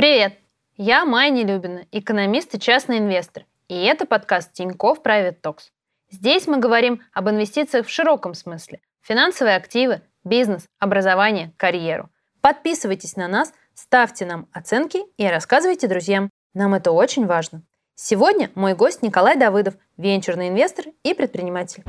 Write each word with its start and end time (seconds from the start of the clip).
Привет! 0.00 0.32
Я 0.78 1.04
Майя 1.04 1.30
Нелюбина, 1.30 1.84
экономист 1.92 2.54
и 2.54 2.58
частный 2.58 2.96
инвестор. 2.96 3.44
И 3.68 3.84
это 3.84 4.06
подкаст 4.06 4.50
Тинькофф 4.54 5.02
Private 5.04 5.42
Talks. 5.42 5.64
Здесь 6.10 6.46
мы 6.46 6.56
говорим 6.56 7.02
об 7.12 7.28
инвестициях 7.28 7.86
в 7.86 7.90
широком 7.90 8.32
смысле. 8.32 8.80
Финансовые 9.02 9.56
активы, 9.56 10.00
бизнес, 10.24 10.64
образование, 10.78 11.52
карьеру. 11.58 12.08
Подписывайтесь 12.40 13.16
на 13.16 13.28
нас, 13.28 13.52
ставьте 13.74 14.24
нам 14.24 14.48
оценки 14.52 15.00
и 15.18 15.26
рассказывайте 15.26 15.86
друзьям. 15.86 16.30
Нам 16.54 16.72
это 16.72 16.92
очень 16.92 17.26
важно. 17.26 17.62
Сегодня 17.94 18.50
мой 18.54 18.74
гость 18.74 19.02
Николай 19.02 19.36
Давыдов, 19.36 19.74
венчурный 19.98 20.48
инвестор 20.48 20.86
и 21.02 21.12
предприниматель. 21.12 21.84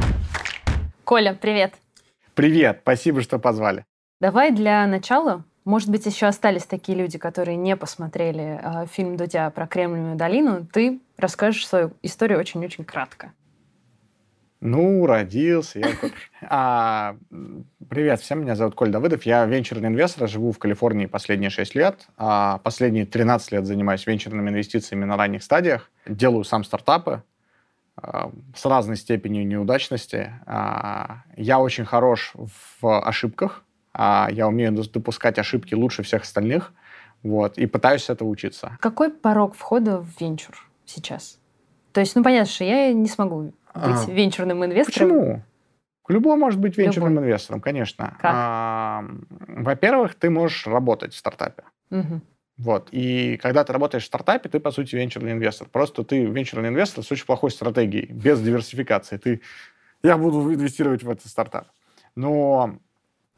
Коля, 1.05 1.33
привет! 1.33 1.75
Привет, 2.33 2.79
спасибо, 2.81 3.21
что 3.21 3.39
позвали. 3.39 3.85
Давай 4.19 4.51
для 4.51 4.85
начала 4.85 5.45
может 5.63 5.89
быть, 5.89 6.05
еще 6.05 6.25
остались 6.25 6.65
такие 6.65 6.97
люди, 6.97 7.17
которые 7.17 7.57
не 7.57 7.75
посмотрели 7.75 8.59
э, 8.61 8.87
фильм 8.87 9.15
Дудя 9.15 9.49
про 9.51 9.67
Кремниевую 9.67 10.15
долину. 10.15 10.65
Ты 10.65 10.99
расскажешь 11.17 11.67
свою 11.67 11.91
историю 12.01 12.39
очень-очень 12.39 12.83
кратко. 12.83 13.33
Ну, 14.61 15.05
родился 15.05 15.79
я. 15.79 15.87
А, 16.43 17.17
привет 17.87 18.19
всем, 18.19 18.41
меня 18.41 18.55
зовут 18.55 18.73
Коль 18.73 18.89
Давыдов, 18.89 19.23
я 19.23 19.45
венчурный 19.45 19.89
инвестор, 19.89 20.27
живу 20.27 20.51
в 20.51 20.57
Калифорнии 20.57 21.05
последние 21.05 21.51
6 21.51 21.75
лет. 21.75 22.07
А 22.17 22.57
последние 22.59 23.05
13 23.05 23.51
лет 23.51 23.65
занимаюсь 23.65 24.05
венчурными 24.07 24.49
инвестициями 24.49 25.05
на 25.05 25.17
ранних 25.17 25.43
стадиях. 25.43 25.91
Делаю 26.07 26.43
сам 26.43 26.63
стартапы 26.63 27.23
а, 27.95 28.31
с 28.55 28.65
разной 28.65 28.97
степенью 28.97 29.45
неудачности. 29.47 30.33
А, 30.45 31.23
я 31.37 31.59
очень 31.59 31.85
хорош 31.85 32.33
в 32.35 32.99
ошибках, 32.99 33.63
а 33.93 34.29
я 34.31 34.47
умею 34.47 34.71
допускать 34.71 35.39
ошибки 35.39 35.73
лучше 35.73 36.03
всех 36.03 36.23
остальных, 36.23 36.73
вот, 37.23 37.57
и 37.57 37.65
пытаюсь 37.67 38.09
этого 38.09 38.27
учиться. 38.27 38.77
Какой 38.79 39.11
порог 39.11 39.55
входа 39.55 39.99
в 39.99 40.19
венчур 40.19 40.55
сейчас? 40.85 41.39
То 41.91 41.99
есть, 41.99 42.15
ну, 42.15 42.23
понятно, 42.23 42.51
что 42.51 42.63
я 42.63 42.93
не 42.93 43.07
смогу 43.07 43.41
быть 43.41 43.53
а, 43.73 44.05
венчурным 44.07 44.63
инвестором. 44.65 45.09
Почему? 45.09 45.43
Любой 46.07 46.35
может 46.37 46.59
быть 46.59 46.77
венчурным 46.77 47.13
Любой. 47.13 47.27
инвестором, 47.27 47.61
конечно. 47.61 48.17
Как? 48.19 48.31
А, 48.33 49.05
во-первых, 49.29 50.15
ты 50.15 50.29
можешь 50.29 50.67
работать 50.67 51.13
в 51.13 51.17
стартапе. 51.17 51.63
Угу. 51.89 52.21
Вот. 52.57 52.89
И 52.91 53.37
когда 53.37 53.63
ты 53.63 53.73
работаешь 53.73 54.03
в 54.03 54.07
стартапе, 54.07 54.49
ты, 54.49 54.59
по 54.59 54.71
сути, 54.71 54.95
венчурный 54.95 55.31
инвестор. 55.31 55.67
Просто 55.69 56.03
ты 56.03 56.25
венчурный 56.25 56.69
инвестор 56.69 57.03
с 57.03 57.11
очень 57.11 57.25
плохой 57.25 57.51
стратегией, 57.51 58.11
без 58.11 58.41
диверсификации. 58.41 59.17
Ты, 59.17 59.41
я 60.03 60.17
буду 60.17 60.53
инвестировать 60.53 61.03
в 61.03 61.09
этот 61.09 61.27
стартап. 61.27 61.67
Но 62.15 62.77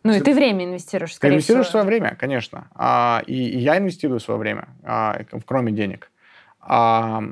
ну 0.04 0.14
и 0.14 0.20
ты 0.20 0.34
время 0.34 0.66
инвестируешь, 0.66 1.16
скорее 1.16 1.32
Ты 1.32 1.36
инвестируешь 1.36 1.68
всего. 1.68 1.82
свое 1.82 1.86
время, 1.86 2.16
конечно. 2.20 2.68
А, 2.76 3.24
и, 3.26 3.34
и 3.34 3.58
я 3.60 3.78
инвестирую 3.78 4.20
свое 4.20 4.40
время, 4.40 4.68
а, 4.84 5.22
кроме 5.46 5.72
денег. 5.72 6.12
А, 6.60 7.24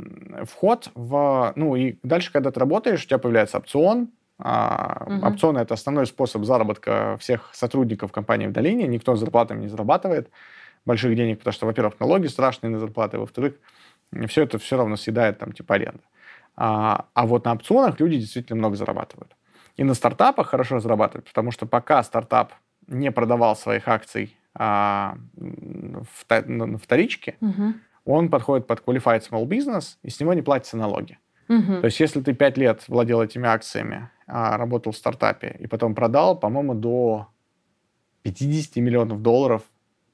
вход 0.44 0.90
в... 0.96 1.54
Ну 1.56 1.76
и 1.76 1.98
дальше, 2.04 2.32
когда 2.32 2.52
ты 2.52 2.60
работаешь, 2.60 3.04
у 3.04 3.08
тебя 3.08 3.18
появляется 3.18 3.58
опцион. 3.58 4.10
А, 4.40 5.04
угу. 5.06 5.28
Опционы— 5.28 5.60
это 5.60 5.74
основной 5.74 6.08
способ 6.08 6.44
заработка 6.46 7.18
всех 7.20 7.50
сотрудников 7.54 8.12
компании 8.12 8.48
в 8.48 8.52
долине. 8.52 8.88
Никто 8.88 9.16
зарплатами 9.16 9.62
не 9.62 9.68
зарабатывает 9.68 10.30
больших 10.86 11.16
денег, 11.16 11.40
потому 11.40 11.54
что, 11.54 11.66
во-первых, 11.66 12.00
налоги 12.00 12.28
страшные 12.28 12.72
на 12.72 12.80
зарплаты, 12.80 13.20
во-вторых, 13.20 13.56
все 14.28 14.44
это 14.44 14.58
все 14.58 14.78
равно 14.78 14.96
съедает 14.96 15.40
там 15.40 15.52
типа 15.52 15.76
аренда. 15.76 16.02
А, 16.56 17.06
а 17.14 17.26
вот 17.26 17.46
на 17.46 17.54
опционах 17.54 18.00
люди 18.00 18.18
действительно 18.18 18.58
много 18.58 18.76
зарабатывают. 18.76 19.36
И 19.78 19.84
на 19.84 19.94
стартапах 19.94 20.48
хорошо 20.48 20.80
зарабатывать, 20.80 21.28
потому 21.28 21.52
что 21.52 21.66
пока 21.66 22.04
стартап 22.04 22.54
не 22.88 23.12
продавал 23.12 23.56
своих 23.56 23.88
акций 23.88 24.36
а, 24.54 25.18
в, 25.36 26.26
на 26.48 26.78
вторичке, 26.78 27.38
угу. 27.42 27.74
он 28.06 28.30
подходит 28.30 28.68
под 28.68 28.84
Qualified 28.84 29.24
Small 29.30 29.46
Business, 29.46 29.98
и 30.04 30.10
с 30.10 30.20
него 30.20 30.34
не 30.34 30.42
платятся 30.42 30.78
налоги. 30.78 31.18
Угу. 31.48 31.82
То 31.82 31.86
есть 31.86 32.00
если 32.00 32.22
ты 32.22 32.34
пять 32.34 32.58
лет 32.58 32.84
владел 32.88 33.22
этими 33.22 33.48
акциями, 33.48 34.10
а, 34.28 34.58
работал 34.58 34.92
в 34.92 34.98
стартапе, 34.98 35.56
и 35.60 35.68
потом 35.68 35.96
продал, 35.96 36.38
по-моему, 36.38 36.74
до 36.74 37.28
50 38.24 38.78
миллионов 38.78 39.22
долларов, 39.22 39.64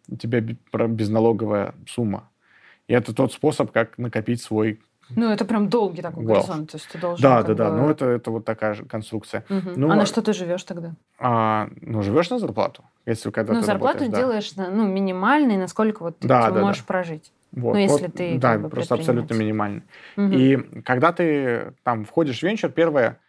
у 0.09 0.15
тебя 0.15 0.39
безналоговая 0.39 1.73
сумма. 1.87 2.29
И 2.87 2.93
это 2.93 3.13
тот 3.13 3.33
способ, 3.33 3.71
как 3.71 3.97
накопить 3.97 4.41
свой 4.41 4.79
ну, 5.09 5.31
это 5.31 5.45
прям 5.45 5.69
долгий 5.69 6.01
такой 6.01 6.23
well. 6.23 6.33
горизонт. 6.35 6.71
То 6.71 6.77
есть 6.77 6.89
ты 6.89 6.97
должен 6.97 7.21
да, 7.21 7.43
да, 7.43 7.53
да. 7.53 7.71
Ну, 7.71 7.89
это, 7.89 8.05
это 8.05 8.31
вот 8.31 8.45
такая 8.45 8.73
же 8.73 8.85
конструкция. 8.85 9.43
Угу. 9.49 9.71
Ну, 9.75 9.91
а 9.91 9.95
на 9.95 10.05
что 10.05 10.21
ты 10.21 10.33
живешь 10.33 10.63
тогда? 10.63 10.93
А, 11.19 11.69
ну, 11.81 12.01
живешь 12.01 12.29
на 12.29 12.39
зарплату, 12.39 12.83
если 13.05 13.31
когда 13.31 13.53
Ну, 13.53 13.59
ты 13.61 13.65
зарплату 13.65 13.99
работаешь, 13.99 14.19
делаешь 14.19 14.51
да. 14.53 14.69
ну, 14.69 14.85
минимальный, 14.87 15.57
насколько 15.57 16.03
вот 16.03 16.19
ты, 16.19 16.27
да, 16.27 16.47
ты 16.47 16.53
да, 16.53 16.61
можешь 16.61 16.81
да. 16.81 16.87
прожить. 16.87 17.31
Вот, 17.53 17.73
ну, 17.73 17.79
если 17.79 18.07
вот, 18.07 18.13
ты 18.13 18.37
Да, 18.37 18.57
бы, 18.57 18.69
просто 18.69 18.95
абсолютно 18.95 19.33
минимальный. 19.33 19.83
Угу. 20.17 20.27
И 20.31 20.57
когда 20.81 21.13
ты 21.13 21.73
там 21.83 22.05
входишь 22.05 22.39
в 22.39 22.43
венчур, 22.43 22.69
первое, 22.69 23.19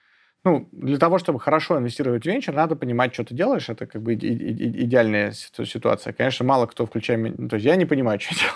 ну, 0.45 0.69
для 0.73 0.99
того, 0.99 1.19
чтобы 1.19 1.41
хорошо 1.41 1.79
инвестировать 1.79 2.25
в 2.25 2.27
венчур, 2.27 2.55
надо 2.55 2.77
понимать, 2.77 3.15
что 3.15 3.25
ты 3.25 3.35
делаешь. 3.35 3.69
Это 3.69 3.87
как 3.87 4.03
бы 4.03 4.15
иде- 4.15 4.29
иде- 4.29 4.83
идеальная 4.85 5.33
ситуация. 5.33 6.13
Конечно, 6.13 6.45
мало 6.45 6.67
кто, 6.67 6.87
включая 6.87 7.17
меня... 7.17 7.35
Ну, 7.39 7.49
то 7.49 7.57
есть 7.57 7.67
я 7.67 7.77
не 7.77 7.87
понимаю, 7.87 8.19
что 8.21 8.35
делать. 8.35 8.55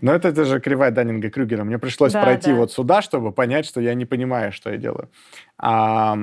Но 0.00 0.12
это, 0.12 0.28
это 0.28 0.44
же 0.44 0.60
кривая 0.60 0.90
Даннинга 0.90 1.30
Крюгера. 1.30 1.64
Мне 1.64 1.78
пришлось 1.78 2.12
да, 2.12 2.22
пройти 2.22 2.50
да. 2.50 2.56
вот 2.56 2.72
сюда, 2.72 3.02
чтобы 3.02 3.32
понять, 3.32 3.66
что 3.66 3.80
я 3.80 3.94
не 3.94 4.04
понимаю, 4.04 4.52
что 4.52 4.70
я 4.70 4.76
делаю. 4.76 5.08
А, 5.58 6.16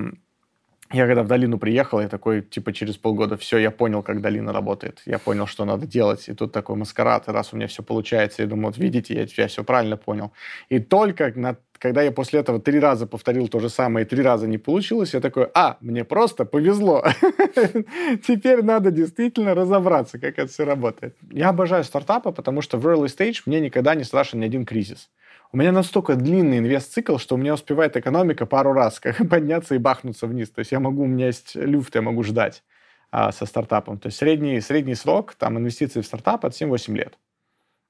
я 0.93 1.07
когда 1.07 1.23
в 1.23 1.27
долину 1.27 1.57
приехал, 1.57 2.01
я 2.01 2.07
такой, 2.07 2.41
типа, 2.43 2.71
через 2.71 2.97
полгода, 2.97 3.35
все, 3.35 3.57
я 3.57 3.71
понял, 3.71 4.03
как 4.03 4.21
долина 4.21 4.53
работает. 4.53 5.01
Я 5.05 5.17
понял, 5.17 5.47
что 5.47 5.65
надо 5.65 5.87
делать. 5.87 6.29
И 6.29 6.33
тут 6.33 6.51
такой 6.51 6.75
маскарад, 6.75 7.27
и 7.27 7.31
раз 7.31 7.51
у 7.51 7.55
меня 7.55 7.67
все 7.67 7.81
получается, 7.81 8.43
я 8.43 8.47
думаю, 8.47 8.67
вот 8.67 8.77
видите, 8.77 9.15
я, 9.15 9.25
я 9.37 9.47
все 9.47 9.63
правильно 9.63 9.97
понял. 9.97 10.31
И 10.69 10.79
только 10.79 11.33
на 11.35 11.57
когда 11.83 12.01
я 12.01 12.13
после 12.13 12.39
этого 12.39 12.61
три 12.61 12.79
раза 12.79 13.05
повторил 13.05 13.49
то 13.49 13.59
же 13.59 13.67
самое 13.67 14.05
и 14.05 14.09
три 14.09 14.23
раза 14.23 14.47
не 14.47 14.57
получилось, 14.57 15.13
я 15.13 15.19
такой, 15.19 15.49
а, 15.53 15.75
мне 15.81 16.05
просто 16.05 16.45
повезло. 16.45 17.03
Теперь 18.25 18.63
надо 18.63 18.89
действительно 18.89 19.53
разобраться, 19.53 20.17
как 20.17 20.39
это 20.39 20.47
все 20.47 20.63
работает. 20.63 21.17
Я 21.29 21.49
обожаю 21.49 21.83
стартапы, 21.83 22.31
потому 22.31 22.61
что 22.61 22.77
в 22.77 22.87
early 22.87 23.07
stage 23.07 23.41
мне 23.45 23.59
никогда 23.59 23.95
не 23.95 24.05
страшен 24.05 24.39
ни 24.39 24.45
один 24.45 24.65
кризис. 24.65 25.09
У 25.51 25.57
меня 25.57 25.73
настолько 25.73 26.15
длинный 26.15 26.59
инвест-цикл, 26.59 27.17
что 27.17 27.35
у 27.35 27.37
меня 27.37 27.53
успевает 27.53 27.97
экономика 27.97 28.45
пару 28.45 28.71
раз 28.71 29.01
как 29.01 29.17
подняться 29.29 29.75
и 29.75 29.77
бахнуться 29.77 30.25
вниз. 30.25 30.51
То 30.51 30.59
есть 30.59 30.71
я 30.71 30.79
могу, 30.79 31.03
у 31.03 31.07
меня 31.07 31.25
есть 31.25 31.53
люфт, 31.55 31.95
я 31.95 32.01
могу 32.01 32.23
ждать 32.23 32.63
а, 33.11 33.33
со 33.33 33.45
стартапом. 33.45 33.99
То 33.99 34.07
есть 34.07 34.17
средний, 34.17 34.61
средний 34.61 34.95
срок 34.95 35.33
там, 35.33 35.57
инвестиций 35.57 36.01
в 36.01 36.05
стартап 36.05 36.45
от 36.45 36.53
7-8 36.53 36.95
лет. 36.95 37.17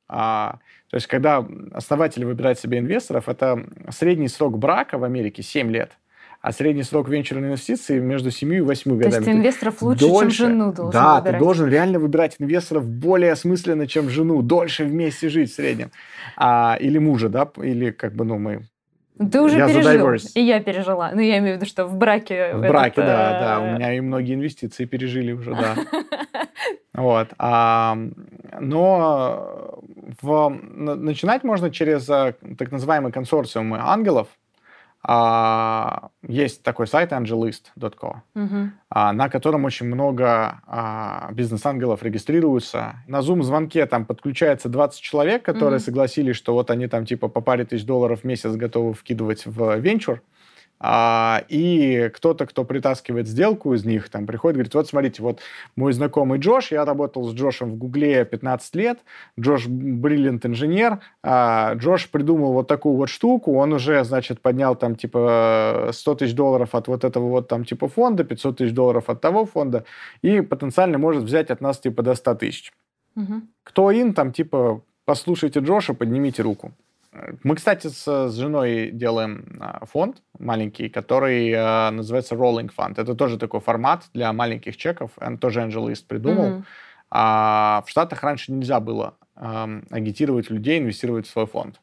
А, 0.08 0.60
то 0.94 0.98
есть, 0.98 1.08
когда 1.08 1.44
основатель 1.72 2.24
выбирает 2.24 2.60
себе 2.60 2.78
инвесторов, 2.78 3.28
это 3.28 3.66
средний 3.90 4.28
срок 4.28 4.60
брака 4.60 5.00
в 5.00 5.04
Америке 5.04 5.42
7 5.42 5.72
лет, 5.72 5.94
а 6.40 6.52
средний 6.52 6.84
срок 6.84 7.10
венчурной 7.10 7.48
инвестиции 7.48 7.98
между 7.98 8.30
7 8.30 8.54
и 8.54 8.62
8 8.62 8.92
годами. 8.92 9.10
То 9.10 9.18
есть 9.18 9.26
ты 9.26 9.32
инвесторов 9.32 9.82
лучше, 9.82 10.08
дольше, 10.08 10.38
чем 10.38 10.50
жену 10.50 10.72
должен 10.72 10.92
Да, 10.92 11.16
выбирать. 11.16 11.40
ты 11.40 11.44
должен 11.44 11.68
реально 11.68 11.98
выбирать 11.98 12.36
инвесторов 12.38 12.88
более 12.88 13.32
осмысленно, 13.32 13.88
чем 13.88 14.08
жену, 14.08 14.44
дольше 14.44 14.84
вместе 14.84 15.30
жить 15.30 15.52
в 15.52 15.56
среднем. 15.56 15.90
А, 16.38 16.78
или 16.80 17.00
мужа, 17.00 17.28
да, 17.28 17.50
или 17.58 17.90
как 17.90 18.14
бы, 18.14 18.24
ну, 18.24 18.38
мы 18.38 18.62
ты 19.18 19.42
уже 19.42 19.58
я 19.58 19.68
пережил, 19.68 20.32
и 20.36 20.42
я 20.42 20.60
пережила. 20.60 21.12
Ну, 21.14 21.22
я 21.22 21.38
имею 21.38 21.56
в 21.56 21.58
виду, 21.58 21.70
что 21.70 21.86
в 21.86 21.96
браке... 21.96 22.56
В 22.56 22.62
браке, 22.62 23.02
этот, 23.02 23.06
да, 23.06 23.40
да. 23.40 23.60
У 23.62 23.76
меня 23.76 23.94
и 23.94 24.00
многие 24.00 24.34
инвестиции 24.34 24.86
пережили 24.86 25.32
уже, 25.32 25.52
да. 25.52 25.76
Вот. 26.94 27.30
А, 27.40 27.98
но 28.60 29.80
в, 30.22 30.50
начинать 30.50 31.44
можно 31.44 31.72
через 31.72 32.06
так 32.06 32.72
называемый 32.72 33.12
консорциум 33.12 33.74
ангелов. 33.74 34.28
А, 35.06 36.12
есть 36.26 36.64
такой 36.64 36.88
сайт 36.88 37.12
angelist.co, 37.12 38.16
угу. 38.36 38.70
а, 38.90 39.12
на 39.12 39.28
котором 39.28 39.66
очень 39.66 39.86
много 39.86 40.62
а, 40.66 41.30
бизнес-ангелов 41.34 42.04
регистрируются. 42.04 42.96
На 43.06 43.20
Zoom-звонке 43.20 43.86
там 43.86 44.06
подключается 44.06 44.70
20 44.70 45.02
человек, 45.02 45.44
которые 45.44 45.78
угу. 45.78 45.84
согласились, 45.84 46.38
что 46.38 46.54
вот 46.54 46.72
они 46.72 46.88
там 46.88 47.06
типа 47.06 47.28
по 47.28 47.42
паре 47.42 47.66
тысяч 47.66 47.86
долларов 47.86 48.22
в 48.22 48.24
месяц 48.24 48.52
готовы 48.56 48.94
вкидывать 48.94 49.46
в 49.46 49.78
венчур. 49.80 50.22
А, 50.86 51.46
и 51.48 52.12
кто-то, 52.14 52.46
кто 52.46 52.66
притаскивает 52.66 53.26
сделку 53.26 53.74
из 53.74 53.86
них, 53.86 54.10
там 54.10 54.28
приходит, 54.28 54.58
говорит, 54.58 54.74
вот 54.76 54.86
смотрите, 54.86 55.24
вот 55.24 55.40
мой 55.78 55.94
знакомый 55.94 56.40
Джош, 56.40 56.74
я 56.74 56.84
работал 56.84 57.24
с 57.24 57.34
Джошем 57.34 57.72
в 57.72 57.78
Гугле 57.78 58.26
15 58.26 58.76
лет, 58.76 59.00
Джош 59.40 59.68
бриллиант 59.68 60.46
инженер, 60.46 61.00
а 61.24 61.76
Джош 61.76 62.10
придумал 62.10 62.52
вот 62.52 62.68
такую 62.68 62.98
вот 62.98 63.08
штуку, 63.08 63.56
он 63.56 63.72
уже, 63.72 64.04
значит, 64.04 64.42
поднял 64.42 64.76
там 64.76 64.98
типа 64.98 65.92
100 65.94 66.16
тысяч 66.16 66.34
долларов 66.34 66.76
от 66.76 66.90
вот 66.90 67.06
этого 67.06 67.30
вот 67.30 67.48
там 67.48 67.64
типа 67.64 67.88
фонда, 67.88 68.26
500 68.26 68.58
тысяч 68.58 68.74
долларов 68.74 69.10
от 69.10 69.22
того 69.22 69.46
фонда, 69.46 69.86
и 70.22 70.42
потенциально 70.42 70.98
может 70.98 71.24
взять 71.24 71.50
от 71.50 71.62
нас 71.62 71.80
типа 71.80 72.04
до 72.04 72.14
100 72.14 72.36
тысяч. 72.36 72.74
Угу. 73.16 73.42
Кто 73.64 73.90
ин, 73.90 74.14
там 74.14 74.34
типа 74.34 74.82
послушайте 75.06 75.62
Джоша, 75.62 75.94
поднимите 75.94 76.42
руку. 76.42 76.74
Мы, 77.44 77.56
кстати, 77.56 77.88
с, 77.88 78.30
с 78.30 78.36
женой 78.36 78.90
делаем 78.92 79.58
а, 79.60 79.86
фонд 79.86 80.22
маленький, 80.40 80.90
который 80.90 81.54
а, 81.56 81.92
называется 81.92 82.36
Rolling 82.36 82.72
Fund. 82.76 82.94
Это 82.98 83.16
тоже 83.16 83.38
такой 83.38 83.60
формат 83.60 84.06
для 84.14 84.34
маленьких 84.34 84.78
чеков. 84.78 85.12
Он 85.22 85.38
тоже 85.38 85.62
AngelList 85.62 86.06
придумал. 86.08 86.46
Mm-hmm. 86.46 86.64
А 87.16 87.84
в 87.86 87.90
Штатах 87.92 88.24
раньше 88.24 88.52
нельзя 88.52 88.80
было 88.80 89.14
э, 89.36 89.82
агитировать 89.92 90.50
людей 90.50 90.80
инвестировать 90.80 91.28
в 91.28 91.30
свой 91.30 91.46
фонд. 91.46 91.80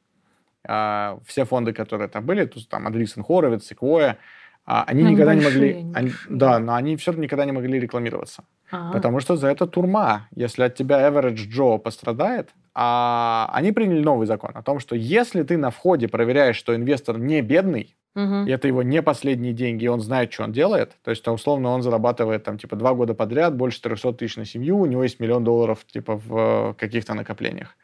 Э, 0.68 1.18
все 1.24 1.44
фонды, 1.44 1.72
которые 1.72 2.08
там 2.08 2.26
были, 2.26 2.44
то 2.46 2.58
есть 2.58 2.68
там 2.68 2.88
Адрисен 2.88 3.22
Хоровиц, 3.22 3.64
Секвоя, 3.64 4.18
э, 4.66 4.82
они 4.88 5.04
Но 5.04 5.10
никогда 5.10 5.30
они 5.30 5.40
не 5.40 5.46
могли... 5.46 5.86
они- 5.94 6.12
да, 6.28 6.58
но 6.58 6.74
они 6.74 6.96
все 6.96 7.12
равно 7.12 7.22
никогда 7.22 7.44
не 7.44 7.52
могли 7.52 7.78
рекламироваться. 7.78 8.42
А. 8.72 8.90
Потому 8.90 9.20
что 9.20 9.36
за 9.36 9.46
это 9.46 9.68
турма. 9.68 10.26
Если 10.34 10.64
от 10.64 10.74
тебя 10.74 11.08
Average 11.08 11.48
Joe 11.48 11.78
пострадает, 11.78 12.50
а 12.82 13.50
они 13.52 13.72
приняли 13.72 14.00
новый 14.02 14.26
закон 14.26 14.52
о 14.54 14.62
том, 14.62 14.78
что 14.80 14.96
если 14.96 15.42
ты 15.42 15.58
на 15.58 15.70
входе 15.70 16.08
проверяешь, 16.08 16.56
что 16.56 16.74
инвестор 16.74 17.18
не 17.18 17.42
бедный, 17.42 17.94
Мгм. 18.14 18.46
и 18.46 18.50
это 18.50 18.66
его 18.68 18.82
не 18.82 19.02
последние 19.02 19.52
деньги, 19.52 19.84
и 19.84 19.88
он 19.88 20.00
знает, 20.00 20.32
что 20.32 20.44
он 20.44 20.52
делает, 20.52 20.96
то 21.04 21.10
есть, 21.10 21.28
условно, 21.28 21.68
он 21.68 21.82
зарабатывает 21.82 22.42
там, 22.42 22.56
типа, 22.56 22.76
два 22.76 22.94
года 22.94 23.12
подряд 23.14 23.54
больше 23.54 23.82
300 23.82 24.14
тысяч 24.14 24.36
на 24.36 24.46
семью, 24.46 24.78
у 24.78 24.86
него 24.86 25.02
есть 25.02 25.20
миллион 25.20 25.44
долларов, 25.44 25.84
типа, 25.86 26.16
в 26.16 26.70
э, 26.70 26.74
каких-то 26.78 27.12
накоплениях. 27.14 27.76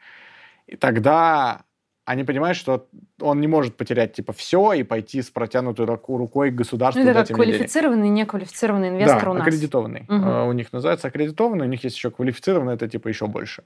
И 0.65 0.75
тогда 0.75 1.61
они 2.05 2.23
понимают, 2.23 2.57
что 2.57 2.87
он 3.21 3.39
не 3.39 3.47
может 3.47 3.77
потерять, 3.77 4.13
типа, 4.13 4.33
все 4.33 4.73
и 4.73 4.81
пойти 4.83 5.21
с 5.21 5.29
протянутой 5.29 5.85
руку- 5.85 6.17
рукой 6.17 6.49
к 6.51 6.55
государству 6.55 7.03
Ну, 7.03 7.09
это 7.09 7.19
как 7.19 7.27
денег. 7.27 7.35
квалифицированный 7.37 8.07
и 8.07 8.09
неквалифицированный 8.09 8.89
инвестор 8.89 9.23
да, 9.25 9.29
у 9.31 9.33
нас. 9.35 9.41
аккредитованный. 9.47 10.05
Э, 10.09 10.47
У 10.49 10.53
них 10.53 10.73
называется 10.73 11.07
аккредитованный, 11.07 11.67
у 11.67 11.69
них 11.69 11.83
есть 11.83 11.95
еще 11.97 12.09
квалифицированный, 12.09 12.73
это 12.73 12.87
типа 12.89 13.07
еще 13.09 13.27
больше. 13.27 13.63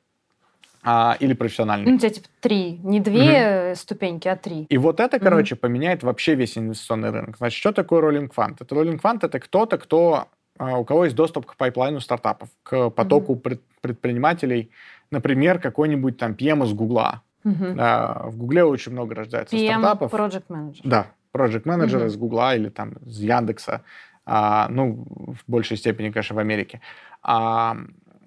А, 0.84 1.16
или 1.20 1.34
профессиональный. 1.34 1.90
Ну, 1.90 1.96
у 1.96 2.00
тебя 2.00 2.10
типа 2.10 2.28
три. 2.40 2.80
Не 2.84 3.00
две 3.00 3.76
ступеньки, 3.76 4.28
а 4.28 4.36
три. 4.36 4.64
И 4.64 4.78
вот 4.78 5.00
это, 5.00 5.20
короче, 5.20 5.56
поменяет 5.56 6.02
вообще 6.04 6.36
весь 6.36 6.58
инвестиционный 6.58 7.12
рынок. 7.12 7.38
Значит, 7.38 7.60
что 7.60 7.72
такое 7.72 8.02
роллинг 8.02 8.34
фанд? 8.34 8.62
Это 8.62 8.74
роллинг 8.76 9.02
фанд 9.02 9.24
это 9.24 9.40
кто-то, 9.40 9.78
кто, 9.78 10.28
а, 10.58 10.78
у 10.80 10.84
кого 10.86 11.06
есть 11.06 11.16
доступ 11.16 11.46
к 11.46 11.56
пайплайну 11.56 12.00
стартапов, 12.00 12.50
к 12.64 12.90
потоку 12.90 13.36
пред- 13.36 13.62
предпринимателей. 13.82 14.72
Например, 15.12 15.60
какой-нибудь 15.60 16.18
там 16.18 16.32
PM 16.34 16.64
из 16.66 16.74
Гугла. 16.74 17.22
Мгм. 17.44 17.76
А, 17.80 18.28
В 18.30 18.38
Гугле 18.38 18.64
очень 18.64 18.92
много 18.92 19.14
рождается 19.16 19.56
PM 19.56 19.80
стартапов. 19.82 20.12
Project 20.14 20.44
Manager. 20.50 20.82
Да, 20.84 21.08
project 21.34 21.62
менеджер 21.66 22.00
Мгм. 22.00 22.08
из 22.08 22.16
Гугла 22.18 22.56
или 22.56 22.70
там 22.70 22.94
из 23.06 23.20
Яндекса, 23.20 23.82
а, 24.26 24.68
ну, 24.70 25.06
в 25.08 25.44
большей 25.52 25.78
степени, 25.78 26.10
конечно, 26.12 26.36
в 26.36 26.40
Америке. 26.40 26.82
А, 27.22 27.78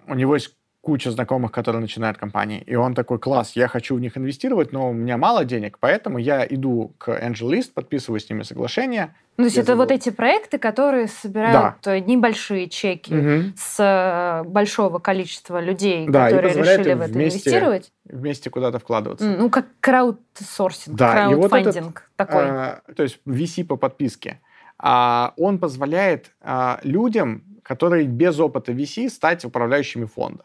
у 0.06 0.14
него 0.14 0.34
есть 0.34 0.54
куча 0.84 1.10
знакомых, 1.10 1.50
которые 1.50 1.80
начинают 1.80 2.18
компании, 2.18 2.62
и 2.66 2.76
он 2.76 2.94
такой, 2.94 3.18
класс, 3.18 3.52
я 3.56 3.68
хочу 3.68 3.96
в 3.96 4.00
них 4.00 4.16
инвестировать, 4.18 4.70
но 4.70 4.90
у 4.90 4.92
меня 4.92 5.16
мало 5.16 5.44
денег, 5.44 5.78
поэтому 5.80 6.18
я 6.18 6.46
иду 6.46 6.92
к 6.98 7.08
AngelList, 7.08 7.72
подписываю 7.72 8.20
с 8.20 8.28
ними 8.28 8.42
соглашение. 8.42 9.14
Ну, 9.36 9.44
то 9.44 9.46
есть 9.46 9.56
это 9.56 9.74
вот 9.74 9.88
забыл. 9.88 9.96
эти 9.96 10.10
проекты, 10.10 10.58
которые 10.58 11.08
собирают 11.08 11.84
э, 11.86 11.98
небольшие 12.00 12.68
чеки 12.68 13.14
Мгм. 13.14 13.54
с 13.56 13.80
э, 13.80 14.48
большого 14.48 14.98
количества 14.98 15.60
людей, 15.60 16.06
Да, 16.06 16.26
которые 16.26 16.54
решили 16.54 16.92
в 16.92 17.00
это 17.00 17.12
вместе 17.12 17.38
инвестировать. 17.38 17.92
Вместе 18.04 18.50
куда-то 18.50 18.78
вкладываться. 18.78 19.26
Ну, 19.26 19.50
как 19.50 19.66
краудсорсинг, 19.80 20.96
Да, 20.96 21.30
и 21.30 21.34
вот 21.34 21.50
краудфандинг 21.50 22.10
такой. 22.16 22.44
А, 22.44 22.82
то 22.94 23.02
есть 23.02 23.18
VC 23.26 23.64
по 23.64 23.76
подписке. 23.76 24.40
А, 24.78 25.32
он 25.36 25.58
позволяет 25.58 26.30
а, 26.42 26.78
людям, 26.84 27.42
которые 27.62 28.06
без 28.06 28.38
опыта 28.38 28.72
VC, 28.72 29.08
стать 29.08 29.44
управляющими 29.44 30.04
фонда. 30.04 30.44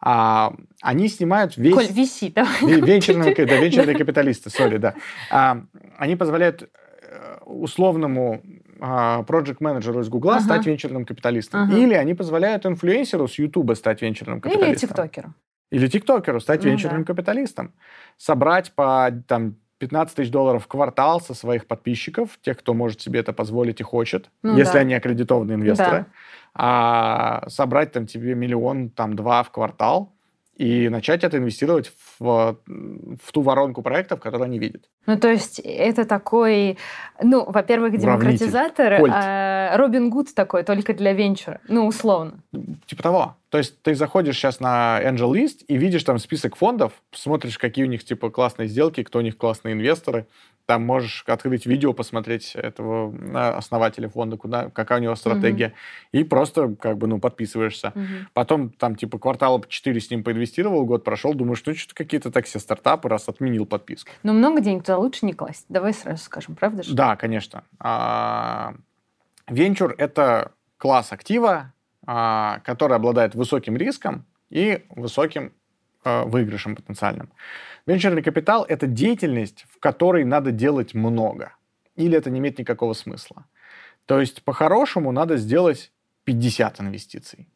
А, 0.00 0.54
они 0.80 1.08
снимают 1.08 1.56
весь... 1.56 1.74
Коль, 1.74 1.86
виси, 1.90 2.30
давай. 2.30 2.52
Ве- 2.62 2.84
Венчурные, 2.84 3.34
да, 3.34 3.56
венчурные 3.56 3.96
капиталисты, 3.96 4.48
сори, 4.50 4.76
да. 4.78 4.94
А, 5.30 5.62
они 5.96 6.14
позволяют 6.14 6.62
э, 6.62 7.38
условному 7.44 8.42
а, 8.80 9.24
проект-менеджеру 9.24 10.00
из 10.00 10.08
Гугла 10.08 10.36
Ага. 10.36 10.44
стать 10.44 10.66
венчурным 10.66 11.04
капиталистом. 11.04 11.62
Ага. 11.62 11.76
Или 11.76 11.94
они 11.94 12.14
позволяют 12.14 12.64
инфлюенсеру 12.64 13.26
с 13.26 13.38
Ютуба 13.38 13.74
стать 13.74 14.00
венчурным 14.02 14.38
Или 14.38 14.42
капиталистом. 14.42 14.88
тиктокеру. 14.88 15.34
Или 15.72 15.86
тиктокеру 15.88 16.40
стать 16.40 16.62
Ну 16.62 16.70
венчурным 16.70 17.02
да. 17.02 17.06
капиталистом. 17.12 17.74
Собрать 18.16 18.72
по 18.74 19.10
там, 19.26 19.56
15 19.78 20.16
тысяч 20.16 20.30
долларов 20.30 20.64
в 20.64 20.68
квартал 20.68 21.20
со 21.20 21.34
своих 21.34 21.66
подписчиков, 21.66 22.38
тех, 22.42 22.58
кто 22.58 22.74
может 22.74 23.00
себе 23.00 23.20
это 23.20 23.32
позволить 23.32 23.80
и 23.80 23.84
хочет, 23.84 24.30
Ну 24.42 24.56
если 24.56 24.74
да. 24.74 24.80
они 24.80 24.94
аккредитованные 24.94 25.56
инвесторы. 25.56 25.98
Да. 25.98 26.06
А 26.54 27.48
собрать 27.48 27.92
там 27.92 28.06
тебе 28.06 28.34
миллион, 28.34 28.90
там 28.90 29.14
два 29.14 29.42
в 29.42 29.50
квартал 29.50 30.12
и 30.58 30.88
начать 30.88 31.22
это 31.22 31.38
инвестировать 31.38 31.92
в, 32.18 32.58
в 32.66 33.32
ту 33.32 33.42
воронку 33.42 33.80
проектов, 33.80 34.18
которые 34.18 34.46
они 34.46 34.58
видят. 34.58 34.88
Ну, 35.06 35.16
то 35.16 35.28
есть 35.28 35.60
это 35.60 36.04
такой, 36.04 36.78
ну, 37.22 37.44
во-первых, 37.48 37.96
демократизатор, 37.96 39.00
а 39.08 39.76
Робин 39.76 40.10
Гуд 40.10 40.34
такой, 40.34 40.64
только 40.64 40.94
для 40.94 41.12
венчура. 41.12 41.60
Ну, 41.68 41.86
условно. 41.86 42.42
Типа 42.86 43.02
того. 43.04 43.36
То 43.50 43.58
есть 43.58 43.80
ты 43.82 43.94
заходишь 43.94 44.36
сейчас 44.36 44.60
на 44.60 45.00
Angel 45.02 45.32
List 45.32 45.64
и 45.68 45.78
видишь 45.78 46.04
там 46.04 46.18
список 46.18 46.56
фондов, 46.56 46.92
смотришь, 47.12 47.58
какие 47.58 47.84
у 47.84 47.88
них 47.88 48.04
типа 48.04 48.30
классные 48.30 48.68
сделки, 48.68 49.02
кто 49.02 49.20
у 49.20 49.22
них 49.22 49.38
классные 49.38 49.72
инвесторы. 49.72 50.26
Там 50.66 50.84
можешь 50.84 51.24
открыть 51.26 51.64
видео, 51.64 51.94
посмотреть 51.94 52.54
этого 52.54 53.14
а, 53.34 53.56
основателя 53.56 54.10
фонда, 54.10 54.36
куда, 54.36 54.68
какая 54.68 54.98
у 54.98 55.02
него 55.02 55.14
стратегия. 55.14 55.72
И 56.12 56.24
просто 56.24 56.76
как 56.78 56.98
бы, 56.98 57.06
ну, 57.06 57.20
подписываешься. 57.20 57.92
Мгм. 57.94 58.28
Потом 58.34 58.68
там 58.68 58.94
типа 58.94 59.18
квартал 59.18 59.64
4 59.66 59.98
с 59.98 60.10
ним 60.10 60.22
поинвестировал, 60.22 60.84
год 60.84 61.04
прошел, 61.04 61.32
думаешь, 61.32 61.62
ну 61.64 61.74
что-то 61.74 61.94
какие-то 61.94 62.30
так 62.30 62.44
все 62.44 62.58
стартапы, 62.58 63.08
раз 63.08 63.30
отменил 63.30 63.64
подписку. 63.64 64.10
Но 64.22 64.34
много 64.34 64.60
денег 64.60 64.82
туда 64.82 64.98
лучше 64.98 65.24
не 65.24 65.32
класть. 65.32 65.64
Давай 65.70 65.94
сразу 65.94 66.22
скажем, 66.22 66.54
правда 66.54 66.82
же? 66.82 66.94
Да, 66.94 67.16
конечно. 67.16 67.64
А, 67.78 68.74
Венчур— 69.48 69.94
это 69.98 70.52
класс 70.76 71.12
актива, 71.12 71.72
который 72.08 72.96
обладает 72.96 73.34
высоким 73.34 73.76
риском 73.76 74.24
и 74.48 74.86
высоким 74.96 75.52
а, 76.04 76.24
выигрышем 76.24 76.74
потенциальным. 76.74 77.30
Венчурный 77.86 78.22
капитал— 78.22 78.64
это 78.68 78.86
деятельность, 78.86 79.66
в 79.68 79.78
которой 79.78 80.24
надо 80.24 80.50
делать 80.52 80.94
много. 80.94 81.52
Или 81.96 82.16
это 82.16 82.30
не 82.30 82.38
имеет 82.38 82.58
никакого 82.58 82.94
смысла. 82.94 83.44
То 84.06 84.20
есть, 84.20 84.42
по-хорошему, 84.42 85.12
надо 85.12 85.36
сделать 85.36 85.92
50 86.24 86.80
инвестиций, 86.80 87.46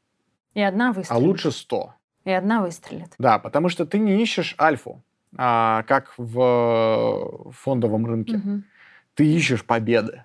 И 0.54 0.60
одна 0.60 0.90
а 0.90 0.92
выстрелит. 0.92 1.22
лучше 1.22 1.50
100. 1.50 1.94
И 2.24 2.30
одна 2.30 2.60
выстрелит. 2.60 3.14
Да, 3.18 3.38
потому 3.38 3.68
что 3.70 3.86
ты 3.86 3.98
не 3.98 4.22
ищешь 4.22 4.54
альфу, 4.60 5.02
а, 5.36 5.82
как 5.84 6.12
в 6.18 7.52
фондовом 7.52 8.06
рынке. 8.06 8.36
Мгм. 8.36 8.64
Ты 9.14 9.24
ищешь 9.24 9.64
победы. 9.64 10.24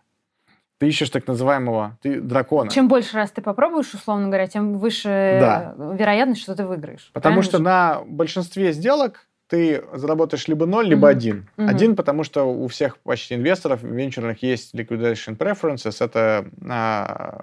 Ты 0.80 0.88
ищешь 0.88 1.10
так 1.10 1.26
называемого 1.28 1.98
ты 2.02 2.22
дракона. 2.22 2.70
Чем 2.70 2.88
больше 2.88 3.16
раз 3.16 3.32
ты 3.32 3.42
попробуешь, 3.42 3.94
условно 3.94 4.28
говоря, 4.28 4.48
тем 4.48 4.78
выше 4.78 5.38
Да. 5.40 5.76
вероятность, 5.78 6.42
что 6.42 6.56
ты 6.56 6.66
выиграешь. 6.66 7.10
Потому 7.14 7.42
Правильно 7.42 7.44
что 7.44 7.60
на 7.60 8.02
большинстве 8.06 8.74
сделок 8.74 9.28
ты 9.48 9.84
заработаешь 9.94 10.48
либо 10.48 10.66
ноль, 10.66 10.88
либо 10.88 11.08
Мгм. 11.08 11.18
один. 11.18 11.50
Мгм. 11.58 11.70
Один, 11.70 11.96
потому 11.96 12.24
что 12.24 12.44
у 12.44 12.68
всех 12.68 12.98
почти 13.00 13.36
инвесторов 13.36 13.82
венчурных 13.82 14.44
есть 14.44 14.76
liquidation 14.76 15.36
preferences. 15.38 16.04
Это 16.04 16.46
а, 16.70 17.42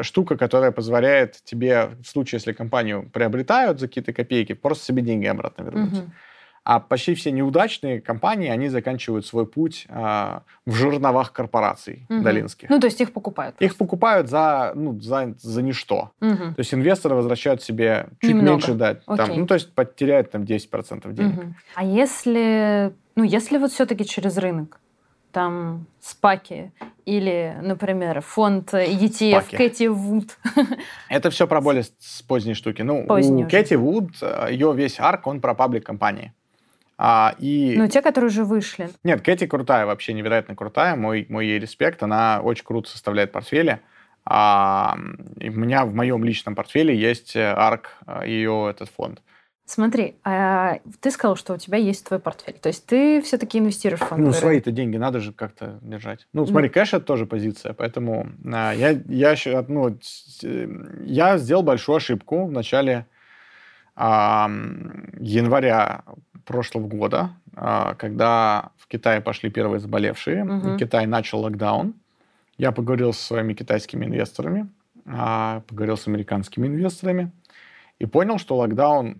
штука, 0.00 0.36
которая 0.36 0.72
позволяет 0.72 1.36
тебе, 1.44 1.90
в 2.02 2.06
случае, 2.08 2.38
если 2.38 2.52
компанию 2.52 3.08
приобретают 3.12 3.78
за 3.78 3.86
какие-то 3.88 4.12
копейки, 4.12 4.54
просто 4.54 4.84
себе 4.86 5.02
деньги 5.02 5.26
обратно 5.26 5.62
вернуть. 5.62 5.92
Мгм. 5.92 6.12
А 6.68 6.80
почти 6.80 7.14
все 7.14 7.30
неудачные 7.30 7.98
компании, 7.98 8.50
они 8.50 8.68
заканчивают 8.68 9.24
свой 9.24 9.46
путь 9.46 9.86
а, 9.88 10.42
в 10.66 10.74
жерновах 10.74 11.32
корпораций 11.32 12.04
Мгм. 12.10 12.22
долинских. 12.22 12.68
Ну, 12.68 12.78
то 12.78 12.88
есть 12.88 13.00
их 13.00 13.14
покупают. 13.14 13.54
Их 13.54 13.70
просто. 13.70 13.78
покупают 13.78 14.28
за, 14.28 14.72
ну, 14.74 15.00
за, 15.00 15.34
за 15.38 15.62
ничто. 15.62 16.10
Мгм. 16.20 16.52
То 16.54 16.58
есть 16.60 16.74
инвесторы 16.74 17.14
возвращают 17.14 17.62
себе 17.62 18.08
чуть 18.20 18.34
Немного. 18.34 18.50
меньше, 18.50 18.74
да, 18.74 18.96
там, 18.96 19.30
ну, 19.34 19.46
то 19.46 19.54
есть 19.54 19.74
потеряют 19.74 20.30
там 20.30 20.42
10% 20.42 21.10
денег. 21.14 21.36
Мгм. 21.36 21.56
А 21.74 21.84
если, 21.84 22.92
ну, 23.16 23.24
если 23.24 23.56
вот 23.56 23.72
все-таки 23.72 24.04
через 24.04 24.36
рынок, 24.36 24.78
там 25.32 25.86
спаки 26.00 26.70
или, 27.06 27.56
например, 27.62 28.20
фонд 28.20 28.74
ETF 28.74 29.40
Спаки. 29.40 29.56
Кэти 29.56 29.86
Вуд. 29.86 30.36
Это 31.08 31.30
все 31.30 31.46
про 31.46 31.62
более 31.62 31.84
с 31.98 32.20
поздней 32.28 32.52
штуки. 32.52 32.82
Ну, 32.82 33.06
Поздние 33.06 33.46
у. 33.46 33.48
Кэти 33.48 33.72
Вуд, 33.72 34.10
э, 34.20 34.48
ее 34.50 34.74
весь 34.74 35.00
арк, 35.00 35.26
он 35.26 35.40
про 35.40 35.54
паблик 35.54 35.86
компании. 35.86 36.34
А, 36.98 37.36
и... 37.38 37.76
Ну, 37.78 37.86
те, 37.86 38.02
которые 38.02 38.28
уже 38.28 38.44
вышли. 38.44 38.90
Нет, 39.04 39.22
Кэти 39.22 39.46
крутая, 39.46 39.86
вообще 39.86 40.12
невероятно 40.12 40.56
крутая. 40.56 40.96
Мой, 40.96 41.26
мой 41.28 41.46
ей 41.46 41.60
респект. 41.60 42.02
Она 42.02 42.40
очень 42.42 42.64
круто 42.64 42.90
составляет 42.90 43.30
портфели. 43.30 43.80
А, 44.24 44.98
и 45.38 45.48
у 45.48 45.52
меня 45.52 45.86
в 45.86 45.94
моем 45.94 46.24
личном 46.24 46.54
портфеле 46.54 46.94
есть 46.94 47.34
э, 47.34 47.50
арк, 47.50 47.96
э, 48.06 48.24
ее 48.26 48.68
этот 48.68 48.90
фонд. 48.90 49.22
Смотри, 49.64 50.16
а 50.24 50.78
ты 51.00 51.10
сказал, 51.10 51.36
что 51.36 51.54
у 51.54 51.56
тебя 51.56 51.78
есть 51.78 52.06
твой 52.06 52.18
портфель. 52.18 52.58
То 52.60 52.68
есть 52.68 52.84
ты 52.84 53.22
все-таки 53.22 53.58
инвестируешь 53.58 54.00
в 54.00 54.04
фондовый 54.04 54.32
Ну, 54.32 54.38
свои-то 54.38 54.70
деньги 54.70 54.96
надо 54.96 55.20
же 55.20 55.32
как-то 55.32 55.78
держать. 55.82 56.26
Ну, 56.32 56.46
смотри, 56.46 56.68
кэш 56.68 56.94
это 56.94 57.04
тоже 57.04 57.26
позиция, 57.26 57.74
поэтому 57.74 58.28
а, 58.52 58.72
я, 58.72 58.98
я, 59.08 59.34
ну, 59.68 59.96
э, 60.42 60.68
я 61.04 61.38
сделал 61.38 61.62
большую 61.62 61.96
ошибку 61.96 62.46
в 62.46 62.52
начале 62.52 63.06
января 63.98 66.02
прошлого 66.44 66.86
года, 66.86 67.30
а, 67.54 67.94
когда 67.94 68.70
в 68.78 68.88
Китае 68.88 69.20
пошли 69.20 69.50
первые 69.50 69.80
заболевшие, 69.80 70.44
и 70.44 70.78
Китай 70.78 71.06
начал 71.06 71.40
локдаун. 71.40 71.94
Я 72.56 72.72
поговорил 72.72 73.12
со 73.12 73.22
своими 73.22 73.54
китайскими 73.54 74.06
инвесторами, 74.06 74.68
а, 75.06 75.62
поговорил 75.66 75.96
с 75.96 76.08
американскими 76.08 76.66
инвесторами 76.66 77.30
и 77.98 78.06
понял, 78.06 78.38
что 78.38 78.56
локдаун 78.56 79.18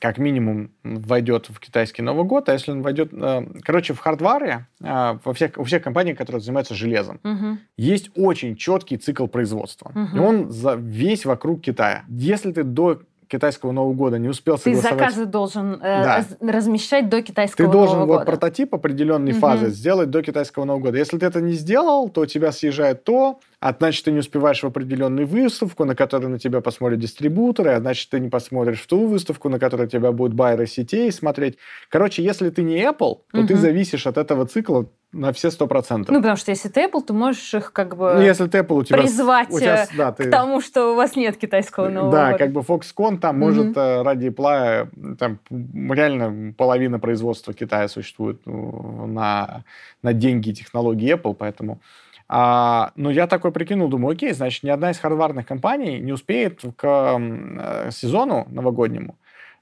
как 0.00 0.18
минимум 0.18 0.70
войдет 0.82 1.48
в 1.48 1.60
китайский 1.60 2.02
Новый 2.02 2.24
год, 2.24 2.48
а 2.48 2.52
если 2.52 2.72
он 2.72 2.82
войдет... 2.82 3.10
Э, 3.12 3.46
короче, 3.62 3.94
в 3.94 4.00
хардваре 4.00 4.66
э, 4.80 5.18
во 5.24 5.34
всех, 5.34 5.52
у 5.56 5.64
всех 5.64 5.82
компаний, 5.82 6.14
которые 6.14 6.40
занимаются 6.40 6.74
железом, 6.74 7.20
угу. 7.22 7.58
есть 7.76 8.10
очень 8.16 8.56
четкий 8.56 8.96
цикл 8.96 9.26
производства. 9.26 9.92
Угу. 9.94 10.16
И 10.16 10.18
он 10.18 10.50
за, 10.50 10.74
весь 10.74 11.24
вокруг 11.24 11.60
Китая. 11.60 12.04
Если 12.08 12.52
ты 12.52 12.64
до 12.64 13.02
китайского 13.28 13.72
Нового 13.72 13.94
года 13.94 14.18
не 14.18 14.28
успел 14.28 14.58
согласовать... 14.58 14.90
Ты 14.90 14.98
заказы 14.98 15.26
должен 15.26 15.74
э, 15.74 15.78
да. 15.80 16.24
размещать 16.40 17.08
до 17.08 17.22
китайского 17.22 17.66
Нового 17.66 17.78
года. 17.78 17.86
Ты 17.86 17.94
должен 17.94 18.08
вот 18.08 18.18
года. 18.18 18.24
прототип 18.26 18.74
определенной 18.74 19.32
угу. 19.32 19.40
фазы 19.40 19.68
сделать 19.68 20.10
до 20.10 20.22
китайского 20.22 20.64
Нового 20.64 20.84
года. 20.84 20.98
Если 20.98 21.18
ты 21.18 21.26
это 21.26 21.40
не 21.40 21.52
сделал, 21.52 22.08
то 22.08 22.22
у 22.22 22.26
тебя 22.26 22.52
съезжает 22.52 23.04
то, 23.04 23.40
а 23.64 23.74
значит, 23.78 24.04
ты 24.04 24.12
не 24.12 24.18
успеваешь 24.18 24.62
в 24.62 24.66
определенную 24.66 25.26
выставку, 25.26 25.86
на 25.86 25.94
которую 25.94 26.28
на 26.28 26.38
тебя 26.38 26.60
посмотрят 26.60 27.00
дистрибуторы, 27.00 27.70
а 27.70 27.80
значит, 27.80 28.10
ты 28.10 28.20
не 28.20 28.28
посмотришь 28.28 28.82
в 28.82 28.86
ту 28.86 29.06
выставку, 29.06 29.48
на 29.48 29.58
которой 29.58 29.88
тебя 29.88 30.12
будут 30.12 30.34
байеры 30.34 30.66
сетей 30.66 31.10
смотреть. 31.10 31.56
Короче, 31.88 32.22
если 32.22 32.50
ты 32.50 32.62
не 32.62 32.82
Apple, 32.82 33.20
то 33.32 33.38
угу. 33.38 33.46
ты 33.46 33.56
зависишь 33.56 34.06
от 34.06 34.18
этого 34.18 34.44
цикла 34.44 34.84
на 35.12 35.32
все 35.32 35.50
сто 35.50 35.66
процентов. 35.66 36.12
Ну, 36.12 36.18
потому 36.18 36.36
что 36.36 36.50
если 36.50 36.68
ты 36.68 36.84
Apple, 36.84 37.04
то 37.06 37.14
можешь 37.14 37.54
их 37.54 37.72
как 37.72 37.96
бы 37.96 38.12
ну, 38.16 38.20
если 38.20 38.46
ты 38.48 38.58
Apple, 38.58 38.80
у 38.80 38.84
тебя, 38.84 38.98
призвать 38.98 39.50
у 39.50 39.58
тебя, 39.58 39.88
да, 39.96 40.12
ты... 40.12 40.24
к 40.24 40.30
тому, 40.30 40.60
что 40.60 40.92
у 40.92 40.96
вас 40.96 41.16
нет 41.16 41.38
китайского 41.38 41.88
Нового 41.88 42.12
да, 42.12 42.32
года. 42.32 42.38
как 42.44 42.52
бы 42.52 42.60
Foxconn 42.60 43.16
там 43.16 43.36
угу. 43.36 43.46
может 43.46 43.74
э, 43.78 44.02
ради 44.02 44.26
Apple, 44.26 45.16
там 45.16 45.38
реально 45.90 46.52
половина 46.52 46.98
производства 46.98 47.54
Китая 47.54 47.88
существует 47.88 48.42
ну, 48.44 49.06
на, 49.06 49.64
на 50.02 50.12
деньги 50.12 50.50
и 50.50 50.52
технологии 50.52 51.14
Apple, 51.14 51.32
поэтому... 51.32 51.80
А, 52.28 52.92
но 52.96 53.10
я 53.10 53.26
такой 53.26 53.52
прикинул, 53.52 53.88
думаю, 53.88 54.14
окей, 54.14 54.32
значит, 54.32 54.62
ни 54.62 54.70
одна 54.70 54.90
из 54.90 54.98
хардварных 54.98 55.46
компаний 55.46 55.98
не 55.98 56.12
успеет 56.12 56.60
к 56.76 57.18
э, 57.18 57.90
сезону 57.90 58.46
новогоднему. 58.50 59.16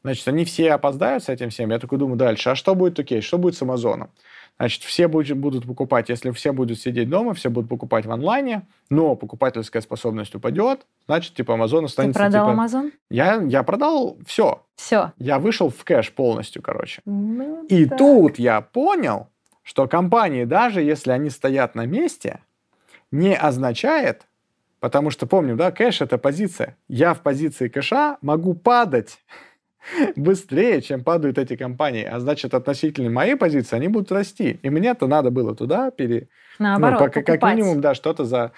Значит, 0.04 0.26
они 0.28 0.44
все 0.44 0.72
опоздают 0.72 1.24
с 1.24 1.28
этим 1.28 1.50
всем. 1.50 1.70
Я 1.70 1.78
такой 1.78 1.98
думаю, 1.98 2.16
дальше, 2.16 2.50
а 2.50 2.54
что 2.54 2.74
будет 2.74 2.98
окей, 2.98 3.20
что 3.20 3.38
будет 3.38 3.56
с 3.56 3.62
Амазоном? 3.62 4.10
Значит, 4.58 4.82
все 4.82 5.08
будут 5.08 5.66
покупать, 5.66 6.08
если 6.08 6.30
все 6.30 6.52
будут 6.52 6.78
сидеть 6.78 7.08
дома, 7.08 7.34
все 7.34 7.50
будут 7.50 7.68
покупать 7.70 8.06
в 8.06 8.12
онлайне, 8.12 8.62
но 8.90 9.16
покупательская 9.16 9.80
способность 9.80 10.34
упадет, 10.34 10.86
значит, 11.06 11.34
типа, 11.34 11.52
Amazon 11.52 11.86
останется... 11.86 12.18
Ты 12.20 12.30
продал 12.30 12.50
типа... 12.50 12.60
Amazon? 12.60 12.92
Я, 13.10 13.42
я 13.42 13.62
продал 13.62 14.18
все. 14.26 14.62
Все? 14.76 15.12
Я 15.18 15.38
вышел 15.38 15.70
в 15.70 15.82
кэш 15.84 16.12
полностью, 16.12 16.62
короче. 16.62 17.00
Ну, 17.06 17.64
И 17.66 17.86
так. 17.86 17.98
тут 17.98 18.38
я 18.38 18.60
понял, 18.60 19.28
что 19.62 19.88
компании, 19.88 20.44
даже 20.44 20.82
если 20.82 21.12
они 21.12 21.30
стоят 21.30 21.74
на 21.74 21.86
месте, 21.86 22.40
не 23.12 23.36
означает, 23.36 24.26
потому 24.80 25.10
что 25.10 25.26
помним, 25.26 25.56
да, 25.56 25.70
кэш— 25.70 26.00
это 26.00 26.18
позиция. 26.18 26.76
Я 26.88 27.14
в 27.14 27.20
позиции 27.20 27.68
кэша 27.68 28.16
могу 28.22 28.54
падать 28.54 29.18
быстрее, 30.16 30.82
чем 30.82 31.04
падают 31.04 31.38
эти 31.38 31.54
компании. 31.56 32.04
А 32.04 32.18
значит, 32.18 32.54
относительно 32.54 33.10
моей 33.10 33.36
позиции 33.36 33.76
они 33.76 33.88
будут 33.88 34.10
расти. 34.10 34.58
И 34.62 34.70
мне-то 34.70 35.06
надо 35.06 35.30
было 35.30 35.54
туда 35.54 35.90
пере... 35.90 36.28
Наоборот, 36.58 37.00
ну, 37.00 37.10
как, 37.10 37.26
как 37.26 37.42
минимум, 37.42 37.80
да, 37.80 37.94
что-то 37.94 38.24
за 38.24 38.52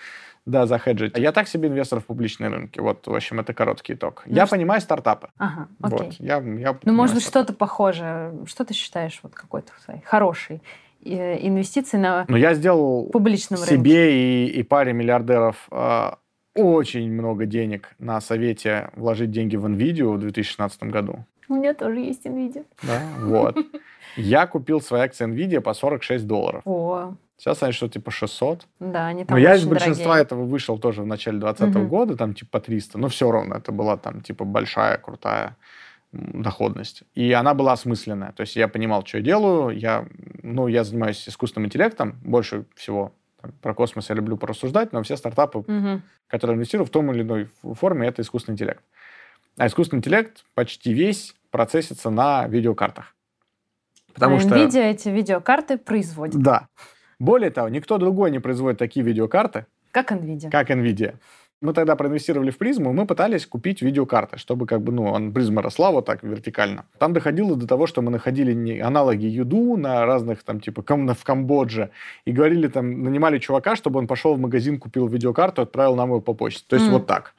да, 0.46 0.66
захеджить. 0.66 1.16
Я 1.16 1.32
так 1.32 1.48
себе 1.48 1.68
инвестор 1.68 2.00
в 2.00 2.04
публичные 2.04 2.50
рынки. 2.50 2.78
Вот, 2.78 3.06
в 3.06 3.14
общем, 3.14 3.40
это 3.40 3.54
короткий 3.54 3.94
итог. 3.94 4.24
Ну, 4.26 4.34
я 4.34 4.46
что... 4.46 4.56
понимаю 4.56 4.80
стартапы. 4.82 5.30
Ага, 5.38 5.68
окей. 5.80 5.98
Вот, 5.98 6.14
я, 6.18 6.36
я 6.36 6.78
ну, 6.82 6.92
может 6.92 7.14
быть, 7.14 7.24
что-то 7.24 7.54
похожее. 7.54 8.32
Что 8.46 8.64
ты 8.66 8.74
считаешь 8.74 9.18
вот 9.22 9.34
какой-то 9.34 9.72
хороший 10.04 10.60
э, 11.04 11.46
инвестиции 11.46 11.96
на 11.98 12.24
Ну, 12.28 12.36
я 12.36 12.54
сделал 12.54 13.08
публичном 13.10 13.58
себе 13.60 13.76
рынке. 13.76 14.46
и, 14.46 14.60
и 14.60 14.62
паре 14.62 14.92
миллиардеров 14.92 15.68
э, 15.70 16.10
очень 16.54 17.10
много 17.12 17.46
денег 17.46 17.94
на 17.98 18.20
совете 18.20 18.90
вложить 18.96 19.30
деньги 19.30 19.56
в 19.56 19.66
NVIDIA 19.66 20.04
в 20.14 20.18
2016 20.18 20.84
году. 20.84 21.24
У 21.48 21.54
меня 21.54 21.74
тоже 21.74 22.00
есть 22.00 22.24
NVIDIA. 22.26 22.64
Да, 22.82 23.02
вот. 23.20 23.56
Я 24.16 24.46
купил 24.46 24.80
свои 24.80 25.02
акции 25.02 25.26
NVIDIA 25.26 25.60
по 25.60 25.74
46 25.74 26.26
долларов. 26.26 26.62
О. 26.64 27.14
Сейчас 27.36 27.62
они 27.64 27.72
что-то 27.72 27.94
типа 27.94 28.10
600. 28.12 28.66
Да, 28.78 29.08
они 29.08 29.24
там 29.24 29.36
Но 29.36 29.42
я 29.42 29.56
из 29.56 29.64
большинства 29.64 30.04
дорогие. 30.04 30.22
этого 30.22 30.44
вышел 30.44 30.78
тоже 30.78 31.02
в 31.02 31.06
начале 31.06 31.38
2020 31.40 31.76
Мгм. 31.76 31.88
года, 31.88 32.16
там 32.16 32.32
типа 32.32 32.48
по 32.52 32.60
300. 32.60 32.96
Но 32.96 33.08
все 33.08 33.30
равно 33.30 33.56
это 33.56 33.72
была 33.72 33.96
там 33.96 34.20
типа 34.20 34.44
большая, 34.44 34.96
крутая 34.98 35.56
доходность. 36.14 37.02
И 37.14 37.32
она 37.32 37.54
была 37.54 37.72
осмысленная. 37.72 38.32
То 38.32 38.42
есть 38.42 38.56
я 38.56 38.68
понимал, 38.68 39.04
что 39.04 39.18
я 39.18 39.24
делаю. 39.24 39.76
Я, 39.76 40.06
ну, 40.42 40.68
я 40.68 40.84
занимаюсь 40.84 41.28
искусственным 41.28 41.66
интеллектом 41.66 42.16
больше 42.24 42.64
всего. 42.76 43.12
Там, 43.40 43.52
Про 43.60 43.74
космос 43.74 44.08
я 44.10 44.14
люблю 44.14 44.36
порассуждать, 44.36 44.92
но 44.92 45.02
все 45.02 45.16
стартапы, 45.16 45.64
Мгм. 45.66 46.02
которые 46.28 46.56
инвестирую 46.56 46.86
в 46.86 46.90
том 46.90 47.12
или 47.12 47.22
иной 47.22 47.48
форме, 47.74 48.06
это 48.08 48.22
искусственный 48.22 48.54
интеллект. 48.54 48.82
А 49.56 49.66
искусственный 49.66 49.98
интеллект 49.98 50.44
почти 50.54 50.92
весь 50.92 51.34
процессится 51.50 52.10
на 52.10 52.46
видеокартах. 52.48 53.14
Потому 54.14 54.36
а 54.36 54.40
что... 54.40 54.50
NVIDIA 54.50 54.90
эти 54.90 55.08
видеокарты 55.08 55.76
производит. 55.78 56.40
Да. 56.40 56.68
Более 57.18 57.50
того, 57.50 57.68
никто 57.68 57.98
другой 57.98 58.30
не 58.30 58.38
производит 58.40 58.78
такие 58.78 59.04
видеокарты, 59.04 59.66
Как 59.92 60.10
NVIDIA. 60.12 60.50
как 60.50 60.70
NVIDIA. 60.70 61.16
Мы 61.60 61.72
тогда 61.72 61.96
проинвестировали 61.96 62.50
в 62.50 62.58
призму, 62.58 62.90
и 62.90 62.92
мы 62.92 63.06
пытались 63.06 63.46
купить 63.46 63.80
видеокарты, 63.80 64.36
чтобы 64.38 64.66
как 64.66 64.82
бы, 64.82 64.92
ну, 64.92 65.04
он, 65.04 65.32
призма 65.32 65.62
росла 65.62 65.90
вот 65.92 66.04
так 66.04 66.22
вертикально. 66.22 66.84
Там 66.98 67.12
доходило 67.14 67.56
до 67.56 67.66
того, 67.66 67.86
что 67.86 68.02
мы 68.02 68.10
находили 68.10 68.52
не- 68.52 68.80
аналоги 68.80 69.24
YouDo 69.26 69.76
на 69.76 70.04
разных 70.04 70.42
там, 70.42 70.60
типа, 70.60 70.82
кам- 70.82 71.14
в 71.14 71.24
Камбодже, 71.24 71.90
и 72.26 72.32
говорили 72.32 72.68
там, 72.68 73.02
нанимали 73.02 73.38
чувака, 73.38 73.76
чтобы 73.76 73.98
он 73.98 74.06
пошел 74.06 74.34
в 74.34 74.38
магазин, 74.40 74.78
купил 74.78 75.06
видеокарту, 75.06 75.62
отправил 75.62 75.96
нам 75.96 76.08
его 76.10 76.20
по 76.20 76.34
почте. 76.34 76.64
То 76.68 76.76
есть 76.76 76.86
Мгм. 76.88 76.98
вот 76.98 77.06
так. 77.06 77.34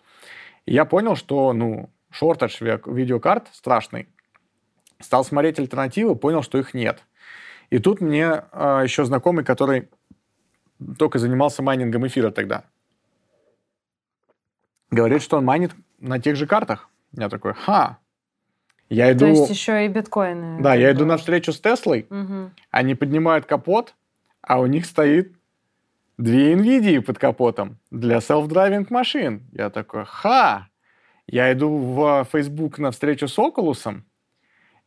И 0.65 0.73
я 0.73 0.85
понял, 0.85 1.15
что, 1.15 1.53
ну, 1.53 1.89
шортаж 2.09 2.61
видеокарт 2.61 3.49
страшный. 3.51 4.07
Стал 5.01 5.23
смотреть 5.25 5.59
альтернативы, 5.59 6.15
понял, 6.15 6.41
что 6.41 6.57
их 6.57 6.73
нет. 6.73 7.03
И 7.69 7.77
тут 7.79 8.01
мне 8.01 8.43
а, 8.51 8.81
еще 8.81 9.05
знакомый, 9.05 9.43
который 9.43 9.89
только 10.97 11.19
занимался 11.19 11.61
майнингом 11.61 12.07
эфира 12.07 12.31
тогда, 12.31 12.63
говорит, 14.95 15.21
что 15.21 15.37
он 15.37 15.45
майнит 15.45 15.71
на 15.99 16.19
тех 16.19 16.35
же 16.35 16.47
картах. 16.47 16.89
Я 17.11 17.29
такой, 17.29 17.53
ха. 17.53 17.99
Я 18.89 19.11
иду... 19.11 19.19
То 19.19 19.27
есть 19.27 19.49
еще 19.49 19.85
и 19.85 19.87
биткоины. 19.87 20.61
Да, 20.61 20.75
я 20.75 20.91
иду 20.91 21.05
на 21.05 21.17
встречу 21.17 21.51
с 21.51 21.59
Теслой, 21.59 22.05
Мгм. 22.09 22.51
они 22.71 22.95
поднимают 22.95 23.45
капот, 23.45 23.95
а 24.41 24.59
у 24.59 24.67
них 24.67 24.85
стоит 24.85 25.33
две 26.17 26.53
NVIDIA 26.53 27.01
под 27.01 27.17
капотом 27.17 27.77
для 27.91 28.17
self-driving 28.17 28.87
машин. 28.89 29.41
Я 29.51 29.69
такой, 29.69 30.05
ха! 30.05 30.67
Я 31.27 31.51
иду 31.51 31.75
в 31.77 32.27
Facebook 32.31 32.77
на 32.77 32.91
встречу 32.91 33.27
с 33.27 33.37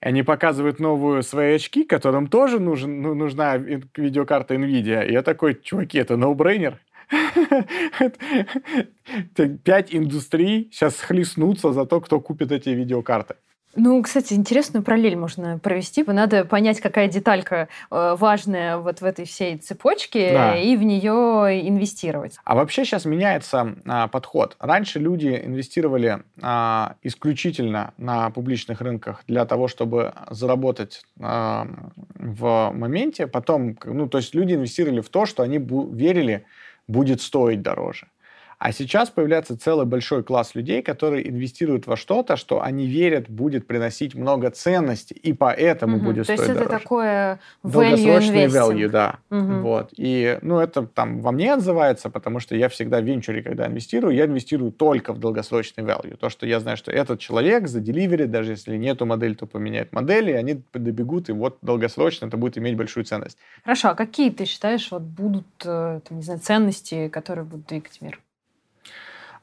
и 0.00 0.06
они 0.06 0.22
показывают 0.22 0.78
новую 0.78 1.22
свои 1.24 1.56
очки, 1.56 1.84
которым 1.84 2.28
тоже 2.28 2.60
нужен, 2.60 3.02
ну, 3.02 3.14
нужна 3.14 3.56
видеокарта 3.56 4.54
NVIDIA. 4.54 5.08
И 5.08 5.12
я 5.12 5.22
такой, 5.22 5.60
чуваки, 5.60 5.98
это 5.98 6.14
no-brainer. 6.14 6.68
Это 6.68 6.78
Пять 9.64 9.94
индустрий 9.94 10.68
сейчас 10.72 10.96
схлестнутся 10.96 11.72
за 11.72 11.86
то, 11.86 12.00
кто 12.00 12.20
купит 12.20 12.52
эти 12.52 12.70
видеокарты. 12.70 13.34
Ну, 13.76 14.02
кстати, 14.02 14.32
интересную 14.32 14.82
параллель 14.82 15.16
можно 15.16 15.58
провести. 15.58 16.02
Надо 16.02 16.44
понять, 16.44 16.80
какая 16.80 17.06
деталька 17.06 17.68
э, 17.90 18.16
важная 18.18 18.78
вот 18.78 19.00
в 19.00 19.04
этой 19.04 19.26
всей 19.26 19.58
цепочке, 19.58 20.32
Да. 20.32 20.56
и 20.56 20.76
в 20.76 20.82
нее 20.82 21.68
инвестировать. 21.68 22.38
А 22.44 22.54
вообще 22.54 22.84
сейчас 22.84 23.04
меняется 23.04 23.76
а, 23.86 24.08
подход. 24.08 24.56
Раньше 24.58 24.98
люди 24.98 25.40
инвестировали 25.44 26.22
а, 26.42 26.96
исключительно 27.02 27.92
на 27.98 28.30
публичных 28.30 28.80
рынках 28.80 29.22
для 29.28 29.44
того, 29.44 29.68
чтобы 29.68 30.14
заработать 30.30 31.02
а, 31.20 31.68
в 32.14 32.72
моменте. 32.74 33.26
Потом, 33.26 33.76
ну, 33.84 34.08
то 34.08 34.18
есть 34.18 34.34
люди 34.34 34.54
инвестировали 34.54 35.02
в 35.02 35.10
то, 35.10 35.26
что 35.26 35.42
они 35.42 35.58
верили 35.58 36.46
будет 36.88 37.20
стоить 37.20 37.62
дороже. 37.62 38.08
А 38.58 38.72
сейчас 38.72 39.08
появляется 39.08 39.56
целый 39.56 39.86
большой 39.86 40.24
класс 40.24 40.56
людей, 40.56 40.82
которые 40.82 41.28
инвестируют 41.28 41.86
во 41.86 41.96
что-то, 41.96 42.36
что 42.36 42.60
они 42.60 42.86
верят 42.86 43.30
будет 43.30 43.68
приносить 43.68 44.16
много 44.16 44.50
ценностей, 44.50 45.14
и 45.14 45.32
поэтому 45.32 45.96
Мгм. 45.96 46.06
будет 46.06 46.26
То 46.26 46.32
есть 46.32 46.42
стоить 46.44 46.56
это 46.56 46.64
дороже. 46.64 46.82
такое 46.82 47.40
value 47.62 47.72
Долгосрочный 47.72 48.46
investing. 48.46 48.74
value, 48.74 48.88
да. 48.88 49.18
Мгм. 49.30 49.62
Вот. 49.62 49.90
И, 49.96 50.38
ну, 50.42 50.58
это 50.58 50.86
там 50.86 51.20
во 51.20 51.30
мне 51.30 51.54
отзывается, 51.54 52.10
потому 52.10 52.40
что 52.40 52.56
я 52.56 52.68
всегда 52.68 53.00
в 53.00 53.04
венчуре, 53.04 53.42
когда 53.44 53.68
инвестирую, 53.68 54.12
я 54.16 54.24
инвестирую 54.24 54.72
только 54.72 55.12
в 55.12 55.20
долгосрочный 55.20 55.84
value. 55.84 56.16
То, 56.16 56.28
что 56.28 56.44
я 56.44 56.58
знаю, 56.58 56.76
что 56.76 56.90
этот 56.90 57.20
человек 57.20 57.68
заделиверит, 57.68 58.32
даже 58.32 58.52
если 58.52 58.76
нету 58.76 59.06
модели, 59.06 59.34
то 59.34 59.46
поменяет 59.46 59.92
модели, 59.92 60.32
и 60.32 60.34
они 60.34 60.62
добегут, 60.74 61.28
и 61.28 61.32
вот 61.32 61.58
долгосрочно 61.62 62.26
это 62.26 62.36
будет 62.36 62.58
иметь 62.58 62.76
большую 62.76 63.04
ценность. 63.04 63.38
Хорошо, 63.62 63.90
а 63.90 63.94
какие 63.94 64.30
ты 64.30 64.46
считаешь 64.46 64.90
вот 64.90 65.02
будут, 65.02 65.46
э, 65.64 66.00
там, 66.08 66.18
не 66.18 66.22
знаю, 66.24 66.40
ценности, 66.40 67.08
которые 67.08 67.44
будут 67.44 67.66
двигать 67.68 68.00
мир? 68.00 68.20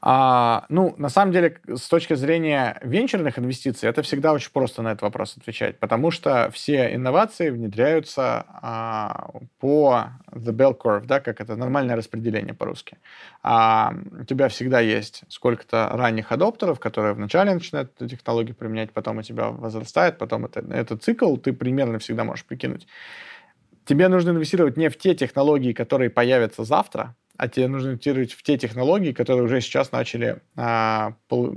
А, 0.00 0.66
ну, 0.68 0.94
на 0.98 1.08
самом 1.08 1.32
деле, 1.32 1.58
с 1.66 1.88
точки 1.88 2.14
зрения 2.14 2.78
венчурных 2.82 3.38
инвестиций, 3.38 3.88
это 3.88 4.02
всегда 4.02 4.32
очень 4.32 4.50
просто 4.52 4.82
на 4.82 4.88
этот 4.88 5.02
вопрос 5.02 5.36
отвечать, 5.36 5.78
потому 5.78 6.10
что 6.10 6.50
все 6.52 6.94
инновации 6.94 7.50
внедряются 7.50 8.44
а, 8.48 9.30
по 9.58 10.10
the 10.32 10.52
bell 10.52 10.76
curve, 10.78 11.06
да, 11.06 11.20
как 11.20 11.40
это 11.40 11.56
нормальное 11.56 11.96
распределение 11.96 12.54
по-русски. 12.54 12.98
А, 13.42 13.94
у 14.20 14.24
тебя 14.24 14.48
всегда 14.48 14.80
есть 14.80 15.22
сколько-то 15.28 15.90
ранних 15.92 16.32
адоптеров, 16.32 16.78
которые 16.78 17.14
вначале 17.14 17.54
начинают 17.54 17.92
эту 17.96 18.08
технологию 18.08 18.54
применять, 18.54 18.92
потом 18.92 19.18
у 19.18 19.22
тебя 19.22 19.48
возрастает, 19.48 20.18
потом 20.18 20.44
это, 20.44 20.60
этот 20.60 21.02
цикл 21.02 21.36
ты 21.36 21.52
примерно 21.52 21.98
всегда 21.98 22.24
можешь 22.24 22.44
прикинуть. 22.44 22.86
Тебе 23.86 24.08
нужно 24.08 24.30
инвестировать 24.30 24.76
не 24.76 24.90
в 24.90 24.98
те 24.98 25.14
технологии, 25.14 25.72
которые 25.72 26.10
появятся 26.10 26.64
завтра, 26.64 27.14
а 27.36 27.48
тебе 27.48 27.68
нужно 27.68 27.90
инвестировать 27.90 28.32
в 28.32 28.42
те 28.42 28.56
технологии, 28.58 29.12
которые 29.12 29.44
уже 29.44 29.60
сейчас 29.60 29.92
начали 29.92 30.38
а, 30.56 31.14
пол, 31.28 31.54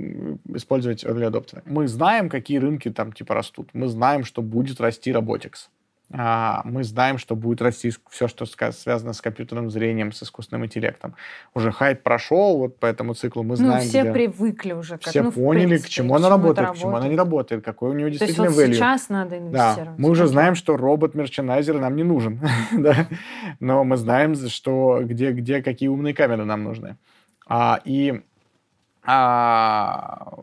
использовать 0.54 1.04
early 1.04 1.30
adopter. 1.30 1.62
Мы 1.64 1.88
знаем, 1.88 2.28
какие 2.28 2.58
рынки 2.58 2.90
там 2.90 3.12
типа 3.12 3.34
растут. 3.34 3.70
Мы 3.72 3.88
знаем, 3.88 4.24
что 4.24 4.42
будет 4.42 4.80
расти 4.80 5.10
robotics. 5.10 5.68
А, 6.12 6.62
мы 6.64 6.82
знаем, 6.82 7.18
что 7.18 7.36
будет 7.36 7.62
расти 7.62 7.92
все, 8.10 8.26
что 8.26 8.44
связано 8.44 9.12
с 9.12 9.20
компьютерным 9.20 9.70
зрением, 9.70 10.10
с 10.10 10.24
искусственным 10.24 10.66
интеллектом. 10.66 11.14
Уже 11.54 11.70
хайп 11.70 12.02
прошел 12.02 12.58
вот 12.58 12.80
по 12.80 12.86
этому 12.86 13.14
циклу, 13.14 13.44
мы 13.44 13.50
ну, 13.50 13.56
знаем, 13.56 13.84
Ну, 13.84 13.88
все 13.88 14.02
где... 14.02 14.12
привыкли 14.12 14.72
уже. 14.72 14.98
Как, 14.98 15.08
все 15.08 15.22
ну, 15.22 15.30
поняли, 15.30 15.68
принципе, 15.68 15.88
к 15.88 15.90
чему 15.92 16.16
она 16.16 16.28
работает, 16.28 16.70
к 16.72 16.76
чему 16.76 16.96
она 16.96 17.06
не 17.06 17.16
работает, 17.16 17.64
какой 17.64 17.90
у 17.90 17.92
нее 17.92 18.10
действительно 18.10 18.46
То 18.46 18.50
есть 18.50 18.68
вот 18.68 18.74
сейчас 18.74 19.08
надо 19.08 19.38
инвестировать. 19.38 19.76
Да, 19.76 19.94
мы 19.98 20.10
уже 20.10 20.26
знаем, 20.26 20.56
что 20.56 20.76
робот-мерчендайзер 20.76 21.78
нам 21.78 21.94
не 21.94 22.02
нужен, 22.02 22.40
да? 22.72 23.06
но 23.60 23.84
мы 23.84 23.96
знаем, 23.96 24.34
что 24.34 25.00
где, 25.02 25.30
где 25.30 25.62
какие 25.62 25.88
умные 25.88 26.12
камеры 26.12 26.44
нам 26.44 26.64
нужны. 26.64 26.96
А, 27.46 27.80
и 27.84 28.22
а, 29.12 30.34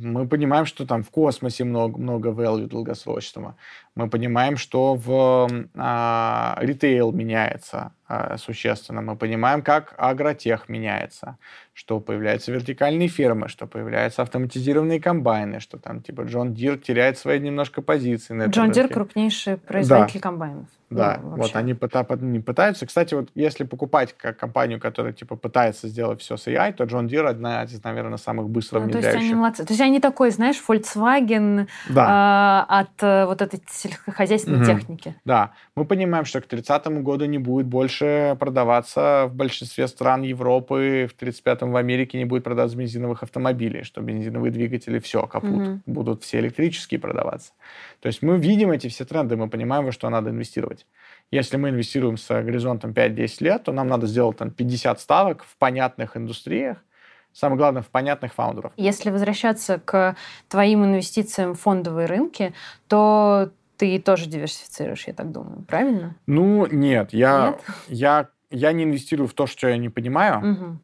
мы 0.00 0.26
понимаем, 0.26 0.66
что 0.66 0.84
там 0.84 1.04
в 1.04 1.10
космосе 1.10 1.62
много, 1.62 1.96
много 1.96 2.30
value 2.30 2.66
долгосрочного. 2.66 3.54
Мы 3.94 4.10
понимаем, 4.10 4.56
что 4.56 4.94
в 4.94 5.48
а, 5.76 6.56
ритейл 6.60 7.12
меняется 7.12 7.92
а, 8.08 8.36
существенно. 8.36 9.00
Мы 9.00 9.16
понимаем, 9.16 9.62
как 9.62 9.94
агротех 9.96 10.68
меняется, 10.68 11.36
что 11.72 12.00
появляются 12.00 12.50
вертикальные 12.50 13.06
фермы, 13.06 13.48
что 13.48 13.68
появляются 13.68 14.22
автоматизированные 14.22 15.00
комбайны, 15.00 15.60
что 15.60 15.78
там 15.78 16.02
типа 16.02 16.22
John 16.22 16.52
Deere 16.52 16.78
теряет 16.78 17.16
свои 17.16 17.38
немножко 17.38 17.80
позиции. 17.80 18.34
На 18.34 18.46
John 18.46 18.72
Deere 18.72 18.88
крупнейший 18.88 19.56
производитель 19.56 20.20
да. 20.20 20.28
комбайнов. 20.28 20.66
Да, 20.90 21.20
ну, 21.22 21.36
вот 21.36 21.54
они 21.54 21.76
не 22.20 22.40
пытаются. 22.40 22.84
Кстати, 22.84 23.14
вот 23.14 23.28
если 23.36 23.62
покупать 23.62 24.12
как 24.16 24.36
компанию, 24.36 24.80
которая 24.80 25.12
типа 25.12 25.36
пытается 25.36 25.86
сделать 25.86 26.20
все 26.20 26.36
с 26.36 26.48
AI, 26.48 26.72
то 26.72 26.82
John 26.82 27.06
Deere 27.06 27.28
одна 27.28 27.62
из, 27.62 27.82
наверное, 27.84 28.18
самых 28.18 28.48
быстро 28.48 28.80
ну, 28.80 28.86
внедряющих. 28.86 29.12
То 29.12 29.18
есть 29.18 29.30
они 29.30 29.34
молодцы. 29.34 29.64
То 29.64 29.72
есть 29.72 29.80
они 29.80 30.00
такой, 30.00 30.30
знаешь, 30.30 30.60
Volkswagen 30.66 31.68
да. 31.88 32.66
э, 32.68 32.80
от 32.80 33.02
э, 33.02 33.26
вот 33.26 33.40
этой 33.40 33.62
сельскохозяйственной 33.70 34.58
угу. 34.58 34.66
техники. 34.66 35.14
Да. 35.24 35.52
Мы 35.76 35.84
понимаем, 35.84 36.24
что 36.24 36.40
к 36.40 36.46
30 36.46 36.88
году 37.02 37.24
не 37.26 37.38
будет 37.38 37.66
больше 37.66 38.36
продаваться 38.40 39.26
в 39.28 39.34
большинстве 39.34 39.86
стран 39.86 40.22
Европы, 40.22 41.08
в 41.08 41.22
35-м 41.22 41.70
в 41.70 41.76
Америке 41.76 42.18
не 42.18 42.24
будет 42.24 42.42
продаваться 42.42 42.76
бензиновых 42.76 43.22
автомобилей, 43.22 43.84
что 43.84 44.00
бензиновые 44.00 44.50
двигатели 44.50 44.98
все, 44.98 45.24
капут. 45.28 45.50
Угу. 45.50 45.80
Будут 45.86 46.24
все 46.24 46.40
электрические 46.40 46.98
продаваться. 46.98 47.52
То 48.00 48.08
есть 48.08 48.22
мы 48.22 48.38
видим 48.38 48.72
эти 48.72 48.88
все 48.88 49.04
тренды, 49.04 49.36
мы 49.36 49.48
понимаем, 49.48 49.84
во 49.84 49.92
что 49.92 50.10
надо 50.10 50.30
инвестировать 50.30 50.79
делать. 50.80 50.86
Если 51.30 51.56
мы 51.56 51.70
инвестируем 51.70 52.16
с 52.16 52.28
горизонтом 52.28 52.92
5-10 52.92 53.36
лет, 53.40 53.64
то 53.64 53.72
нам 53.72 53.88
надо 53.88 54.06
сделать 54.06 54.36
там 54.36 54.50
50 54.50 55.00
ставок 55.00 55.44
в 55.44 55.56
понятных 55.56 56.16
индустриях, 56.16 56.78
самое 57.32 57.58
главное, 57.58 57.82
в 57.82 57.88
понятных 57.88 58.34
фаундеров. 58.34 58.72
Если 58.76 59.10
возвращаться 59.10 59.78
к 59.78 60.16
твоим 60.48 60.84
инвестициям 60.84 61.54
в 61.54 61.60
фондовые 61.60 62.06
рынки, 62.06 62.52
то 62.88 63.50
ты 63.76 63.98
тоже 64.00 64.26
диверсифицируешь, 64.26 65.06
я 65.06 65.14
так 65.14 65.30
думаю, 65.30 65.64
правильно? 65.68 66.16
Ну, 66.26 66.66
нет. 66.66 67.12
Я, 67.12 67.46
нет? 67.46 67.76
я, 67.88 68.28
я 68.50 68.72
не 68.72 68.84
инвестирую 68.84 69.28
в 69.28 69.34
то, 69.34 69.46
что 69.46 69.68
я 69.68 69.76
не 69.76 69.88
понимаю. 69.88 70.52
Угу. 70.52 70.78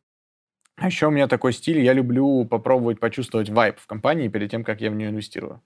А 0.76 0.86
еще 0.86 1.06
у 1.06 1.10
меня 1.10 1.26
такой 1.26 1.52
стиль, 1.52 1.80
я 1.80 1.94
люблю 1.94 2.44
попробовать 2.44 3.00
почувствовать 3.00 3.48
вайп 3.48 3.78
в 3.78 3.86
компании 3.86 4.28
перед 4.28 4.50
тем, 4.50 4.62
как 4.62 4.80
я 4.80 4.90
в 4.90 4.94
нее 4.94 5.08
инвестирую. 5.08 5.62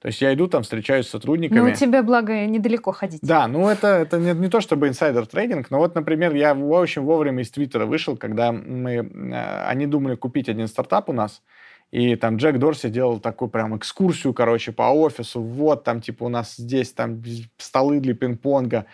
То 0.00 0.08
есть 0.08 0.20
я 0.20 0.32
иду 0.32 0.46
там, 0.46 0.62
встречаюсь 0.62 1.06
с 1.06 1.10
сотрудниками. 1.10 1.58
Ну, 1.58 1.74
тебе, 1.74 2.02
благо, 2.02 2.46
недалеко 2.46 2.92
ходить. 2.92 3.20
Да, 3.22 3.48
ну 3.48 3.68
это, 3.68 3.88
это 3.88 4.18
не, 4.18 4.32
не 4.32 4.48
то 4.48 4.60
чтобы 4.60 4.86
инсайдер 4.86 5.26
трейдинг, 5.26 5.70
но 5.70 5.78
вот, 5.78 5.94
например, 5.96 6.34
я 6.34 6.54
очень 6.54 7.02
вовремя 7.02 7.42
из 7.42 7.50
Твиттера 7.50 7.84
вышел, 7.84 8.16
когда 8.16 8.52
мы, 8.52 8.92
э, 8.92 9.64
они 9.66 9.86
думали 9.86 10.14
купить 10.14 10.48
один 10.48 10.68
стартап 10.68 11.08
у 11.08 11.12
нас, 11.12 11.42
и 11.90 12.16
там 12.16 12.36
Джек 12.36 12.58
Дорси 12.58 12.90
делал 12.90 13.18
такую 13.18 13.48
прям 13.48 13.76
экскурсию, 13.76 14.34
короче, 14.34 14.72
по 14.72 14.90
офису. 14.90 15.40
Вот 15.40 15.84
там, 15.84 16.00
типа, 16.00 16.24
у 16.24 16.28
нас 16.28 16.56
здесь 16.56 16.92
там 16.92 17.22
столы 17.56 18.00
для 18.00 18.14
пинг-понга. 18.14 18.84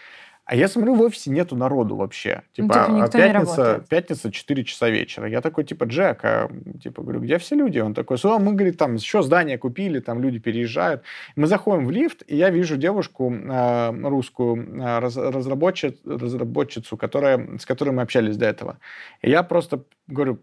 А 0.46 0.54
я 0.54 0.68
смотрю, 0.68 0.94
в 0.94 1.00
офисе 1.00 1.30
нету 1.30 1.56
народу 1.56 1.96
вообще. 1.96 2.42
Ну, 2.58 2.64
типа, 2.64 2.86
ну, 2.88 3.06
типа 3.06 3.18
пятница, 3.18 3.84
пятница 3.88 4.30
4 4.30 4.64
часа 4.64 4.90
вечера. 4.90 5.26
Я 5.26 5.40
такой, 5.40 5.64
типа, 5.64 5.84
Джек, 5.84 6.20
а, 6.22 6.50
типа, 6.82 7.02
говорю, 7.02 7.20
где 7.20 7.38
все 7.38 7.54
люди? 7.54 7.78
Он 7.78 7.94
такой, 7.94 8.18
а 8.22 8.38
мы, 8.38 8.52
говорит, 8.52 8.76
там 8.76 8.94
еще 8.94 9.22
здание 9.22 9.56
купили, 9.56 10.00
там 10.00 10.20
люди 10.20 10.38
переезжают. 10.38 11.02
Мы 11.34 11.46
заходим 11.46 11.86
в 11.86 11.90
лифт, 11.90 12.22
и 12.26 12.36
я 12.36 12.50
вижу 12.50 12.76
девушку 12.76 13.32
э, 13.32 13.90
русскую, 14.06 14.82
э, 14.82 14.98
раз, 14.98 15.16
разработчицу, 15.16 15.98
разработчицу, 16.04 16.98
которая, 16.98 17.58
с 17.58 17.64
которой 17.64 17.90
мы 17.90 18.02
общались 18.02 18.36
до 18.36 18.44
этого. 18.44 18.78
И 19.22 19.30
я 19.30 19.42
просто 19.44 19.84
говорю 20.08 20.40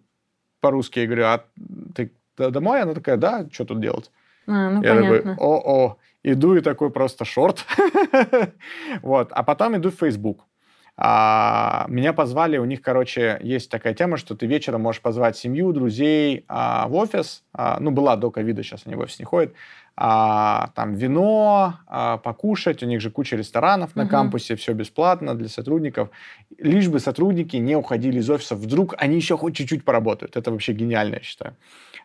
по-русски, 0.61 0.99
я 0.99 1.05
говорю, 1.05 1.25
а 1.25 1.45
ты 1.93 2.11
домой? 2.37 2.81
Она 2.81 2.95
такая, 2.95 3.17
да, 3.17 3.47
что 3.51 3.65
тут 3.65 3.81
делать? 3.81 4.09
А, 4.47 4.71
ну, 4.71 4.81
я 4.81 4.95
понятно. 4.95 5.17
такой, 5.19 5.35
о-о 5.35 5.97
иду 6.23 6.55
и 6.55 6.61
такой 6.61 6.91
просто 6.91 7.25
шорт. 7.25 7.65
вот. 9.01 9.31
А 9.31 9.43
потом 9.43 9.77
иду 9.77 9.91
в 9.91 9.95
Facebook. 9.95 10.45
А, 10.97 11.85
меня 11.87 12.13
позвали, 12.13 12.57
у 12.57 12.65
них, 12.65 12.81
короче, 12.81 13.39
есть 13.41 13.71
такая 13.71 13.93
тема, 13.93 14.17
что 14.17 14.35
ты 14.35 14.45
вечером 14.45 14.81
можешь 14.81 15.01
позвать 15.01 15.37
семью, 15.37 15.71
друзей 15.71 16.45
а, 16.47 16.87
в 16.87 16.95
офис. 16.95 17.43
А, 17.53 17.79
ну, 17.79 17.91
была 17.91 18.15
до 18.17 18.29
ковида, 18.29 18.61
сейчас 18.61 18.83
они 18.85 18.95
в 18.95 18.99
офис 18.99 19.17
не 19.19 19.25
ходят. 19.25 19.53
А, 20.03 20.71
там 20.73 20.95
вино, 20.95 21.75
а, 21.85 22.17
покушать, 22.17 22.81
у 22.81 22.87
них 22.87 23.01
же 23.01 23.11
куча 23.11 23.35
ресторанов 23.35 23.95
на 23.95 24.01
uh-huh. 24.01 24.07
кампусе, 24.07 24.55
все 24.55 24.73
бесплатно 24.73 25.35
для 25.35 25.47
сотрудников. 25.47 26.09
Лишь 26.57 26.87
бы 26.87 26.99
сотрудники 26.99 27.57
не 27.57 27.75
уходили 27.75 28.17
из 28.17 28.27
офиса, 28.27 28.55
вдруг 28.55 28.95
они 28.97 29.17
еще 29.17 29.37
хоть 29.37 29.55
чуть-чуть 29.55 29.85
поработают. 29.85 30.35
Это 30.37 30.49
вообще 30.49 30.73
гениально, 30.73 31.15
я 31.15 31.21
считаю 31.21 31.55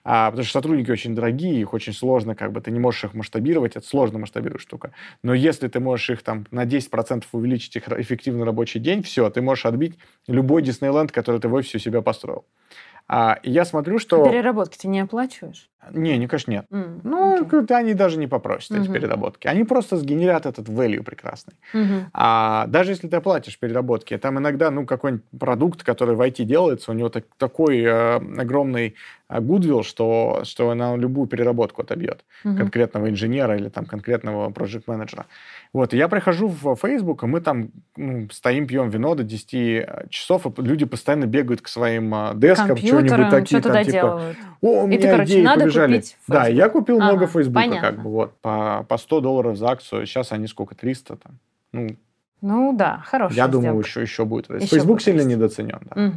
а, 0.09 0.31
потому 0.31 0.45
что 0.45 0.53
сотрудники 0.53 0.91
очень 0.91 1.17
дорогие, 1.17 1.61
их 1.61 1.73
очень 1.75 1.93
сложно, 1.93 2.37
как 2.37 2.53
бы 2.53 2.61
ты 2.61 2.71
не 2.71 2.79
можешь 2.79 3.03
их 3.03 3.15
масштабировать, 3.15 3.75
это 3.75 3.85
сложно 3.85 4.21
масштабировать 4.21 4.63
штука. 4.63 4.93
Но 5.25 5.35
если 5.35 5.67
ты 5.67 5.81
можешь 5.81 6.11
их 6.11 6.23
там 6.23 6.47
на 6.53 6.65
10% 6.65 7.25
увеличить 7.33 7.75
их 7.75 7.89
эффективный 7.89 8.45
рабочий 8.45 8.79
день, 8.79 9.03
все, 9.03 9.29
ты 9.31 9.43
можешь 9.43 9.67
отбить 9.67 9.99
любой 10.29 10.63
Диснейленд, 10.63 11.11
который 11.11 11.41
ты 11.41 11.49
в 11.49 11.55
офисе 11.55 11.79
у 11.79 11.81
себя 11.81 12.03
построил. 12.03 12.45
А, 13.09 13.38
я 13.42 13.64
смотрю, 13.64 13.99
что... 13.99 14.29
Переработки 14.29 14.79
ты 14.79 14.88
не 14.88 15.01
оплачиваешь? 15.01 15.71
Не, 15.92 16.19
не, 16.19 16.27
конечно, 16.27 16.51
нет. 16.51 16.66
Mm, 16.71 17.01
ну, 17.05 17.42
okay. 17.42 17.73
они 17.75 17.95
даже 17.95 18.19
не 18.19 18.27
попросят 18.27 18.73
mm-hmm. 18.73 18.83
эти 18.83 18.92
переработки. 18.92 19.47
Они 19.47 19.64
просто 19.64 19.97
сгенерят 19.97 20.47
этот 20.47 20.69
value 20.69 21.03
прекрасный. 21.03 21.55
Mm-hmm. 21.75 22.07
А 22.12 22.66
даже 22.66 22.90
если 22.90 23.07
ты 23.09 23.16
оплатишь 23.16 23.59
переработки, 23.59 24.16
там 24.19 24.38
иногда, 24.38 24.71
ну, 24.71 24.85
какой-нибудь 24.85 25.25
продукт, 25.38 25.83
который 25.85 26.16
в 26.16 26.21
IT 26.21 26.42
делается, 26.45 26.90
у 26.90 26.95
него 26.95 27.09
так, 27.09 27.25
такой 27.38 27.83
э, 27.83 28.16
огромный 28.16 28.97
э, 29.29 29.38
goodwill, 29.38 29.85
что, 29.85 30.40
что 30.42 30.75
на 30.75 30.97
любую 30.97 31.29
переработку 31.29 31.83
отобьет 31.83 32.25
mm-hmm. 32.45 32.57
конкретного 32.57 33.09
инженера 33.09 33.57
или 33.57 33.69
там 33.69 33.87
конкретного 33.87 34.51
проект 34.51 34.87
вот, 35.77 35.93
я 35.93 36.09
прихожу 36.09 36.49
в 36.49 36.75
Facebook, 36.77 37.23
и 37.23 37.27
мы 37.27 37.43
там 37.43 37.69
ну, 37.97 38.31
стоим, 38.31 38.67
пьем 38.67 38.89
вино 38.89 39.15
до 39.15 39.25
10 39.25 39.55
э, 39.55 40.07
часов, 40.09 40.47
и 40.47 40.62
люди 40.62 40.87
постоянно 40.87 41.27
бегают 41.27 41.61
к 41.61 41.69
своим 41.69 42.15
э, 42.15 42.33
дескам, 42.37 42.79
что-нибудь 42.79 43.29
такие. 43.29 43.61
Что 43.61 43.73
там, 43.73 43.85
типа. 43.85 44.35
О, 44.62 44.85
у 44.85 44.87
меня 44.87 44.99
и 44.99 45.03
короче, 45.03 45.43
надо 45.43 45.61
побежали. 45.61 45.97
купить 45.97 46.17
Facebook. 46.19 46.43
Да, 46.43 46.47
я 46.47 46.69
купил 46.71 46.97
ага, 46.97 47.05
много 47.05 47.27
Facebook, 47.27 47.55
понятно. 47.55 47.81
как 47.91 48.03
бы, 48.03 48.11
вот, 48.11 48.33
по, 48.41 48.87
по 48.89 48.97
100 48.97 49.21
долларов 49.21 49.59
за 49.59 49.69
акцию, 49.69 50.07
сейчас 50.07 50.33
они 50.33 50.47
сколько, 50.47 50.75
300 50.75 51.17
там, 51.17 51.39
ну... 51.73 51.89
Ну 52.41 52.75
да, 52.75 53.03
хорошая 53.05 53.37
Я 53.37 53.47
думаю, 53.47 53.79
еще, 53.79 54.01
еще 54.01 54.25
будет. 54.25 54.49
Еще 54.49 54.67
Facebook 54.67 54.97
будет 54.97 55.03
сильно 55.03 55.21
недооценен, 55.21 55.81
да. 55.95 56.07
Угу. 56.07 56.17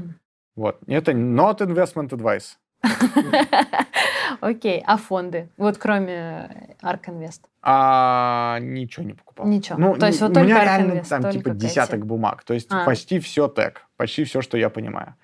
Вот, 0.55 0.79
это 0.87 1.11
not 1.11 1.57
investment 1.57 2.11
advice. 2.11 2.55
Окей, 4.41 4.83
а 4.85 4.97
фонды? 4.97 5.49
Вот 5.57 5.77
кроме 5.77 6.75
Ark 6.81 7.05
Invest? 7.07 7.41
А, 7.61 8.57
ничего 8.61 9.05
не 9.05 9.13
покупал. 9.13 9.47
Ничего. 9.47 9.77
Ну, 9.77 9.97
то 9.97 10.07
есть 10.07 10.21
вот 10.21 10.31
у 10.31 10.33
только 10.33 10.47
меня 10.47 10.61
Ark 10.61 10.63
реально 10.63 11.03
там 11.03 11.31
типа 11.31 11.49
десяток 11.51 12.05
бумаг. 12.05 12.43
То 12.43 12.53
есть 12.53 12.69
а. 12.71 12.85
почти 12.85 13.19
все 13.19 13.47
тег, 13.47 13.85
почти 13.97 14.23
все, 14.23 14.41
что 14.41 14.57
я 14.57 14.69
понимаю. 14.69 15.15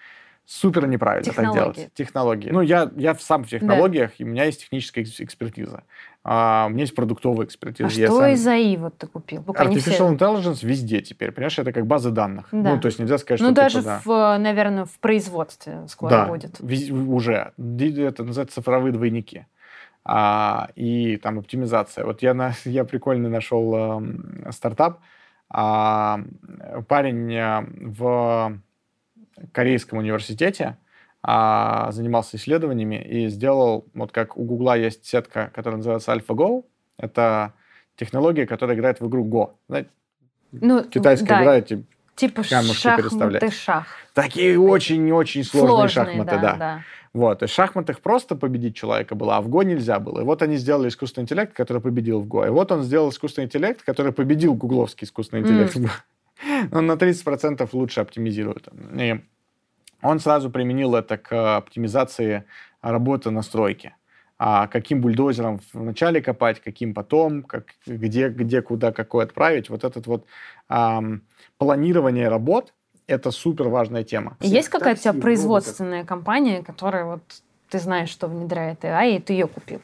Супер 0.46 0.88
неправильно 0.88 1.34
так 1.34 1.54
делать. 1.54 1.90
Технологии. 1.96 2.50
Ну, 2.52 2.62
я, 2.62 2.92
я 2.96 3.16
сам 3.16 3.44
в 3.44 3.48
технологиях, 3.48 4.12
да. 4.12 4.16
и 4.20 4.24
у 4.24 4.28
меня 4.28 4.46
есть 4.46 4.62
техническая 4.62 5.04
экспертиза. 5.04 5.84
А, 6.24 6.66
у 6.68 6.70
меня 6.70 6.82
есть 6.82 6.94
продуктовая 6.94 7.48
экспертиза. 7.48 7.90
А 7.90 7.92
я 7.92 8.08
что 8.08 8.20
сам... 8.20 8.32
из 8.32 8.48
АИ 8.48 8.78
вот 8.78 8.98
ты 8.98 9.08
купил? 9.08 9.44
Пока 9.44 9.66
Artificial 9.66 9.78
все... 9.78 10.12
Intelligence 10.12 10.66
везде 10.66 11.02
теперь. 11.02 11.32
Понимаешь, 11.32 11.58
это 11.58 11.72
как 11.72 11.88
база 11.88 12.12
данных. 12.12 12.48
Да. 12.52 12.76
Ну, 12.76 12.80
то 12.80 12.88
есть 12.88 13.00
нельзя 13.00 13.18
сказать, 13.18 13.42
ну, 13.42 13.48
что... 13.48 13.50
Ну, 13.50 13.56
даже, 13.56 13.80
типа, 13.80 14.02
в, 14.06 14.38
наверное, 14.38 14.86
в 14.86 15.00
производстве 15.00 15.88
скоро 15.88 16.10
да, 16.12 16.26
будет. 16.26 16.62
уже. 16.62 17.54
Это 17.58 18.24
называется 18.24 18.56
цифровые 18.56 18.92
двойники. 18.92 19.46
А, 20.04 20.70
и 20.76 21.18
там 21.18 21.40
оптимизация. 21.40 22.06
Вот 22.06 22.22
я, 22.22 22.36
на, 22.36 22.54
я 22.66 22.86
прикольно 22.86 23.30
нашел 23.30 23.74
э, 23.76 24.52
стартап. 24.52 25.00
А, 25.50 26.22
парень 26.88 27.34
э, 27.34 27.66
в 27.82 28.60
корейском 29.52 30.00
университете, 30.00 30.78
а, 31.22 31.92
занимался 31.92 32.38
исследованиями 32.38 33.02
и 33.02 33.28
сделал, 33.30 33.88
вот 33.94 34.12
как 34.12 34.38
у 34.38 34.44
Гугла 34.44 34.78
есть 34.78 35.06
сетка, 35.06 35.52
которая 35.54 35.78
называется 35.78 36.14
AlphaGo. 36.14 36.66
Это 36.98 37.54
технология, 37.96 38.46
которая 38.46 38.78
играет 38.78 39.00
в 39.00 39.08
игру 39.08 39.26
Go. 39.26 39.54
Знаете, 39.68 39.90
ну, 40.52 40.84
китайская 40.84 41.28
да, 41.28 41.42
игра, 41.42 41.56
эти 41.58 41.86
типа 42.16 42.44
шахматы, 42.44 43.52
шах. 43.52 43.88
Такие 44.14 44.60
очень-очень 44.60 45.44
сложные, 45.44 45.70
сложные 45.70 45.90
шахматы, 45.90 46.36
да, 46.36 46.42
да. 46.42 46.56
да. 46.56 46.82
Вот, 47.14 47.42
есть 47.42 47.54
в 47.54 47.56
шахматах 47.56 48.02
просто 48.02 48.36
победить 48.36 48.76
человека 48.76 49.16
было, 49.16 49.38
а 49.38 49.42
в 49.42 49.48
Го 49.48 49.64
нельзя 49.64 50.00
было. 50.00 50.20
И 50.20 50.24
вот 50.24 50.42
они 50.42 50.58
сделали 50.58 50.90
искусственный 50.90 51.24
интеллект, 51.24 51.54
который 51.54 51.82
победил 51.82 52.20
в 52.20 52.28
Го. 52.28 52.46
И 52.46 52.50
вот 52.50 52.72
он 52.74 52.84
сделал 52.84 53.10
искусственный 53.10 53.46
интеллект, 53.46 53.82
который 53.84 54.12
победил 54.12 54.54
гугловский 54.54 55.06
искусственный 55.06 55.42
интеллект. 55.42 55.76
Mm. 55.76 55.90
Он 56.72 56.86
на 56.86 56.94
30% 56.94 57.70
лучше 57.74 58.02
оптимизирует. 58.02 58.68
И 59.00 59.22
он 60.02 60.20
сразу 60.20 60.50
применил 60.50 60.96
это 60.96 61.18
к 61.18 61.58
оптимизации 61.58 62.44
работы 62.82 63.32
на 63.32 63.42
стройке. 63.42 63.96
А 64.38 64.68
каким 64.68 65.02
бульдозером 65.02 65.62
вначале 65.74 66.22
копать, 66.22 66.60
каким 66.60 66.94
потом, 66.94 67.44
как, 67.44 67.68
где, 67.88 68.30
где, 68.30 68.62
куда, 68.62 68.92
какой 68.92 69.24
отправить. 69.24 69.70
Вот 69.70 69.86
этот 69.86 70.08
вот 70.08 70.26
эм, 70.70 71.24
планирование 71.58 72.28
работ– 72.28 72.74
это 73.08 73.32
супер 73.32 73.70
важная 73.70 74.04
тема. 74.04 74.36
Есть 74.42 74.68
какая-то 74.68 75.00
у 75.00 75.04
тебя 75.04 75.22
производственная 75.22 76.04
компания, 76.04 76.64
которая 76.64 77.06
вот 77.06 77.22
ты 77.70 77.80
знаешь, 77.80 78.10
что 78.10 78.28
внедряет 78.28 78.84
AI, 78.84 79.18
и 79.18 79.20
ты 79.20 79.34
ее 79.34 79.48
купил? 79.48 79.82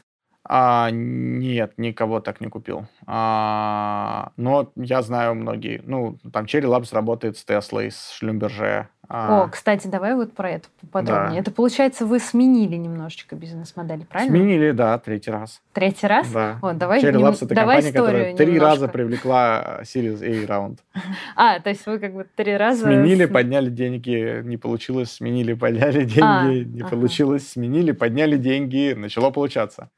А, 0.54 0.90
нет, 0.92 1.78
никого 1.78 2.20
так 2.20 2.42
не 2.42 2.48
купил. 2.48 2.86
А, 3.08 4.34
но 4.36 4.70
я 4.76 5.02
знаю 5.02 5.34
многие. 5.34 5.82
Ну, 5.86 6.18
там 6.34 6.44
Cherry 6.44 6.66
Labs 6.66 6.94
работает 6.94 7.38
с 7.38 7.46
Tesla, 7.46 7.90
с 7.90 8.12
Шлюмберже. 8.18 8.90
А, 9.08 9.44
О, 9.44 9.48
кстати, 9.48 9.88
давай 9.88 10.14
вот 10.14 10.34
про 10.34 10.52
это 10.52 10.68
поподробнее. 10.82 11.36
Да. 11.36 11.40
Это, 11.40 11.52
получается, 11.52 12.06
вы 12.06 12.20
сменили 12.20 12.76
немножечко 12.76 13.38
бизнес-модель, 13.38 14.06
правильно? 14.06 14.36
Сменили, 14.36 14.72
да, 14.72 14.98
третий 15.00 15.32
раз. 15.32 15.62
Третий 15.72 16.08
раз? 16.08 16.30
Да. 16.30 16.60
О, 16.62 16.74
давай, 16.74 17.02
Cherry 17.02 17.14
Labs— 17.14 17.38
это 17.42 17.56
давай 17.56 17.78
компания, 17.78 17.94
которая 17.94 18.36
три 18.36 18.60
раза 18.60 18.90
привлекла 18.90 19.80
Series 19.84 20.22
A 20.22 20.48
раунд. 20.48 20.80
А, 21.38 21.62
то 21.62 21.70
есть 21.70 21.86
вы 21.86 21.98
как 21.98 22.14
бы 22.14 22.28
три 22.36 22.58
раза... 22.58 22.84
Сменили, 22.84 23.26
подняли 23.26 23.70
деньги, 23.70 24.42
не 24.44 24.58
получилось, 24.58 25.14
сменили, 25.14 25.54
подняли 25.54 26.04
деньги, 26.04 26.20
а, 26.22 26.44
не 26.46 26.82
ага. 26.82 26.90
получилось, 26.90 27.48
сменили, 27.48 27.94
подняли 27.94 28.36
деньги, 28.36 28.94
начало 28.98 29.32
получаться. 29.32 29.90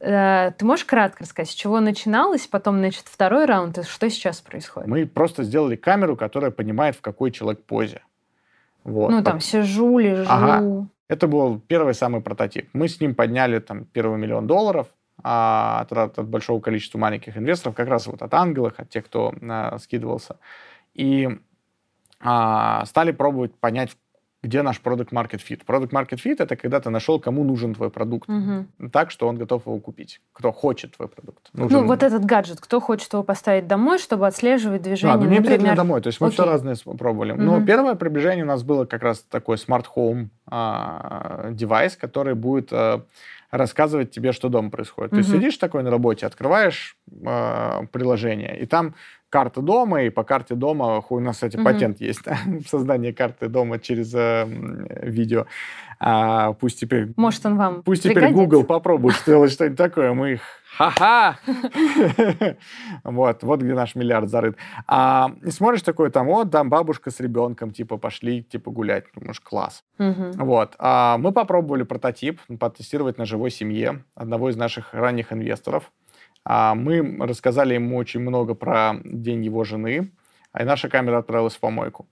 Э, 0.00 0.52
ты 0.56 0.64
можешь 0.64 0.84
кратко 0.84 1.22
рассказать, 1.22 1.50
с 1.50 1.54
чего 1.54 1.80
начиналось, 1.80 2.46
потом, 2.46 2.78
значит, 2.78 3.04
второй 3.06 3.46
раунд, 3.46 3.78
и 3.78 3.82
что 3.82 4.10
сейчас 4.10 4.40
происходит? 4.40 4.88
Мы 4.88 5.06
просто 5.06 5.42
сделали 5.42 5.76
камеру, 5.76 6.16
которая 6.16 6.50
понимает, 6.50 6.96
в 6.96 7.00
какой 7.00 7.30
человек 7.30 7.64
позе. 7.64 8.02
Вот. 8.84 9.10
Ну, 9.10 9.22
там, 9.22 9.40
сижу, 9.40 9.98
лежу. 9.98 10.26
Ага. 10.28 10.86
Это 11.08 11.28
был 11.28 11.60
первый 11.60 11.94
самый 11.94 12.20
прототип. 12.20 12.68
Мы 12.72 12.88
с 12.88 13.00
ним 13.00 13.14
подняли 13.14 13.58
там 13.58 13.84
первый 13.84 14.18
миллион 14.18 14.46
долларов 14.46 14.88
а, 15.22 15.80
от, 15.80 15.92
от, 15.92 16.18
от 16.18 16.28
большого 16.28 16.60
количества 16.60 16.98
маленьких 16.98 17.36
инвесторов, 17.36 17.74
как 17.74 17.88
раз 17.88 18.06
вот 18.06 18.22
от 18.22 18.34
ангелов, 18.34 18.74
от 18.76 18.90
тех, 18.90 19.04
кто 19.04 19.34
а, 19.48 19.78
скидывался. 19.78 20.36
И 20.94 21.28
а, 22.20 22.84
стали 22.86 23.12
пробовать 23.12 23.54
понять, 23.54 23.96
где 24.46 24.62
наш 24.62 24.80
продукт 24.80 25.12
market 25.12 25.40
fit. 25.48 25.64
Продукт 25.66 25.92
market 25.92 26.20
fit 26.24 26.36
это 26.38 26.56
когда 26.56 26.80
ты 26.80 26.90
нашел, 26.90 27.20
кому 27.20 27.44
нужен 27.44 27.74
твой 27.74 27.90
продукт, 27.90 28.28
угу. 28.28 28.88
так, 28.90 29.10
что 29.10 29.28
он 29.28 29.36
готов 29.36 29.66
его 29.66 29.78
купить, 29.80 30.20
кто 30.32 30.52
хочет 30.52 30.96
твой 30.96 31.08
продукт. 31.08 31.48
Нужен... 31.52 31.80
Ну, 31.80 31.86
вот 31.86 32.02
этот 32.02 32.24
гаджет, 32.24 32.60
кто 32.60 32.80
хочет 32.80 33.12
его 33.12 33.24
поставить 33.24 33.66
домой, 33.66 33.98
чтобы 33.98 34.26
отслеживать 34.26 34.82
движение, 34.82 35.18
да, 35.18 35.24
ну, 35.24 35.30
не 35.30 35.40
например... 35.40 35.76
домой, 35.76 36.00
то 36.00 36.08
есть 36.08 36.20
мы 36.20 36.28
Окей. 36.28 36.34
все 36.34 36.46
разные 36.46 36.76
пробовали. 36.98 37.32
Угу. 37.32 37.42
Но 37.42 37.64
первое 37.64 37.94
приближение 37.96 38.44
у 38.44 38.48
нас 38.48 38.62
было 38.62 38.84
как 38.84 39.02
раз 39.02 39.20
такой 39.20 39.56
smart 39.56 39.86
home 39.96 40.28
а, 40.46 41.50
девайс, 41.50 41.96
который 41.96 42.34
будет 42.34 42.72
а, 42.72 43.02
рассказывать 43.50 44.10
тебе, 44.10 44.32
что 44.32 44.48
дома 44.48 44.70
происходит. 44.70 45.12
Угу. 45.12 45.22
Ты 45.22 45.28
сидишь 45.28 45.56
такой 45.56 45.82
на 45.82 45.90
работе, 45.90 46.26
открываешь 46.26 46.96
э, 47.10 47.86
приложение, 47.92 48.58
и 48.58 48.66
там 48.66 48.94
карта 49.36 49.60
дома, 49.60 50.02
и 50.02 50.08
по 50.08 50.24
карте 50.24 50.54
дома, 50.54 51.02
у 51.10 51.20
нас, 51.20 51.36
кстати, 51.36 51.56
угу. 51.56 51.64
патент 51.66 52.00
есть, 52.00 52.22
да, 52.24 52.38
создание 52.66 53.12
карты 53.12 53.48
дома 53.48 53.78
через 53.78 54.14
э, 54.14 54.46
видео. 55.02 55.44
А, 56.00 56.54
пусть 56.54 56.80
теперь... 56.80 57.12
Может, 57.16 57.44
он 57.44 57.58
вам 57.58 57.82
Пусть 57.82 58.04
теперь 58.04 58.32
Google 58.32 58.64
попробует 58.64 59.16
сделать 59.16 59.52
что-нибудь 59.52 59.76
такое, 59.76 60.14
мы 60.14 60.32
их 60.32 60.40
ха-ха! 60.76 61.38
вот, 63.04 63.42
вот 63.42 63.60
где 63.60 63.74
наш 63.74 63.94
миллиард 63.94 64.30
зарыт. 64.30 64.56
А, 64.86 65.32
смотришь 65.50 65.82
такой 65.82 66.10
там, 66.10 66.28
вот, 66.28 66.50
там 66.50 66.70
бабушка 66.70 67.10
с 67.10 67.20
ребенком, 67.20 67.72
типа, 67.72 67.98
пошли, 67.98 68.42
типа, 68.42 68.70
гулять. 68.70 69.04
Думаешь, 69.14 69.40
класс. 69.40 69.84
Вот. 69.98 70.76
А, 70.78 71.18
мы 71.18 71.32
попробовали 71.32 71.82
прототип 71.82 72.40
потестировать 72.58 73.18
на 73.18 73.26
живой 73.26 73.50
семье 73.50 74.02
одного 74.14 74.48
из 74.48 74.56
наших 74.56 74.94
ранних 74.94 75.30
инвесторов. 75.30 75.92
А, 76.48 76.76
мы 76.76 77.16
рассказали 77.26 77.74
ему 77.74 77.96
очень 77.96 78.20
много 78.20 78.54
про 78.54 78.94
день 79.02 79.44
его 79.44 79.64
жены, 79.64 80.12
а 80.52 80.64
наша 80.64 80.88
камера 80.88 81.18
отправилась 81.18 81.56
в 81.56 81.60
помойку. 81.60 82.06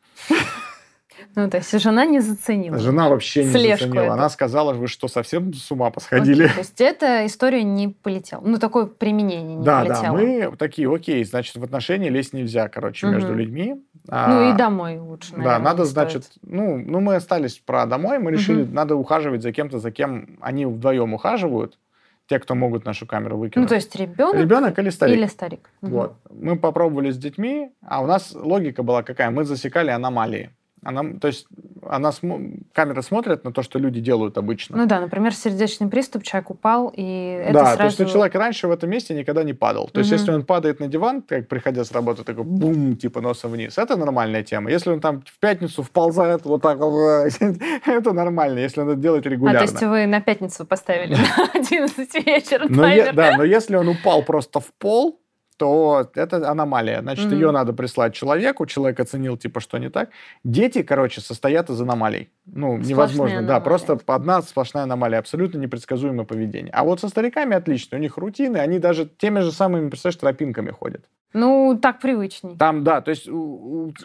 Ну, 1.37 1.49
то 1.49 1.57
есть 1.59 1.81
жена 1.81 2.05
не 2.05 2.21
заценила. 2.21 2.79
Жена 2.79 3.09
вообще 3.09 3.45
не 3.45 3.53
Слежку 3.53 3.87
заценила. 3.87 4.05
Это. 4.05 4.13
Она 4.15 4.29
сказала, 4.29 4.73
вы 4.73 4.89
что, 4.89 5.07
совсем 5.07 5.53
с 5.53 5.71
ума 5.71 5.91
посходили? 5.91 6.45
Окей, 6.45 6.55
то 6.55 6.61
есть 6.61 6.81
эта 6.81 7.27
история 7.27 7.63
не 7.63 7.89
полетела. 7.89 8.41
Ну, 8.45 8.59
такое 8.59 8.87
применение 8.87 9.57
не 9.57 9.65
да, 9.65 9.81
полетело. 9.81 10.03
Да, 10.03 10.11
да, 10.11 10.51
мы 10.51 10.57
такие, 10.57 10.93
окей, 10.93 11.25
значит, 11.25 11.57
в 11.57 11.63
отношения 11.63 12.09
лезть 12.09 12.33
нельзя, 12.33 12.69
короче, 12.69 13.07
угу. 13.07 13.15
между 13.15 13.35
людьми. 13.35 13.85
А, 14.09 14.29
ну, 14.29 14.53
и 14.53 14.57
домой 14.57 14.99
лучше, 14.99 15.33
наверное, 15.33 15.59
Да, 15.59 15.65
надо, 15.65 15.85
значит, 15.85 16.25
ну, 16.43 16.77
ну, 16.77 17.01
мы 17.01 17.15
остались 17.15 17.59
про 17.59 17.87
домой, 17.87 18.19
мы 18.19 18.33
решили, 18.33 18.63
угу. 18.63 18.73
надо 18.73 18.97
ухаживать 18.97 19.43
за 19.43 19.53
кем-то, 19.53 19.79
за 19.79 19.93
кем 19.93 20.39
они 20.41 20.67
вдвоем 20.67 21.15
ухаживают, 21.15 21.79
те, 22.27 22.39
кто 22.39 22.55
могут 22.55 22.85
нашу 22.85 23.07
камеру 23.07 23.39
выкинуть. 23.39 23.65
Ну, 23.65 23.69
то 23.69 23.75
есть 23.75 23.95
ребенок, 23.97 24.41
ребенок 24.41 24.79
или 24.79 24.91
старик. 24.91 25.17
Или 25.17 25.27
старик. 25.27 25.71
Угу. 25.83 25.91
Вот. 25.91 26.17
Мы 26.31 26.59
попробовали 26.59 27.11
с 27.11 27.19
детьми, 27.19 27.71
а 27.83 28.03
у 28.03 28.07
нас 28.07 28.35
логика 28.35 28.83
была 28.83 29.03
какая? 29.03 29.31
Мы 29.31 29.45
засекали 29.45 29.91
аномалии. 29.91 30.51
Она, 30.83 31.19
то 31.19 31.29
есть 31.29 31.47
она 31.95 32.13
см... 32.13 32.65
камера 32.73 33.03
смотрит 33.03 33.45
на 33.45 33.53
то, 33.53 33.63
что 33.63 33.79
люди 33.79 34.01
делают 34.01 34.39
обычно. 34.39 34.77
Ну 34.77 34.87
да, 34.87 35.01
например, 35.01 35.35
сердечный 35.35 35.89
приступ, 35.89 36.23
человек 36.23 36.51
упал, 36.51 36.93
и 36.95 37.41
это 37.45 37.53
да, 37.53 37.65
сразу... 37.65 37.79
то 37.79 37.85
есть 37.85 37.95
что 37.97 38.05
человек 38.07 38.35
раньше 38.35 38.69
в 38.69 38.71
этом 38.71 38.91
месте 38.91 39.15
никогда 39.15 39.45
не 39.45 39.53
падал. 39.53 39.89
То 39.89 40.01
есть 40.01 40.11
если 40.11 40.33
он 40.33 40.45
падает 40.45 40.81
на 40.81 40.89
диван, 40.89 41.23
как 41.23 41.49
приходя 41.49 41.85
с 41.85 41.93
работы, 41.93 42.25
такой 42.25 42.45
бум, 42.45 42.97
типа 42.97 43.21
носом 43.21 43.53
вниз, 43.53 43.79
это 43.79 43.97
нормальная 43.97 44.43
тема. 44.43 44.71
Если 44.71 44.91
он 44.91 45.01
там 45.01 45.23
в 45.23 45.39
пятницу 45.39 45.83
вползает 45.83 46.45
вот 46.45 46.63
так, 46.63 46.79
это 47.87 48.13
нормально, 48.13 48.59
если 48.59 48.81
он 48.81 48.91
это 48.91 49.01
делает 49.01 49.27
регулярно. 49.27 49.61
А, 49.61 49.67
то 49.67 49.73
есть 49.73 49.83
вы 49.83 50.07
на 50.07 50.21
пятницу 50.21 50.65
поставили 50.67 51.15
на 51.37 51.51
11 51.55 52.27
вечера 52.27 52.67
Да, 53.13 53.37
но 53.37 53.45
если 53.45 53.77
он 53.77 53.89
упал 53.89 54.23
просто 54.23 54.61
в 54.61 54.73
пол, 54.79 55.21
то 55.57 56.11
это 56.15 56.49
аномалия. 56.51 57.01
Значит, 57.01 57.27
mm-hmm. 57.27 57.35
ее 57.35 57.51
надо 57.51 57.73
прислать 57.73 58.15
человеку, 58.15 58.67
человек 58.67 59.01
оценил, 59.01 59.37
типа, 59.37 59.61
что 59.61 59.79
не 59.79 59.91
так. 59.91 60.11
Дети, 60.43 60.83
короче, 60.83 61.21
состоят 61.21 61.71
из 61.71 61.81
аномалий. 61.81 62.31
Ну, 62.47 62.75
Сплошные 62.75 62.91
невозможно. 62.91 63.39
Аномалии. 63.39 63.49
Да, 63.49 63.61
просто 63.61 63.99
одна 64.07 64.43
сплошная 64.43 64.85
аномалия, 64.85 65.19
абсолютно 65.19 65.59
непредсказуемое 65.59 66.27
поведение. 66.27 66.73
А 66.73 66.85
вот 66.85 67.01
со 67.01 67.09
стариками 67.09 67.55
отлично, 67.57 67.99
у 67.99 68.01
них 68.01 68.17
рутины, 68.17 68.59
они 68.59 68.79
даже 68.79 69.07
теми 69.07 69.41
же 69.41 69.53
самыми, 69.53 69.89
представляешь, 69.89 70.21
тропинками 70.21 70.71
ходят. 70.71 71.05
Ну, 71.35 71.77
так 71.83 71.99
привычней. 71.99 72.57
Там, 72.57 72.85
да, 72.85 73.01
то 73.01 73.11
есть 73.11 73.29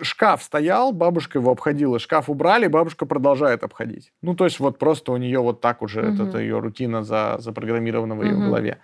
шкаф 0.01 0.41
стоял, 0.41 0.91
бабушка 0.91 1.37
его 1.37 1.51
обходила, 1.51 1.99
шкаф 1.99 2.27
убрали, 2.27 2.65
бабушка 2.65 3.05
продолжает 3.05 3.63
обходить. 3.63 4.11
Ну, 4.23 4.33
то 4.33 4.45
есть 4.45 4.59
вот 4.59 4.79
просто 4.79 5.11
у 5.11 5.17
нее 5.17 5.39
вот 5.39 5.61
так 5.61 5.83
уже, 5.83 6.01
mm-hmm. 6.01 6.13
это, 6.15 6.23
это 6.23 6.39
ее 6.39 6.57
рутина 6.57 7.03
за, 7.03 7.35
запрограммирована 7.37 8.15
в 8.15 8.23
ее 8.23 8.33
mm-hmm. 8.33 8.45
голове. 8.45 8.79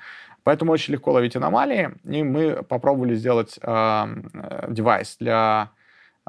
Поэтому 0.46 0.72
очень 0.72 0.94
легко 0.94 1.12
ловить 1.12 1.36
аномалии, 1.36 1.90
и 2.04 2.22
мы 2.22 2.62
попробовали 2.62 3.16
сделать 3.16 3.58
э, 3.60 4.06
девайс 4.70 5.18
для 5.20 5.72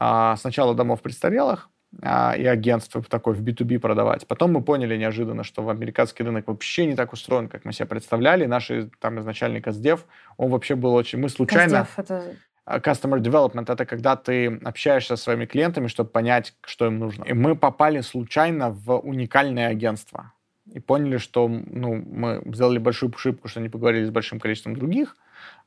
э, 0.00 0.34
сначала 0.38 0.74
домов 0.74 1.02
престарелых 1.02 1.68
э, 2.00 2.38
и 2.38 2.46
агентств 2.46 2.96
такой 3.10 3.34
в 3.34 3.42
B2B 3.42 3.78
продавать. 3.78 4.26
Потом 4.26 4.52
мы 4.52 4.62
поняли 4.62 4.96
неожиданно, 4.96 5.44
что 5.44 5.68
американский 5.68 6.22
рынок 6.24 6.48
вообще 6.48 6.86
не 6.86 6.96
так 6.96 7.12
устроен, 7.12 7.48
как 7.48 7.66
мы 7.66 7.74
себе 7.74 7.84
представляли. 7.84 8.46
Наш 8.46 8.70
там 9.00 9.20
изначальный 9.20 9.60
Каздев, 9.60 10.06
он 10.38 10.50
вообще 10.50 10.76
был 10.76 10.94
очень... 10.94 11.18
Мы 11.18 11.28
случайно... 11.28 11.80
Каздев 11.80 11.98
это... 11.98 12.36
а, 12.64 12.78
customer 12.78 13.20
development— 13.20 13.66
это 13.70 13.84
когда 13.84 14.16
ты 14.16 14.58
общаешься 14.64 15.16
со 15.18 15.24
своими 15.24 15.44
клиентами, 15.44 15.88
чтобы 15.88 16.08
понять, 16.08 16.54
что 16.64 16.86
им 16.86 17.00
нужно. 17.00 17.24
И 17.24 17.34
мы 17.34 17.54
попали 17.54 18.00
случайно 18.00 18.70
в 18.70 18.96
уникальное 18.96 19.68
агентство. 19.68 20.32
И 20.72 20.80
поняли, 20.80 21.18
что 21.18 21.48
ну, 21.48 21.94
мы 21.94 22.42
сделали 22.46 22.78
большую 22.78 23.12
ошибку, 23.14 23.48
что 23.48 23.60
не 23.60 23.68
поговорили 23.68 24.04
с 24.04 24.10
большим 24.10 24.40
количеством 24.40 24.74
других. 24.74 25.16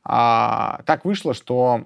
А, 0.04 0.82
так 0.86 1.06
вышло, 1.06 1.34
что 1.34 1.86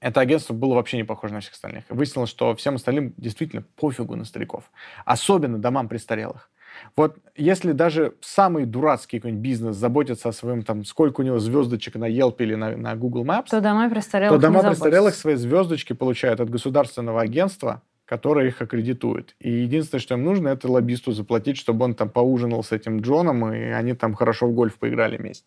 это 0.00 0.20
агентство 0.20 0.54
было 0.54 0.74
вообще 0.74 0.96
не 0.96 1.04
похоже 1.04 1.34
на 1.34 1.40
всех 1.40 1.52
остальных. 1.52 1.84
выяснилось, 1.88 2.30
что 2.30 2.54
всем 2.54 2.76
остальным 2.76 3.14
действительно 3.16 3.62
пофигу 3.76 4.16
на 4.16 4.24
стариков. 4.24 4.70
Особенно 5.04 5.58
домам 5.58 5.88
престарелых. 5.88 6.50
Вот 6.96 7.16
если 7.36 7.72
даже 7.72 8.14
самый 8.20 8.64
дурацкий 8.64 9.18
какой-нибудь 9.18 9.42
бизнес 9.42 9.76
заботится 9.76 10.28
о 10.28 10.32
своем, 10.32 10.62
там, 10.62 10.84
сколько 10.84 11.20
у 11.20 11.24
него 11.24 11.38
звездочек 11.38 11.96
на 11.96 12.08
Yelp 12.08 12.36
или 12.38 12.54
на, 12.54 12.76
на 12.76 12.94
Google 12.94 13.24
Maps, 13.24 13.48
то 13.50 13.60
дома 13.60 13.90
престарелых, 13.90 14.40
то 14.40 14.46
дома 14.46 14.62
престарелых 14.62 15.14
свои 15.14 15.34
звездочки 15.34 15.92
получают 15.92 16.40
от 16.40 16.48
государственного 16.48 17.20
агентства, 17.20 17.82
которое 18.10 18.48
их 18.48 18.60
аккредитует. 18.60 19.36
И 19.38 19.52
единственное, 19.52 20.00
что 20.00 20.14
им 20.14 20.24
нужно, 20.24 20.48
это 20.48 20.68
лоббисту 20.68 21.12
заплатить, 21.12 21.56
чтобы 21.56 21.84
он 21.84 21.94
там 21.94 22.10
поужинал 22.10 22.64
с 22.64 22.72
этим 22.72 23.02
Джоном, 23.02 23.54
и 23.54 23.58
они 23.58 23.94
там 23.94 24.14
хорошо 24.14 24.48
в 24.48 24.52
гольф 24.52 24.80
поиграли 24.80 25.16
вместе. 25.16 25.46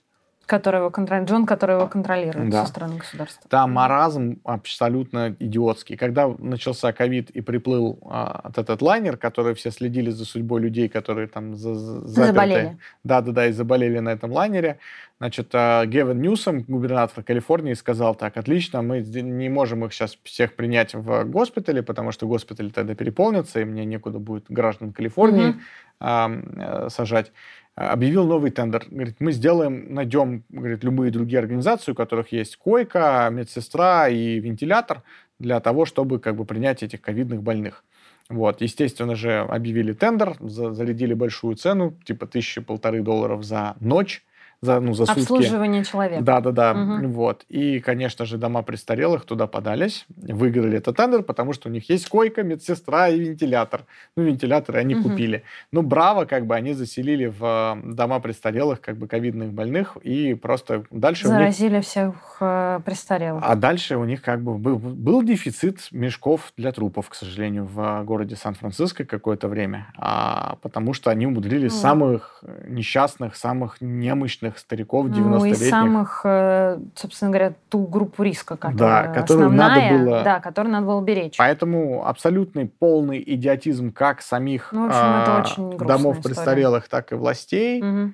Который 0.54 0.82
его 0.82 0.92
контролирует, 0.92 1.32
Джон, 1.32 1.46
который 1.48 1.78
его 1.78 1.88
контролирует 1.88 2.52
да. 2.52 2.62
со 2.62 2.70
стороны 2.70 2.98
государства. 2.98 3.50
Там 3.50 3.72
маразм 3.72 4.40
абсолютно 4.44 5.36
идиотский. 5.40 5.98
Когда 5.98 6.28
начался 6.28 6.94
ковид 6.94 7.32
и 7.32 7.42
приплыл 7.42 7.98
а, 8.04 8.52
этот 8.56 8.84
лайнер, 8.84 9.18
который 9.18 9.56
все 9.56 9.72
следили 9.72 10.12
за 10.12 10.26
судьбой 10.26 10.62
людей, 10.62 10.90
которые 10.90 11.28
там 11.28 11.56
за, 11.56 11.74
за, 11.74 12.26
заболели. 12.26 12.78
Да-да-да, 13.04 13.48
и 13.48 13.52
заболели 13.52 13.98
на 13.98 14.10
этом 14.10 14.32
лайнере, 14.32 14.78
значит, 15.18 15.50
а, 15.54 15.88
Гевин 15.88 16.22
Ньюсом, 16.22 16.62
губернатор 16.68 17.24
Калифорнии, 17.24 17.74
сказал 17.74 18.14
так, 18.14 18.38
отлично, 18.38 18.84
мы 18.84 19.00
не 19.00 19.50
можем 19.50 19.84
их 19.86 19.92
сейчас 19.92 20.20
всех 20.22 20.56
принять 20.56 20.94
в 20.94 21.24
госпитале, 21.24 21.82
потому 21.82 22.12
что 22.12 22.28
госпитали 22.28 22.70
тогда 22.70 22.94
переполнятся, 22.94 23.60
и 23.60 23.66
мне 23.66 23.86
некуда 23.86 24.20
будет 24.20 24.46
граждан 24.50 24.94
Калифорнии 24.94 25.56
а, 26.00 26.90
сажать 26.90 27.32
объявил 27.76 28.26
новый 28.26 28.52
тендер. 28.52 28.86
Говорит, 28.90 29.16
мы 29.20 29.32
сделаем, 29.32 29.94
найдем 29.94 30.44
говорит, 30.50 30.84
любые 30.84 31.12
другие 31.12 31.40
организации, 31.40 31.92
у 31.92 31.96
которых 31.96 32.32
есть 32.32 32.58
койка, 32.58 33.30
медсестра 33.32 34.10
и 34.10 34.40
вентилятор 34.40 35.04
для 35.40 35.60
того, 35.60 35.86
чтобы 35.86 36.20
как 36.20 36.36
бы 36.36 36.46
принять 36.46 36.84
этих 36.84 37.02
ковидных 37.02 37.42
больных. 37.42 37.84
Вот, 38.30 38.62
естественно 38.62 39.16
же, 39.16 39.40
объявили 39.40 39.94
тендер, 39.94 40.36
зарядили 40.40 41.14
большую 41.14 41.56
цену, 41.56 41.98
типа 42.06 42.26
тысячи-полторы 42.26 43.02
долларов 43.02 43.44
за 43.44 43.76
ночь 43.80 44.24
за, 44.64 44.80
ну, 44.80 44.94
за 44.94 45.04
Обслуживание 45.04 45.84
человека. 45.84 46.24
Да, 46.24 46.40
да, 46.40 46.52
да. 46.52 46.72
Угу. 46.72 47.08
Вот. 47.10 47.44
И, 47.50 47.82
конечно 47.82 48.26
же, 48.26 48.38
дома 48.38 48.64
престарелых 48.64 49.26
туда 49.26 49.46
подались, 49.46 50.06
выиграли 50.16 50.78
этот 50.78 50.96
тендер, 50.96 51.24
потому 51.24 51.52
что 51.52 51.68
у 51.68 51.72
них 51.72 51.90
есть 51.90 52.08
койка, 52.08 52.44
медсестра 52.44 53.10
и 53.10 53.20
вентилятор. 53.20 53.86
Ну, 54.16 54.24
вентиляторы 54.24 54.80
они 54.80 54.96
угу. 54.96 55.10
купили. 55.10 55.44
Ну, 55.74 55.82
браво, 55.82 56.24
как 56.24 56.46
бы 56.46 56.56
они 56.56 56.72
заселили 56.74 57.26
в 57.26 57.44
э, 57.44 57.94
дома 57.94 58.22
престарелых, 58.22 58.80
как 58.80 58.96
бы 58.96 59.08
ковидных 59.08 59.52
больных, 59.52 59.98
и 60.02 60.34
просто 60.34 60.86
дальше 60.92 61.28
Заразили 61.28 61.76
них... 61.76 61.86
всех 61.86 62.38
э, 62.40 62.80
престарелых. 62.86 63.44
А 63.46 63.56
дальше 63.56 63.98
у 63.98 64.06
них 64.06 64.22
как 64.22 64.42
бы 64.42 64.58
был, 64.58 64.78
был 64.80 65.24
дефицит 65.24 65.90
мешков 65.92 66.54
для 66.56 66.72
трупов, 66.72 67.10
к 67.10 67.16
сожалению, 67.16 67.66
в 67.66 68.04
городе 68.06 68.38
Сан-Франциско 68.38 69.04
какое-то 69.04 69.50
время, 69.50 69.88
а, 69.98 70.56
потому 70.62 70.94
что 70.94 71.12
они 71.12 71.28
умудрились 71.28 71.74
ну. 71.74 71.80
самых 71.80 72.44
несчастных, 72.66 73.36
самых 73.36 73.82
немощных 73.82 74.53
самых 74.54 74.60
стариков 74.60 75.08
90-летних. 75.08 75.42
Ну 75.42 75.46
и 75.46 75.70
самых, 75.70 76.22
э, 76.24 76.80
собственно 76.96 77.32
говоря, 77.32 77.54
ту 77.70 77.86
группу 77.86 78.24
риска, 78.24 78.56
которая 78.58 79.08
да, 79.08 79.14
которую 79.14 79.48
основная, 79.48 79.92
надо 79.92 80.04
было... 80.04 80.24
Да, 80.24 80.40
которую 80.40 80.74
надо 80.74 80.86
было 80.86 81.02
беречь. 81.02 81.38
Поэтому 81.38 82.08
абсолютный 82.08 82.68
полный 82.68 83.24
идиотизм 83.26 83.92
как 83.92 84.22
самих 84.22 84.72
ну, 84.72 84.88
общем, 84.88 85.72
а, 85.76 85.86
домов 85.86 86.18
история. 86.18 86.36
престарелых, 86.36 86.88
так 86.88 87.12
и 87.12 87.16
властей. 87.16 87.82
Угу 87.82 88.14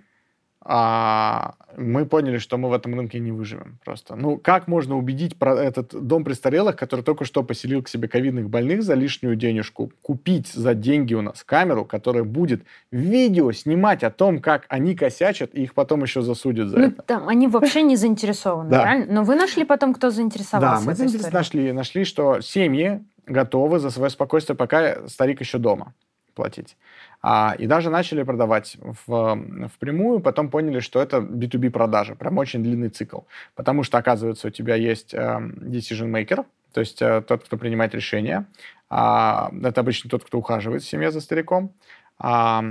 а, 0.61 1.55
мы 1.77 2.05
поняли, 2.05 2.37
что 2.37 2.57
мы 2.57 2.69
в 2.69 2.73
этом 2.73 2.93
рынке 2.93 3.19
не 3.19 3.31
выживем 3.31 3.79
просто. 3.85 4.15
Ну, 4.15 4.37
как 4.37 4.67
можно 4.67 4.97
убедить 4.97 5.37
про 5.37 5.55
этот 5.55 5.95
дом 6.05 6.25
престарелых, 6.25 6.75
который 6.75 7.01
только 7.01 7.23
что 7.23 7.43
поселил 7.43 7.81
к 7.81 7.87
себе 7.87 8.09
ковидных 8.09 8.49
больных 8.49 8.83
за 8.83 8.95
лишнюю 8.95 9.37
денежку, 9.37 9.91
купить 10.01 10.47
за 10.47 10.73
деньги 10.73 11.13
у 11.13 11.21
нас 11.21 11.43
камеру, 11.43 11.85
которая 11.85 12.25
будет 12.25 12.63
видео 12.91 13.51
снимать 13.53 14.03
о 14.03 14.11
том, 14.11 14.39
как 14.39 14.65
они 14.67 14.95
косячат, 14.95 15.55
и 15.55 15.63
их 15.63 15.73
потом 15.73 16.03
еще 16.03 16.21
засудят 16.21 16.67
за 16.67 16.77
ну, 16.77 16.87
это. 16.87 17.01
Там, 17.03 17.29
они 17.29 17.47
вообще 17.47 17.81
не 17.81 17.95
заинтересованы, 17.95 18.69
правильно? 18.81 19.13
Но 19.13 19.23
вы 19.23 19.35
нашли 19.35 19.63
потом, 19.63 19.93
кто 19.93 20.09
заинтересовался? 20.09 20.85
Да, 20.85 20.91
мы 20.91 21.31
нашли, 21.31 21.71
нашли, 21.71 22.03
что 22.03 22.41
семьи 22.41 23.01
готовы 23.25 23.79
за 23.79 23.91
свое 23.91 24.09
спокойствие, 24.09 24.57
пока 24.57 25.07
старик 25.07 25.39
еще 25.39 25.57
дома 25.57 25.93
платить. 26.33 26.77
А, 27.21 27.55
и 27.57 27.67
даже 27.67 27.89
начали 27.89 28.23
продавать 28.23 28.77
в, 28.79 29.67
впрямую, 29.73 30.19
потом 30.19 30.49
поняли, 30.49 30.79
что 30.79 31.01
это 31.01 31.17
B2B 31.17 31.69
продажи, 31.69 32.15
прям 32.15 32.37
очень 32.37 32.63
длинный 32.63 32.89
цикл. 32.89 33.21
Потому 33.55 33.83
что, 33.83 33.97
оказывается, 33.97 34.47
у 34.47 34.51
тебя 34.51 34.75
есть 34.75 35.13
э, 35.13 35.17
decision 35.17 36.09
maker, 36.11 36.45
то 36.73 36.79
есть 36.79 37.01
э, 37.01 37.21
тот, 37.21 37.43
кто 37.43 37.57
принимает 37.57 37.93
решения. 37.93 38.45
А, 38.89 39.51
это 39.63 39.81
обычно 39.81 40.09
тот, 40.09 40.23
кто 40.23 40.37
ухаживает 40.37 40.83
в 40.83 40.87
семье 40.87 41.11
за 41.11 41.21
стариком. 41.21 41.73
А, 42.17 42.63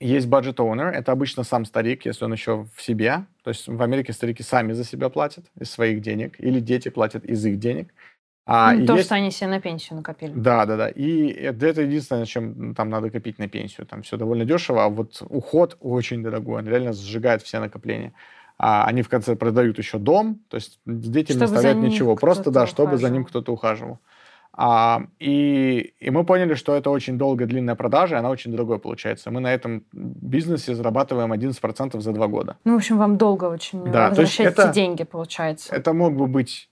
есть 0.00 0.28
budget 0.28 0.56
owner, 0.56 0.90
это 0.90 1.12
обычно 1.12 1.44
сам 1.44 1.66
старик, 1.66 2.06
если 2.06 2.24
он 2.24 2.32
еще 2.32 2.66
в 2.74 2.80
себе. 2.80 3.26
То 3.44 3.50
есть 3.50 3.68
в 3.68 3.82
Америке 3.82 4.14
старики 4.14 4.42
сами 4.42 4.72
за 4.72 4.84
себя 4.84 5.10
платят 5.10 5.44
из 5.58 5.70
своих 5.70 6.00
денег, 6.00 6.40
или 6.40 6.58
дети 6.58 6.88
платят 6.88 7.24
из 7.26 7.44
их 7.44 7.58
денег. 7.58 7.92
А, 8.46 8.72
ну, 8.72 8.86
то, 8.86 8.94
есть... 8.94 9.06
что 9.06 9.14
они 9.14 9.30
себе 9.30 9.48
на 9.50 9.60
пенсию 9.60 9.96
накопили. 9.96 10.32
Да, 10.34 10.66
да, 10.66 10.76
да. 10.76 10.88
И 10.88 11.28
это, 11.28 11.66
это 11.66 11.82
единственное, 11.82 12.26
чем 12.26 12.74
там 12.74 12.90
надо 12.90 13.10
копить 13.10 13.38
на 13.38 13.48
пенсию. 13.48 13.86
Там 13.86 14.02
все 14.02 14.16
довольно 14.16 14.44
дешево, 14.44 14.84
а 14.84 14.88
вот 14.88 15.22
уход 15.28 15.76
очень 15.80 16.22
дорогой. 16.22 16.58
Он 16.58 16.68
реально 16.68 16.92
сжигает 16.92 17.42
все 17.42 17.60
накопления. 17.60 18.12
А 18.58 18.84
они 18.84 19.02
в 19.02 19.08
конце 19.08 19.36
продают 19.36 19.78
еще 19.78 19.98
дом, 19.98 20.40
то 20.48 20.56
есть 20.56 20.80
детям 20.84 21.36
чтобы 21.36 21.50
не 21.50 21.56
оставляют 21.56 21.78
ничего. 21.78 22.16
Просто, 22.16 22.50
да, 22.50 22.66
чтобы 22.66 22.90
ухаживал. 22.90 23.08
за 23.08 23.14
ним 23.14 23.24
кто-то 23.24 23.52
ухаживал. 23.52 24.00
А, 24.52 25.02
и, 25.18 25.94
и 26.00 26.10
мы 26.10 26.24
поняли, 26.24 26.54
что 26.54 26.74
это 26.74 26.90
очень 26.90 27.16
долгая, 27.16 27.46
длинная 27.46 27.76
продажа, 27.76 28.16
и 28.16 28.18
она 28.18 28.30
очень 28.30 28.50
дорогой 28.50 28.78
получается. 28.78 29.30
Мы 29.30 29.40
на 29.40 29.54
этом 29.54 29.84
бизнесе 29.92 30.74
зарабатываем 30.74 31.32
11% 31.32 32.00
за 32.00 32.12
два 32.12 32.26
года. 32.26 32.56
Ну, 32.64 32.74
в 32.74 32.76
общем, 32.76 32.98
вам 32.98 33.16
долго 33.16 33.44
очень 33.44 33.84
да, 33.84 34.08
возвращать 34.08 34.58
эти 34.58 34.74
деньги, 34.74 35.04
получается. 35.04 35.74
Это 35.74 35.92
мог 35.92 36.14
бы 36.14 36.26
быть 36.26 36.69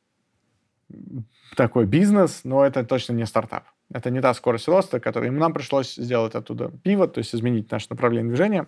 такой 1.57 1.87
бизнес, 1.87 2.40
но 2.44 2.64
это 2.64 2.85
точно 2.85 3.12
не 3.12 3.27
стартап. 3.27 3.64
Это 3.92 4.11
не 4.11 4.20
та 4.20 4.35
скорость 4.35 4.68
роста, 4.68 5.01
которую 5.01 5.33
нам 5.33 5.53
пришлось 5.53 5.94
сделать 5.94 6.35
оттуда 6.35 6.70
пиво, 6.83 7.09
то 7.09 7.18
есть 7.18 7.35
изменить 7.35 7.70
наше 7.70 7.87
направление 7.90 8.29
движения. 8.29 8.66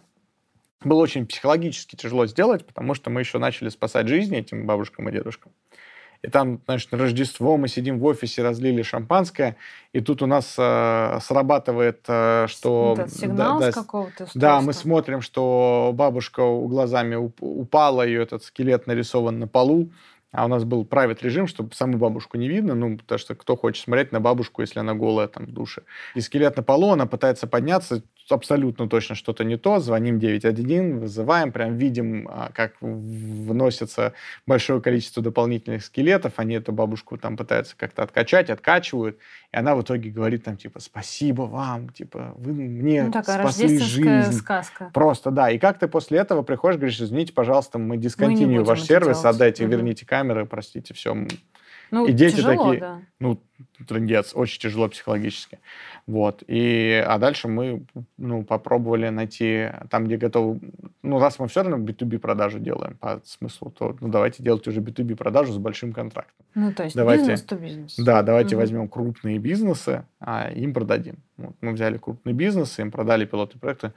Было 0.82 1.00
очень 1.00 1.26
психологически 1.26 1.96
тяжело 1.96 2.26
сделать, 2.26 2.66
потому 2.66 2.94
что 2.94 3.10
мы 3.10 3.20
еще 3.20 3.38
начали 3.38 3.68
спасать 3.68 4.08
жизни 4.08 4.38
этим 4.38 4.66
бабушкам 4.66 5.08
и 5.08 5.12
дедушкам. 5.12 5.52
И 6.22 6.28
там, 6.28 6.60
значит, 6.66 6.92
на 6.92 6.98
Рождество 6.98 7.56
мы 7.56 7.68
сидим 7.68 7.98
в 7.98 8.04
офисе, 8.04 8.42
разлили 8.42 8.82
шампанское, 8.82 9.56
и 9.94 10.00
тут 10.00 10.20
у 10.20 10.26
нас 10.26 10.54
э, 10.58 11.18
срабатывает, 11.22 12.04
э, 12.08 12.46
что... 12.46 12.94
Это 12.98 13.08
сигнал 13.08 13.58
да, 13.58 13.72
с 13.72 13.74
какого-то 13.74 14.26
Да, 14.34 14.60
мы 14.60 14.74
смотрим, 14.74 15.22
что 15.22 15.92
бабушка 15.94 16.42
глазами 16.42 17.14
упала, 17.40 18.06
ее 18.06 18.22
этот 18.22 18.44
скелет 18.44 18.86
нарисован 18.86 19.38
на 19.38 19.48
полу, 19.48 19.92
а 20.32 20.44
у 20.44 20.48
нас 20.48 20.64
был 20.64 20.84
private 20.84 21.18
режим, 21.22 21.46
чтобы 21.46 21.74
саму 21.74 21.98
бабушку 21.98 22.36
не 22.36 22.48
видно, 22.48 22.74
ну, 22.74 22.96
потому 22.96 23.18
что 23.18 23.34
кто 23.34 23.56
хочет 23.56 23.84
смотреть 23.84 24.12
на 24.12 24.20
бабушку, 24.20 24.62
если 24.62 24.78
она 24.78 24.94
голая 24.94 25.28
там 25.28 25.46
в 25.46 25.52
душе. 25.52 25.82
И 26.14 26.20
скелет 26.20 26.56
на 26.56 26.62
полу, 26.62 26.90
она 26.92 27.06
пытается 27.06 27.46
подняться, 27.46 28.02
абсолютно 28.32 28.88
точно 28.88 29.14
что-то 29.14 29.44
не 29.44 29.56
то, 29.56 29.80
звоним 29.80 30.18
911, 30.18 31.00
вызываем, 31.00 31.52
прям 31.52 31.76
видим, 31.76 32.28
а, 32.30 32.50
как 32.52 32.74
вносится 32.80 34.14
большое 34.46 34.80
количество 34.80 35.22
дополнительных 35.22 35.84
скелетов, 35.84 36.34
они 36.36 36.54
эту 36.54 36.72
бабушку 36.72 37.16
там 37.16 37.36
пытаются 37.36 37.76
как-то 37.76 38.02
откачать, 38.02 38.50
откачивают, 38.50 39.18
и 39.52 39.56
она 39.56 39.74
в 39.74 39.82
итоге 39.82 40.10
говорит 40.10 40.44
там, 40.44 40.56
типа, 40.56 40.78
спасибо 40.78 41.42
вам, 41.42 41.88
типа, 41.88 42.34
вы 42.36 42.52
мне 42.52 43.04
ну, 43.04 43.10
такая 43.10 43.40
спасли 43.40 43.78
жизнь. 43.78 44.32
сказка. 44.32 44.90
Просто, 44.94 45.32
да. 45.32 45.50
И 45.50 45.58
как 45.58 45.80
ты 45.80 45.88
после 45.88 46.18
этого 46.18 46.42
приходишь, 46.42 46.76
говоришь, 46.76 47.00
извините, 47.00 47.32
пожалуйста, 47.32 47.78
мы 47.78 47.96
дисконтинью 47.96 48.64
ваш 48.64 48.82
сервис, 48.82 49.24
отдайте, 49.24 49.64
угу. 49.64 49.72
верните 49.72 50.06
камеры, 50.06 50.46
простите, 50.46 50.94
все, 50.94 51.16
ну, 51.90 52.06
и 52.06 52.12
дети 52.12 52.36
тяжело, 52.36 52.64
такие, 52.64 52.80
да. 52.80 53.02
ну, 53.18 53.38
трендец, 53.86 54.32
очень 54.34 54.60
тяжело 54.60 54.88
психологически. 54.88 55.58
Вот. 56.06 56.42
И, 56.46 57.04
а 57.06 57.18
дальше 57.18 57.48
мы 57.48 57.84
ну, 58.16 58.44
попробовали 58.44 59.08
найти 59.08 59.70
там, 59.90 60.06
где 60.06 60.16
готовы... 60.16 60.60
Ну, 61.02 61.18
раз 61.18 61.38
мы 61.38 61.48
все 61.48 61.62
равно 61.62 61.78
B2B 61.78 62.18
продажу 62.18 62.58
делаем 62.58 62.96
по 62.96 63.20
смыслу, 63.24 63.70
то 63.70 63.96
ну, 64.00 64.08
давайте 64.08 64.42
делать 64.42 64.66
уже 64.68 64.80
B2B 64.80 65.16
продажу 65.16 65.52
с 65.52 65.58
большим 65.58 65.92
контрактом. 65.92 66.46
Ну, 66.54 66.72
то 66.72 66.84
есть 66.84 66.96
давайте, 66.96 67.22
бизнес 67.22 67.42
то 67.42 67.56
бизнес. 67.56 67.96
Да, 67.96 68.22
давайте 68.22 68.56
угу. 68.56 68.62
возьмем 68.62 68.88
крупные 68.88 69.38
бизнесы, 69.38 70.04
а 70.20 70.50
им 70.50 70.72
продадим. 70.74 71.16
Вот, 71.36 71.56
мы 71.60 71.72
взяли 71.72 71.98
крупные 71.98 72.34
бизнесы, 72.34 72.82
им 72.82 72.90
продали 72.90 73.24
пилотные 73.24 73.60
проекты 73.60 73.92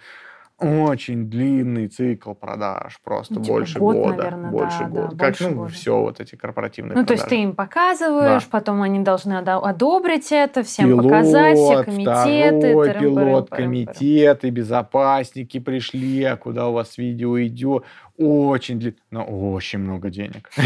очень 0.63 1.30
длинный 1.30 1.88
цикл 1.88 2.34
продаж, 2.34 2.99
просто 3.04 3.36
Ну, 3.36 3.41
типа 3.41 3.54
больше 3.54 3.80
год, 3.80 3.95
года, 3.95 4.17
наверное, 4.17 4.52
больше 4.52 4.80
да, 4.80 4.86
года. 4.88 5.02
да, 5.02 5.17
как 5.17 5.17
больше 5.30 5.49
ну 5.49 5.56
года. 5.58 5.71
все 5.73 5.99
вот 6.02 6.19
эти 6.19 6.36
корпоративные 6.36 6.95
Ну, 6.97 7.06
то 7.06 7.13
есть 7.13 7.23
продажи. 7.23 7.41
ты 7.41 7.49
им 7.49 7.56
показываешь, 7.56 8.43
Да. 8.43 8.49
потом 8.52 8.82
они 8.82 8.99
должны 8.99 9.34
одо- 9.34 9.62
одобрить 9.63 10.32
это, 10.32 10.63
всем 10.63 10.88
пилот, 10.89 11.04
показать, 11.04 11.58
все 11.58 11.84
комитеты. 11.84 12.71
второй 12.73 12.93
пилот, 12.99 13.49
комитеты, 13.49 14.49
безопасники 14.49 15.60
пришли, 15.60 16.23
а 16.23 16.36
куда 16.38 16.67
у 16.67 16.73
вас 16.73 16.97
видео 16.97 17.41
идет. 17.43 17.84
Очень 18.17 18.80
длинно, 18.80 18.97
но 19.10 19.52
очень 19.52 19.80
много 19.80 20.10
денег. 20.10 20.49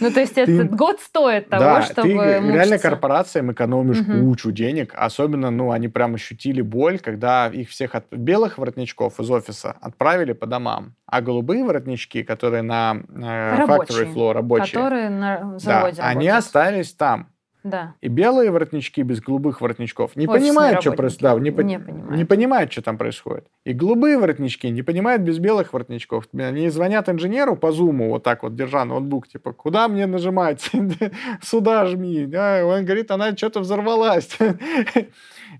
Ну, 0.00 0.10
то 0.10 0.20
есть 0.20 0.34
Ты- 0.34 0.42
этот 0.42 0.74
год 0.74 1.00
стоит 1.00 1.48
того, 1.48 1.62
Да, 1.62 1.82
чтобы 1.82 2.02
ты 2.02 2.12
реально 2.12 2.78
корпорациям 2.78 3.52
экономишь 3.52 4.02
кучу 4.04 4.52
денег. 4.52 4.92
Особенно, 4.96 5.50
ну, 5.50 5.70
они 5.70 5.88
прям 5.88 6.14
ощутили 6.14 6.60
боль, 6.60 6.98
когда 6.98 7.48
их 7.48 7.70
всех 7.70 7.94
от 7.94 8.10
белых 8.12 8.58
воротничков 8.58 9.18
из 9.20 9.30
офиса 9.30 9.76
отправили 9.80 10.32
по 10.32 10.46
домам. 10.46 10.94
А 11.06 11.20
голубые 11.22 11.64
воротнички, 11.64 12.22
которые 12.22 12.62
на 12.62 12.96
э, 13.08 13.56
Рабочие, 13.56 14.04
factory 14.04 14.14
floor 14.14 14.32
рабочие, 14.32 14.66
Которые 14.74 15.08
на 15.10 15.38
да, 15.38 15.58
заводе 15.58 16.02
они 16.02 16.28
остались 16.28 16.92
там. 16.92 17.28
Да. 17.64 17.94
И 18.02 18.08
белые 18.08 18.50
воротнички 18.50 19.02
без 19.02 19.20
голубых 19.22 19.62
воротничков 19.62 20.16
не 20.16 20.26
Офисные 20.26 20.50
понимают, 20.50 20.80
что 20.82 20.90
работники. 20.90 20.96
происходит. 21.16 21.34
Да, 21.36 21.40
не, 21.42 21.50
по- 21.50 21.60
Не 21.62 21.78
понимают. 21.78 22.16
не 22.18 22.24
понимают, 22.26 22.72
что 22.72 22.82
там 22.82 22.98
происходит. 22.98 23.46
И 23.64 23.72
голубые 23.72 24.18
воротнички 24.18 24.68
не 24.68 24.82
понимают 24.82 25.22
без 25.22 25.38
белых 25.38 25.72
воротничков. 25.72 26.26
Они 26.38 26.68
звонят 26.68 27.08
инженеру 27.08 27.56
по 27.56 27.72
зуму, 27.72 28.10
вот 28.10 28.22
так 28.22 28.42
вот, 28.42 28.54
держа 28.54 28.84
ноутбук, 28.84 29.28
типа, 29.28 29.52
куда 29.54 29.88
мне 29.88 30.04
нажимать? 30.06 30.70
Сюда 31.42 31.86
жми. 31.86 32.24
Он 32.26 32.84
говорит, 32.84 33.10
она 33.10 33.34
что-то 33.36 33.60
взорвалась. 33.60 34.38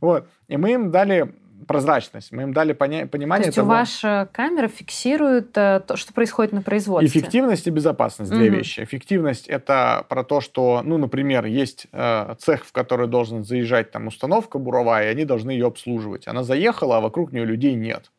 Вот. 0.00 0.28
И 0.48 0.56
мы 0.56 0.72
им 0.72 0.90
дали 0.90 1.32
прозрачность, 1.66 2.32
мы 2.32 2.42
им 2.42 2.52
дали 2.52 2.72
поня- 2.72 3.02
То 3.02 3.08
понимание 3.08 3.46
есть 3.46 3.56
того, 3.56 3.68
ваша 3.68 4.28
камера 4.32 4.68
фиксирует 4.68 5.56
э, 5.56 5.80
то, 5.86 5.96
что 5.96 6.12
происходит 6.12 6.52
на 6.52 6.62
производстве. 6.62 7.08
Эффективность 7.08 7.66
и 7.66 7.70
безопасность 7.70 8.30
две 8.30 8.48
Мгм. 8.50 8.58
вещи. 8.58 8.80
Эффективность 8.82 9.48
это 9.48 10.04
про 10.08 10.24
то, 10.24 10.40
что, 10.40 10.82
ну, 10.84 10.98
например, 10.98 11.44
есть 11.46 11.86
э, 11.92 12.34
цех, 12.38 12.64
в 12.64 12.72
который 12.72 13.06
должен 13.08 13.44
заезжать 13.44 13.90
там 13.90 14.06
установка 14.06 14.58
буровая, 14.58 15.08
и 15.08 15.10
они 15.10 15.24
должны 15.24 15.50
ее 15.50 15.66
обслуживать. 15.66 16.26
Она 16.28 16.42
заехала, 16.42 16.98
а 16.98 17.00
вокруг 17.00 17.32
нее 17.32 17.44
людей 17.44 17.74
нет. 17.74 18.10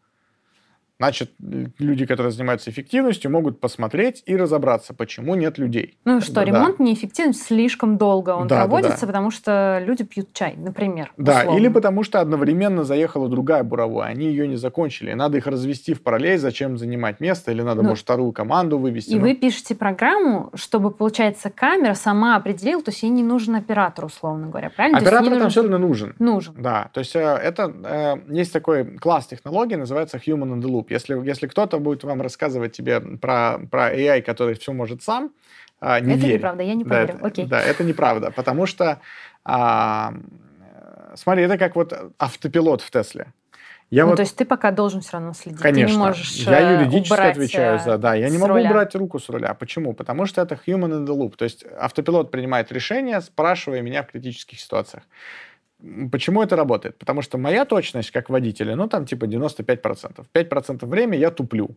Значит, 0.98 1.32
люди, 1.78 2.06
которые 2.06 2.32
занимаются 2.32 2.70
эффективностью, 2.70 3.30
могут 3.30 3.60
посмотреть 3.60 4.24
и 4.26 4.38
разобраться, 4.38 4.94
почему 4.94 5.36
нет 5.36 5.58
людей. 5.58 5.98
Ну 6.06 6.20
и 6.20 6.22
что, 6.22 6.36
Да. 6.36 6.46
ремонт 6.46 6.80
неэффективен 6.80 7.34
слишком 7.34 7.98
долго. 7.98 8.30
Он 8.30 8.48
Да, 8.48 8.56
да, 8.56 8.62
проводится, 8.62 9.02
да. 9.02 9.08
потому 9.08 9.30
что 9.30 9.84
люди 9.86 10.06
пьют 10.06 10.32
чай, 10.32 10.56
например. 10.58 11.12
Да, 11.18 11.40
условно. 11.42 11.58
или 11.60 11.68
потому 11.68 12.04
что 12.04 12.22
одновременно 12.22 12.86
заехала 12.86 13.28
другая 13.28 13.64
буровая, 13.64 14.08
они 14.08 14.28
ее 14.28 14.48
не 14.48 14.56
закончили. 14.56 15.12
Надо 15.12 15.38
их 15.38 15.48
развести 15.48 15.94
в 15.94 16.02
параллель, 16.02 16.38
зачем 16.38 16.78
занимать 16.78 17.20
место, 17.20 17.52
или 17.52 17.62
надо, 17.62 17.82
Ну, 17.82 17.90
может, 17.90 18.04
вторую 18.06 18.32
команду 18.32 18.78
вывести. 18.80 19.12
И 19.12 19.16
Ну, 19.16 19.22
вы 19.22 19.36
пишете 19.36 19.76
программу, 19.76 20.50
чтобы, 20.56 20.92
получается, 20.92 21.50
камера 21.50 21.94
сама 21.96 22.38
определила, 22.38 22.82
то 22.82 22.92
есть 22.92 23.04
ей 23.04 23.10
не 23.10 23.24
нужен 23.24 23.56
оператор, 23.56 24.06
условно 24.06 24.48
говоря, 24.48 24.70
правильно? 24.70 25.00
Оператор 25.00 25.26
там 25.26 25.34
нужен- 25.40 25.50
все 25.50 25.62
равно 25.64 25.78
нужен. 25.78 26.16
нужен. 26.20 26.54
Да, 26.58 26.90
то 26.94 27.00
есть 27.02 27.14
э, 27.18 27.20
это 27.20 27.70
э, 27.84 28.34
есть 28.34 28.54
такой 28.54 28.86
класс 28.98 29.28
технологий, 29.28 29.76
называется 29.76 30.18
Human 30.18 30.54
in 30.54 30.62
the 30.62 30.68
Loop. 30.70 30.85
Если, 30.90 31.16
если 31.26 31.48
кто-то 31.48 31.80
будет 31.80 32.04
вам 32.04 32.22
рассказывать 32.22 32.74
тебе 32.74 33.00
про, 33.00 33.60
про 33.72 33.94
AI, 33.94 34.22
который 34.22 34.56
все 34.56 34.74
может 34.74 35.04
сам, 35.04 35.32
а, 35.80 36.00
не 36.00 36.14
это 36.16 36.26
верь. 36.26 36.36
неправда, 36.38 36.64
я 36.64 36.74
не 36.74 36.84
Да, 36.84 36.90
поверю. 36.90 37.14
это, 37.16 37.26
Окей. 37.28 37.46
да, 37.46 37.62
это 37.62 37.84
неправда, 37.84 38.32
потому 38.32 38.66
что, 38.66 39.00
а, 39.44 40.14
э, 40.60 41.16
смотри, 41.16 41.44
это 41.44 41.58
как 41.58 41.76
вот 41.76 41.94
автопилот 42.18 42.82
в 42.82 42.90
Тесле. 42.92 43.34
Я 43.92 44.04
ну, 44.04 44.10
вот, 44.10 44.16
то 44.16 44.22
есть 44.24 44.36
ты 44.36 44.46
пока 44.46 44.72
должен 44.72 45.02
все 45.02 45.14
равно 45.14 45.34
следить. 45.34 45.62
конечно, 45.62 45.88
Ты 45.88 45.94
не 45.94 46.00
можешь 46.08 46.32
я 46.38 46.60
э, 46.72 46.74
юридически 46.82 47.14
убрать, 47.14 47.32
отвечаю 47.34 47.76
э, 47.76 47.80
за, 47.80 47.98
да, 48.00 48.16
я 48.16 48.30
не 48.30 48.38
с 48.38 48.42
могу 48.42 48.54
руля. 48.56 48.70
убрать 48.72 48.96
руку 48.96 49.20
с 49.20 49.30
руля. 49.30 49.54
Почему? 49.54 49.94
Потому 49.94 50.26
что 50.26 50.42
это 50.42 50.56
human 50.66 50.92
in 50.92 51.06
the 51.06 51.16
loop, 51.16 51.36
то 51.38 51.44
есть 51.46 51.64
автопилот 51.78 52.32
принимает 52.32 52.72
решения, 52.72 53.22
спрашивая 53.22 53.82
меня 53.82 54.02
в 54.02 54.08
критических 54.08 54.60
ситуациях. 54.60 55.04
Почему 56.12 56.42
это 56.42 56.56
работает? 56.56 56.98
Потому 56.98 57.22
что 57.22 57.38
моя 57.38 57.66
точность 57.66 58.12
как 58.12 58.30
водителя, 58.30 58.76
ну, 58.76 58.88
там 58.88 59.06
типа 59.06 59.26
95%. 59.26 60.26
5% 60.34 60.86
времени 60.86 61.20
я 61.20 61.32
туплю. 61.32 61.70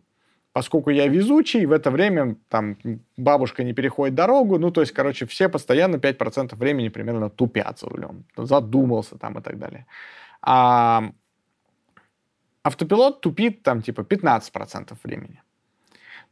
Поскольку 0.51 0.89
я 0.89 1.07
везучий, 1.07 1.65
в 1.65 1.71
это 1.71 1.91
время 1.91 2.35
там 2.49 2.77
бабушка 3.17 3.63
не 3.63 3.73
переходит 3.73 4.15
дорогу, 4.15 4.57
ну, 4.57 4.71
то 4.71 4.81
есть, 4.81 4.93
короче, 4.93 5.25
все 5.25 5.49
постоянно 5.49 5.97
5% 5.97 6.55
времени 6.55 6.89
примерно 6.89 7.29
тупят 7.29 7.79
за 7.79 7.87
рулем. 7.87 8.23
Задумался 8.37 9.17
там 9.17 9.37
и 9.37 9.41
так 9.41 9.59
далее. 9.59 9.85
А 10.41 11.11
автопилот 12.63 13.21
тупит 13.21 13.63
там 13.63 13.81
типа 13.81 14.01
15% 14.01 14.97
времени. 15.03 15.41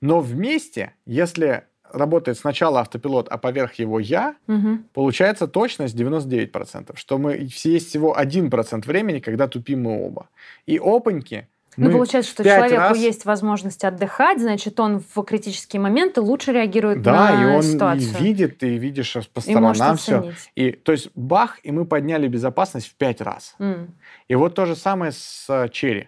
Но 0.01 0.19
вместе, 0.19 0.93
если 1.05 1.63
работает 1.93 2.37
сначала 2.37 2.81
автопилот, 2.81 3.27
а 3.29 3.37
поверх 3.37 3.73
его 3.75 3.99
я, 3.99 4.35
Мгм. 4.47 4.85
получается 4.93 5.47
точность 5.47 5.95
99%, 5.95 6.97
что 6.97 7.17
мы 7.17 7.45
все 7.47 7.73
есть 7.73 7.89
всего 7.89 8.17
1% 8.17 8.85
времени, 8.87 9.19
когда 9.19 9.47
тупим 9.47 9.83
мы 9.83 10.05
оба. 10.05 10.27
И 10.65 10.77
опаньки 10.79 11.47
Ну, 11.79 11.91
получается, 11.91 12.31
что 12.31 12.43
пять 12.43 12.55
человеку 12.57 12.81
раз- 12.81 12.97
есть 12.97 13.25
возможность 13.25 13.83
отдыхать, 13.83 14.39
значит, 14.41 14.79
он 14.79 14.99
в 15.13 15.23
критические 15.23 15.79
моменты 15.79 16.21
лучше 16.21 16.51
реагирует 16.51 17.03
Да, 17.03 17.31
на 17.35 17.41
и 17.43 17.45
он 17.55 17.59
и 17.59 17.63
ситуацию. 17.63 18.17
видит, 18.19 18.63
и 18.63 18.77
видишь 18.79 19.13
по 19.13 19.39
И 19.45 19.55
может 19.55 19.77
сторонам 19.77 19.97
все. 19.97 20.17
оценить. 20.17 20.35
И, 20.55 20.71
то 20.71 20.91
есть 20.91 21.09
бах, 21.13 21.59
и 21.61 21.71
мы 21.71 21.85
подняли 21.85 22.27
безопасность 22.27 22.87
в 22.87 22.95
5 22.95 23.21
раз. 23.21 23.55
М. 23.59 23.93
И 24.27 24.33
вот 24.35 24.55
то 24.55 24.65
же 24.65 24.75
самое 24.75 25.11
с 25.11 25.45
э, 25.49 25.69
Черри. 25.69 26.07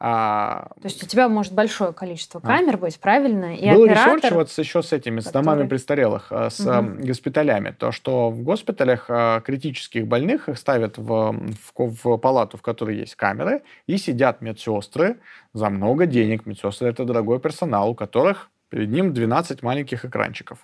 А, 0.00 0.68
То 0.80 0.86
есть 0.86 1.02
у 1.02 1.06
тебя 1.06 1.28
может 1.28 1.52
большое 1.52 1.92
количество 1.92 2.40
А. 2.44 2.46
камер 2.46 2.76
быть, 2.76 3.00
правильно? 3.00 3.56
И 3.56 3.68
Был 3.72 3.84
оператор... 3.84 4.16
research 4.16 4.32
вот 4.32 4.50
с- 4.50 4.58
еще 4.58 4.82
с 4.82 4.92
этими, 4.92 5.18
с 5.18 5.24
который- 5.24 5.44
домами 5.44 5.66
престарелых, 5.68 6.28
э, 6.30 6.50
с 6.50 6.60
Мгм. 6.60 7.00
госпиталями. 7.04 7.74
То, 7.76 7.90
что 7.90 8.30
в 8.30 8.42
госпиталях 8.42 9.06
э, 9.08 9.40
критических 9.44 10.06
больных 10.06 10.48
их 10.48 10.56
ставят 10.58 10.98
в, 10.98 11.32
в, 11.74 11.90
в 12.04 12.16
палату, 12.18 12.56
в 12.56 12.62
которой 12.62 12.96
есть 12.98 13.16
камеры, 13.16 13.62
и 13.88 13.98
сидят 13.98 14.40
медсестры 14.40 15.16
за 15.52 15.68
много 15.68 16.06
денег. 16.06 16.46
Медсестры— 16.46 16.88
это 16.90 17.04
дорогой 17.04 17.40
персонал, 17.40 17.90
у 17.90 17.94
которых 17.96 18.50
перед 18.68 18.90
ним 18.90 19.12
12 19.12 19.62
маленьких 19.64 20.04
экранчиков. 20.04 20.58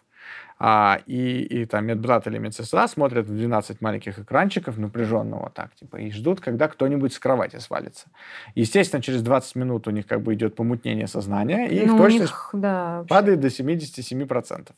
А, 0.59 1.01
и, 1.07 1.41
и 1.43 1.67
там 1.67 1.87
медбрат 1.87 2.27
или 2.27 2.39
медсестра 2.39 2.87
смотрят 2.89 3.27
в 3.27 3.37
12 3.37 3.81
маленьких 3.81 4.19
экранчиков 4.21 4.79
напряженно 4.79 5.37
вот 5.37 5.55
так, 5.55 5.75
типа, 5.75 5.97
и 5.97 6.11
ждут, 6.11 6.41
когда 6.41 6.69
кто-нибудь 6.69 7.13
с 7.13 7.19
кровати 7.19 7.59
свалится. 7.59 8.07
Естественно, 8.55 9.03
через 9.03 9.23
20 9.23 9.57
минут 9.57 9.89
у 9.89 9.91
них 9.91 10.07
как 10.07 10.23
бы 10.23 10.35
идет 10.35 10.55
помутнение 10.55 11.09
сознания, 11.09 11.67
и 11.67 11.77
их 11.85 11.91
Ну, 11.91 11.99
точность 11.99 12.33
них, 12.33 12.51
да, 12.53 12.99
вообще. 12.99 13.09
падает 13.09 13.41
до 13.41 13.49
77%. 13.49 14.71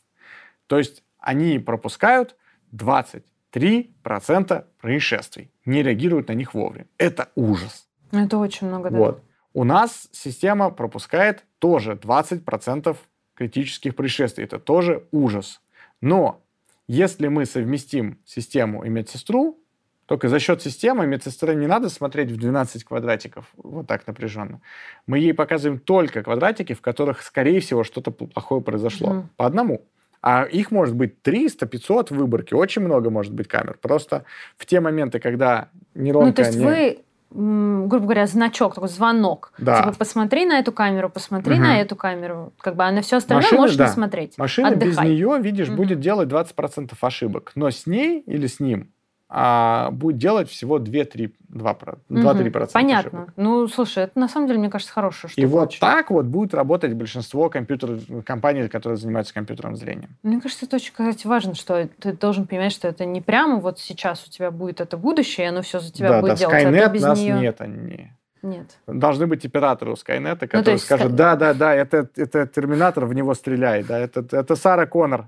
То 0.65 0.77
есть 0.77 1.03
они 1.19 1.59
пропускают 1.59 2.35
23% 2.73 4.63
происшествий, 4.81 5.51
не 5.65 5.83
реагируют 5.83 6.27
на 6.29 6.33
них 6.33 6.53
вовремя. 6.53 6.87
Это 6.97 7.29
ужас. 7.35 7.87
Это 8.11 8.37
очень 8.37 8.67
много, 8.67 8.89
да. 8.89 8.97
Вот. 8.97 9.23
У 9.53 9.63
нас 9.63 10.09
система 10.11 10.69
пропускает 10.69 11.43
тоже 11.59 11.93
20% 11.93 12.95
критических 13.35 13.95
происшествий. 13.95 14.43
Это 14.43 14.59
тоже 14.59 15.03
ужас. 15.11 15.61
Но 16.01 16.43
если 16.87 17.27
мы 17.27 17.45
совместим 17.45 18.19
систему 18.25 18.83
и 18.83 18.89
медсестру, 18.89 19.59
только 20.07 20.29
за 20.29 20.39
счет 20.39 20.61
системы 20.61 21.05
медсестре 21.05 21.53
не 21.53 21.67
надо 21.67 21.89
смотреть 21.89 22.31
в 22.31 22.37
12 22.37 22.85
квадратиков 22.85 23.45
вот 23.57 23.87
так 23.87 24.07
напряженно. 24.07 24.61
Мы 25.05 25.19
ей 25.19 25.33
показываем 25.33 25.79
только 25.79 26.23
квадратики, 26.23 26.73
в 26.73 26.81
которых, 26.81 27.21
скорее 27.21 27.59
всего, 27.59 27.83
что-то 27.83 28.11
плохое 28.11 28.61
произошло. 28.61 29.09
Мгм. 29.09 29.29
По 29.35 29.45
одному. 29.45 29.85
А 30.21 30.43
их 30.43 30.71
может 30.71 30.95
быть 30.95 31.21
300, 31.21 31.65
500 31.67 32.11
в 32.11 32.15
выборке. 32.15 32.55
Очень 32.55 32.83
много 32.83 33.09
может 33.09 33.33
быть 33.33 33.47
камер. 33.47 33.77
Просто 33.81 34.23
в 34.57 34.65
те 34.65 34.79
моменты, 34.79 35.19
когда 35.19 35.69
нейронка... 35.93 36.27
Ну, 36.27 36.33
то 36.33 36.41
есть 36.41 36.57
не- 36.57 36.65
вы, 36.65 36.99
грубо 37.31 37.99
говоря, 37.99 38.25
значок, 38.27 38.75
такой 38.75 38.89
звонок. 38.89 39.51
Да. 39.57 39.79
Типа, 39.81 39.95
посмотри 39.97 40.45
на 40.45 40.59
эту 40.59 40.71
камеру, 40.71 41.09
посмотри 41.09 41.55
Мгм. 41.55 41.63
на 41.63 41.81
эту 41.81 41.95
камеру. 41.95 42.53
Как 42.59 42.75
бы, 42.75 42.83
а 42.83 42.91
на 42.91 43.01
все 43.01 43.17
остальное 43.17 43.43
Машины, 43.43 43.61
можешь 43.61 43.75
да. 43.75 43.85
не 43.87 43.91
смотреть. 43.91 44.37
Машина 44.37 44.71
без 44.75 44.93
Отдыхай. 44.97 45.09
нее, 45.09 45.37
видишь, 45.41 45.67
Мгм. 45.67 45.77
будет 45.77 45.99
делать 45.99 46.29
20% 46.29 46.97
ошибок. 47.01 47.51
Но 47.55 47.69
с 47.69 47.85
ней 47.85 48.21
или 48.21 48.47
с 48.47 48.59
ним 48.59 48.91
а, 49.29 49.91
будет 49.91 50.17
делать 50.17 50.49
всего 50.49 50.79
2-3%, 50.79 51.33
2%, 51.49 51.97
Мгм. 52.09 52.27
2-3% 52.27 52.71
Понятно. 52.71 53.19
ошибок. 53.19 53.33
Ну, 53.35 53.67
слушай, 53.67 54.03
это 54.03 54.17
на 54.17 54.29
самом 54.29 54.47
деле, 54.47 54.59
мне 54.59 54.69
кажется, 54.69 54.93
хорошая 54.93 55.29
штука. 55.29 55.41
И 55.41 55.45
вот 55.45 55.69
очень. 55.69 55.79
так 55.79 56.11
вот 56.11 56.25
будет 56.25 56.53
работать 56.53 56.93
большинство 56.93 57.49
компьютер... 57.49 57.99
компаний, 58.25 58.67
которые 58.69 58.97
занимаются 58.97 59.33
компьютерным 59.33 59.75
зрением. 59.75 60.15
Мне 60.23 60.39
кажется, 60.39 60.65
это 60.65 60.77
очень, 60.77 60.91
кстати, 60.91 61.27
важно, 61.27 61.55
что 61.55 61.89
ты 61.99 62.13
должен 62.13 62.47
понимать, 62.47 62.71
что 62.71 62.87
это 62.87 63.05
не 63.05 63.21
прямо 63.21 63.57
вот 63.57 63.79
сейчас 63.79 64.25
у 64.25 64.29
тебя 64.29 64.49
будет 64.49 64.79
это 64.79 64.95
будущее, 64.97 65.47
и 65.47 65.49
оно 65.49 65.61
все 65.61 65.79
за 65.79 65.91
тебя 65.91 66.09
да, 66.09 66.21
будет 66.21 66.33
да, 66.33 66.37
делать. 66.37 66.63
а 66.63 66.69
Skynet 66.69 66.91
без 66.93 67.01
нас 67.01 67.19
нее... 67.19 67.39
нет, 67.39 67.61
они... 67.61 68.11
Нет. 68.47 68.77
Должны 68.87 69.27
быть 69.27 69.45
операторы 69.45 69.91
у 69.91 69.95
Скайнета, 69.95 70.47
которые 70.47 70.65
Ну, 70.65 70.71
есть 70.71 70.85
скажут, 70.85 71.11
Sky- 71.11 71.15
да, 71.15 71.35
да, 71.35 71.53
да, 71.53 71.75
это, 71.75 72.07
это 72.15 72.47
Терминатор, 72.47 73.05
в 73.05 73.13
него 73.13 73.33
стреляй, 73.33 73.83
да, 73.83 73.99
это, 73.99 74.25
это 74.31 74.55
Сара 74.55 74.85
Коннор. 74.85 75.25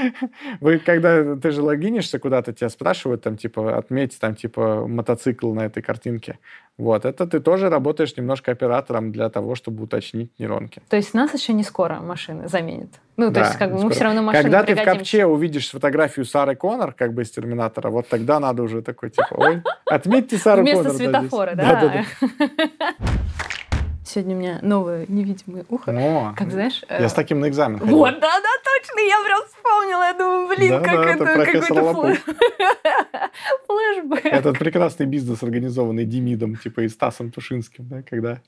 Вы, 0.60 0.78
когда 0.78 1.36
ты 1.36 1.50
же 1.50 1.62
логинишься 1.62 2.18
куда-то, 2.18 2.52
тебя 2.52 2.68
спрашивают, 2.68 3.22
там, 3.22 3.36
типа, 3.36 3.78
отметь, 3.78 4.18
там, 4.20 4.34
типа, 4.34 4.86
мотоцикл 4.86 5.52
на 5.54 5.66
этой 5.66 5.82
картинке. 5.82 6.38
Вот, 6.80 7.04
это 7.04 7.26
ты 7.26 7.40
тоже 7.40 7.68
работаешь 7.68 8.16
немножко 8.16 8.52
оператором 8.52 9.12
для 9.12 9.28
того, 9.28 9.54
чтобы 9.54 9.84
уточнить 9.84 10.30
нейронки. 10.38 10.80
То 10.88 10.96
есть 10.96 11.12
нас 11.12 11.34
еще 11.34 11.52
не 11.52 11.62
скоро 11.62 11.96
машины 12.00 12.48
заменят? 12.48 12.88
Ну, 13.18 13.26
то 13.26 13.32
Да, 13.32 13.40
есть 13.40 13.58
как 13.58 13.72
бы 13.74 13.84
мы 13.84 13.90
все 13.90 14.04
равно 14.04 14.22
машины 14.22 14.42
Когда 14.42 14.62
ты 14.62 14.74
в 14.74 14.82
капче 14.82 15.26
увидишь 15.26 15.68
фотографию 15.70 16.24
Сары 16.24 16.56
Коннор, 16.56 16.94
как 16.94 17.12
бы 17.12 17.20
из 17.20 17.30
Терминатора, 17.30 17.90
вот 17.90 18.08
тогда 18.08 18.40
надо 18.40 18.62
уже 18.62 18.80
такой, 18.80 19.10
типа, 19.10 19.34
ой, 19.36 19.62
отметьте 19.84 20.38
Сару 20.38 20.62
Вместо 20.62 20.84
Коннор. 20.84 20.98
да, 20.98 21.20
светофора, 21.20 21.54
да? 21.54 22.04
Сегодня 24.12 24.34
у 24.34 24.38
меня 24.40 24.58
новое 24.62 25.04
невидимое 25.06 25.64
ухо. 25.68 25.92
О, 25.96 26.34
Как 26.36 26.50
знаешь? 26.50 26.82
э, 26.88 27.00
Я 27.00 27.08
с 27.08 27.12
таким 27.14 27.38
на 27.38 27.48
экзамен 27.48 27.78
ходил. 27.78 27.96
Вот, 27.96 28.14
да, 28.14 28.40
да, 28.40 28.48
точно, 28.64 29.00
я 29.00 29.24
прям 29.24 29.40
вспомнила. 29.46 30.02
Я 30.02 30.14
думаю, 30.14 30.48
блин, 30.48 30.70
Да, 30.70 30.80
как 30.80 30.94
да, 30.96 31.10
это 31.12 31.24
это 31.24 31.52
какой-то 31.52 31.74
флэш- 31.92 33.30
флэшбэк. 33.66 34.26
Этот 34.26 34.58
прекрасный 34.58 35.06
бизнес, 35.06 35.42
организованный 35.44 36.04
Демидом, 36.04 36.56
типа 36.56 36.80
и 36.80 36.88
Стасом 36.88 37.30
Тушинским, 37.30 37.86
да, 37.88 38.02
когда 38.02 38.40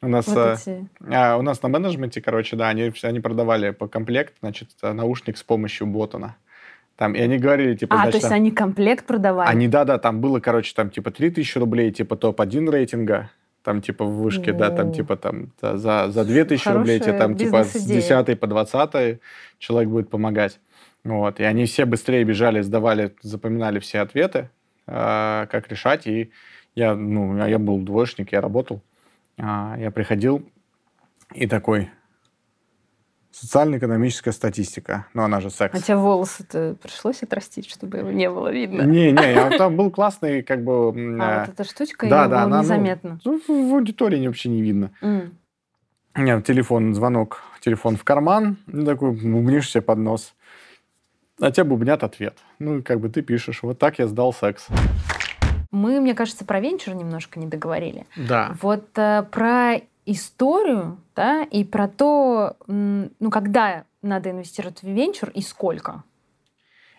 у 0.00 0.08
нас, 0.08 0.26
Вот 0.26 0.38
э, 0.38 0.54
эти- 0.54 0.88
а, 1.12 1.36
у 1.36 1.42
нас 1.42 1.62
на 1.62 1.68
менеджменте, 1.68 2.22
короче, 2.22 2.56
да, 2.56 2.68
они, 2.68 2.88
все- 2.90 3.08
они 3.08 3.20
продавали 3.20 3.70
по 3.72 3.88
комплект, 3.88 4.34
значит, 4.40 4.70
э, 4.82 4.92
наушник 4.92 5.36
с 5.36 5.42
помощью 5.42 5.86
ботана. 5.86 6.36
Там, 6.96 7.14
и 7.14 7.20
они 7.20 7.36
говорили, 7.38 7.74
типа, 7.76 7.94
А, 7.94 7.96
то 7.98 8.02
значит, 8.04 8.14
есть 8.14 8.28
там- 8.28 8.36
они 8.36 8.50
комплект 8.50 9.06
продавали? 9.06 9.48
Они, 9.50 9.68
да-да, 9.68 9.98
там 9.98 10.20
было, 10.22 10.40
короче, 10.40 10.72
там 10.74 10.88
типа 10.90 11.10
3000 11.10 11.58
рублей, 11.58 11.90
типа 11.92 12.16
топ-1 12.16 12.70
рейтинга, 12.70 13.30
там 13.62 13.82
типа 13.82 14.04
в 14.04 14.22
вышке, 14.22 14.52
да, 14.52 14.70
там 14.70 14.92
типа 14.92 15.16
там 15.16 15.52
да, 15.60 15.76
за, 15.76 16.10
за 16.10 16.24
2000 16.24 16.68
рублей 16.68 16.98
тебе 16.98 17.12
Хорошая 17.12 17.28
там 17.28 17.36
типа 17.36 17.64
с 17.64 17.74
бизнес-идея. 17.74 18.24
10 18.24 18.40
по 18.40 18.46
20 18.46 19.20
человек 19.58 19.90
будет 19.90 20.10
помогать. 20.10 20.60
Вот. 21.04 21.40
И 21.40 21.44
они 21.44 21.64
все 21.64 21.84
быстрее 21.84 22.24
бежали, 22.24 22.60
сдавали, 22.60 23.14
запоминали 23.22 23.78
все 23.78 24.00
ответы, 24.00 24.50
э, 24.86 25.46
как 25.50 25.68
решать. 25.68 26.06
И 26.06 26.30
я, 26.74 26.94
ну, 26.94 27.46
я 27.46 27.58
был 27.58 27.78
двоечник, 27.78 28.32
я 28.32 28.40
работал. 28.40 28.82
А, 29.38 29.76
я 29.78 29.90
приходил 29.90 30.48
и 31.34 31.46
такой, 31.46 31.90
социально-экономическая 33.30 34.32
статистика, 34.32 35.06
ну 35.14 35.22
она 35.22 35.40
же 35.40 35.50
секс. 35.50 35.74
А 35.74 35.80
тебе 35.80 35.96
волосы-то 35.96 36.76
пришлось 36.82 37.22
отрастить, 37.22 37.68
чтобы 37.68 37.98
его 37.98 38.10
не 38.10 38.28
было 38.28 38.52
видно? 38.52 38.82
Не-не, 38.82 39.32
я- 39.32 39.50
там 39.58 39.76
был 39.76 39.90
классный, 39.90 40.42
как 40.42 40.64
бы... 40.64 40.90
А, 41.20 41.36
э, 41.36 41.40
вот 41.46 41.54
эта 41.54 41.64
штучка, 41.64 42.08
да, 42.08 42.26
да, 42.26 42.42
она, 42.42 42.56
ну, 42.58 42.62
незаметно. 42.62 43.20
Ну, 43.24 43.40
в 43.46 43.74
аудитории 43.74 44.26
вообще 44.26 44.48
не 44.48 44.62
видно. 44.62 44.90
У 45.02 46.20
меня 46.20 46.40
телефон, 46.42 46.94
звонок, 46.94 47.42
телефон 47.60 47.96
в 47.96 48.02
карман, 48.04 48.56
ну, 48.66 48.84
такой 48.84 49.12
бубнишь 49.12 49.70
себе 49.70 49.82
под 49.82 49.98
нос. 49.98 50.34
А 51.40 51.50
тебе 51.50 51.64
бубнят 51.64 52.02
ответ. 52.02 52.36
Ну, 52.58 52.82
как 52.82 53.00
бы 53.00 53.08
ты 53.08 53.22
пишешь, 53.22 53.62
вот 53.62 53.78
так 53.78 53.98
я 53.98 54.06
сдал 54.08 54.32
секс. 54.32 54.66
Мы, 55.70 56.00
мне 56.00 56.14
кажется, 56.14 56.44
про 56.44 56.60
венчур 56.60 56.94
немножко 56.94 57.38
не 57.38 57.46
договорили. 57.46 58.06
Да. 58.16 58.56
Вот 58.60 58.86
э, 58.96 59.22
про 59.30 59.80
историю, 60.10 60.98
да, 61.14 61.42
и 61.44 61.64
про 61.64 61.88
то, 61.88 62.56
ну, 62.66 63.30
когда 63.30 63.84
надо 64.02 64.30
инвестировать 64.30 64.82
в 64.82 64.88
венчур 64.88 65.30
и 65.30 65.42
сколько. 65.42 66.04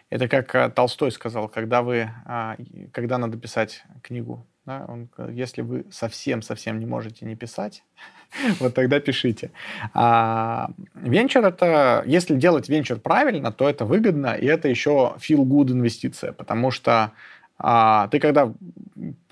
Это 0.10 0.28
как 0.28 0.54
э, 0.56 0.70
Толстой 0.70 1.12
сказал, 1.12 1.48
когда 1.48 1.82
вы, 1.82 2.10
а, 2.26 2.58
когда 2.92 3.18
надо 3.18 3.38
писать 3.38 3.84
книгу, 4.04 4.46
да, 4.66 4.86
он, 4.88 5.10
если 5.30 5.62
вы 5.62 5.86
совсем-совсем 5.90 6.80
не 6.80 6.86
можете 6.86 7.26
не 7.26 7.36
писать, 7.36 7.84
вот 8.60 8.76
тогда 8.76 9.00
пишите. 9.00 9.52
А, 9.94 10.70
венчур 10.96 11.46
это, 11.46 12.04
если 12.06 12.36
делать 12.36 12.70
венчур 12.70 13.00
правильно, 13.00 13.52
то 13.52 13.70
это 13.70 13.86
выгодно, 13.86 14.34
и 14.34 14.46
это 14.46 14.68
еще 14.68 15.16
feel 15.18 15.44
good 15.44 15.72
инвестиция, 15.72 16.34
потому 16.34 16.72
что 16.72 17.14
а, 17.58 18.08
ты 18.10 18.20
когда 18.20 18.54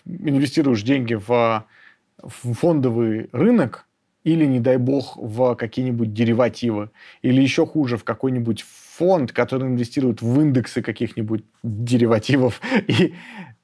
инвестируешь 0.05 0.81
деньги 0.81 1.15
в, 1.15 1.65
в 2.21 2.53
фондовый 2.53 3.29
рынок, 3.31 3.85
или, 4.23 4.45
не 4.45 4.59
дай 4.59 4.77
бог, 4.77 5.17
в 5.17 5.55
какие-нибудь 5.55 6.13
деривативы, 6.13 6.91
или 7.21 7.41
еще 7.41 7.65
хуже, 7.65 7.97
в 7.97 8.03
какой-нибудь 8.03 8.65
фонд, 8.97 9.31
который 9.31 9.67
инвестирует 9.67 10.21
в 10.21 10.41
индексы 10.41 10.81
каких-нибудь 10.81 11.45
деривативов, 11.63 12.61
и 12.87 13.13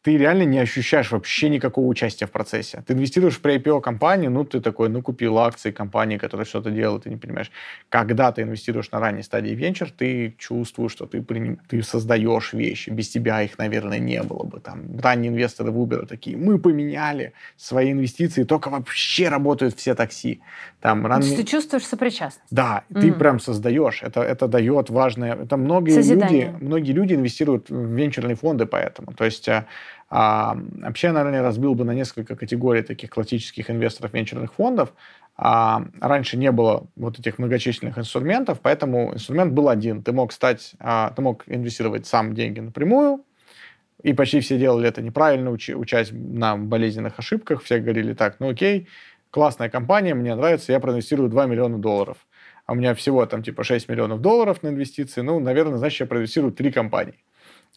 ты 0.06 0.18
реально 0.18 0.44
не 0.44 0.60
ощущаешь 0.60 1.12
вообще 1.12 1.50
никакого 1.50 1.88
участия 1.88 2.28
в 2.28 2.32
процессе. 2.32 2.84
Ты 2.86 2.94
инвестируешь 2.94 3.40
в 3.40 3.42
pre-IPO 3.42 3.82
компанию, 3.82 4.30
ну, 4.30 4.44
ты 4.46 4.62
такой, 4.62 4.88
ну, 4.90 5.02
купил 5.02 5.40
акции 5.40 5.72
компании, 5.72 6.18
которая 6.20 6.46
что-то 6.46 6.70
делает, 6.70 7.04
ты 7.04 7.10
не 7.10 7.18
понимаешь. 7.18 7.50
Когда 7.90 8.32
ты 8.32 8.44
инвестируешь 8.44 8.92
на 8.92 9.00
ранней 9.00 9.24
стадии 9.24 9.56
венчур, 9.56 9.90
ты 9.90 10.36
чувствуешь, 10.38 10.92
что 10.92 11.08
ты, 11.08 11.22
приним- 11.22 11.58
ты 11.68 11.82
создаешь 11.82 12.54
вещи. 12.54 12.92
Без 12.92 13.10
тебя 13.10 13.42
их, 13.42 13.58
наверное, 13.58 13.98
не 13.98 14.22
было 14.22 14.44
бы. 14.44 14.60
Там 14.60 15.00
ранние 15.02 15.32
инвесторы 15.32 15.72
в 15.72 15.78
Uber 15.84 16.06
такие, 16.06 16.38
мы 16.38 16.60
поменяли 16.60 17.34
свои 17.58 17.92
инвестиции, 17.92 18.44
только 18.44 18.70
вообще 18.70 19.30
работают 19.30 19.76
все 19.76 19.96
такси. 19.96 20.40
Там 20.82 21.02
То 21.04 21.18
есть 21.18 21.36
ты 21.36 21.44
чувствуешь 21.44 21.84
сопричастность. 21.88 22.52
Да, 22.52 22.84
ты 22.94 23.08
Мгм. 23.08 23.18
прям 23.18 23.40
создаешь. 23.40 24.04
Это, 24.04 24.22
это 24.22 24.48
дает 24.48 24.92
важное. 24.92 25.34
Это 25.34 25.58
многие 25.58 25.96
Созидание. 25.96 26.52
люди, 26.52 26.64
многие 26.64 26.92
люди 26.92 27.14
инвестируют 27.16 27.72
в 27.72 27.96
венчурные 27.96 28.36
фонды 28.36 28.68
поэтому. 28.68 29.12
То 29.18 29.26
есть 29.26 29.50
а, 30.10 30.58
вообще, 30.82 31.12
наверное, 31.12 31.42
разбил 31.42 31.74
бы 31.74 31.84
на 31.84 31.92
несколько 31.92 32.36
категорий 32.36 32.84
таких 32.84 33.10
классических 33.10 33.70
инвесторов 33.70 34.14
венчурных 34.14 34.54
фондов. 34.54 34.94
А, 35.38 35.86
раньше 36.00 36.38
не 36.38 36.52
было 36.52 36.88
вот 36.96 37.20
этих 37.20 37.40
многочисленных 37.40 37.98
инструментов, 37.98 38.60
поэтому 38.62 39.14
инструмент 39.14 39.54
был 39.54 39.68
один. 39.68 40.04
Ты 40.04 40.14
мог 40.14 40.32
стать, 40.32 40.74
а, 40.80 41.12
ты 41.12 41.22
мог 41.22 41.44
инвестировать 41.48 42.06
сам 42.06 42.34
деньги 42.34 42.60
напрямую, 42.60 43.26
и 44.04 44.14
почти 44.14 44.40
все 44.40 44.58
делали 44.58 44.88
это 44.88 45.02
неправильно, 45.02 45.52
учась 45.52 46.10
на 46.12 46.56
болезненных 46.56 47.18
ошибках. 47.18 47.64
Все 47.64 47.80
говорили 47.80 48.14
так, 48.14 48.40
ну 48.40 48.50
окей, 48.50 48.88
классная 49.32 49.70
компания, 49.70 50.14
мне 50.14 50.36
нравится, 50.36 50.72
я 50.72 50.80
проинвестирую 50.80 51.30
2 51.30 51.46
миллиона 51.48 51.80
долларов. 51.80 52.18
А 52.66 52.74
у 52.74 52.76
меня 52.76 52.96
всего 52.96 53.26
там 53.26 53.44
типа 53.44 53.64
6 53.64 53.90
миллионов 53.90 54.22
долларов 54.22 54.64
на 54.64 54.70
инвестиции. 54.70 55.22
Ну, 55.22 55.40
наверное, 55.40 55.78
значит, 55.78 56.00
я 56.02 56.06
проинвестирую 56.06 56.54
3 56.54 56.72
компании. 56.72 57.20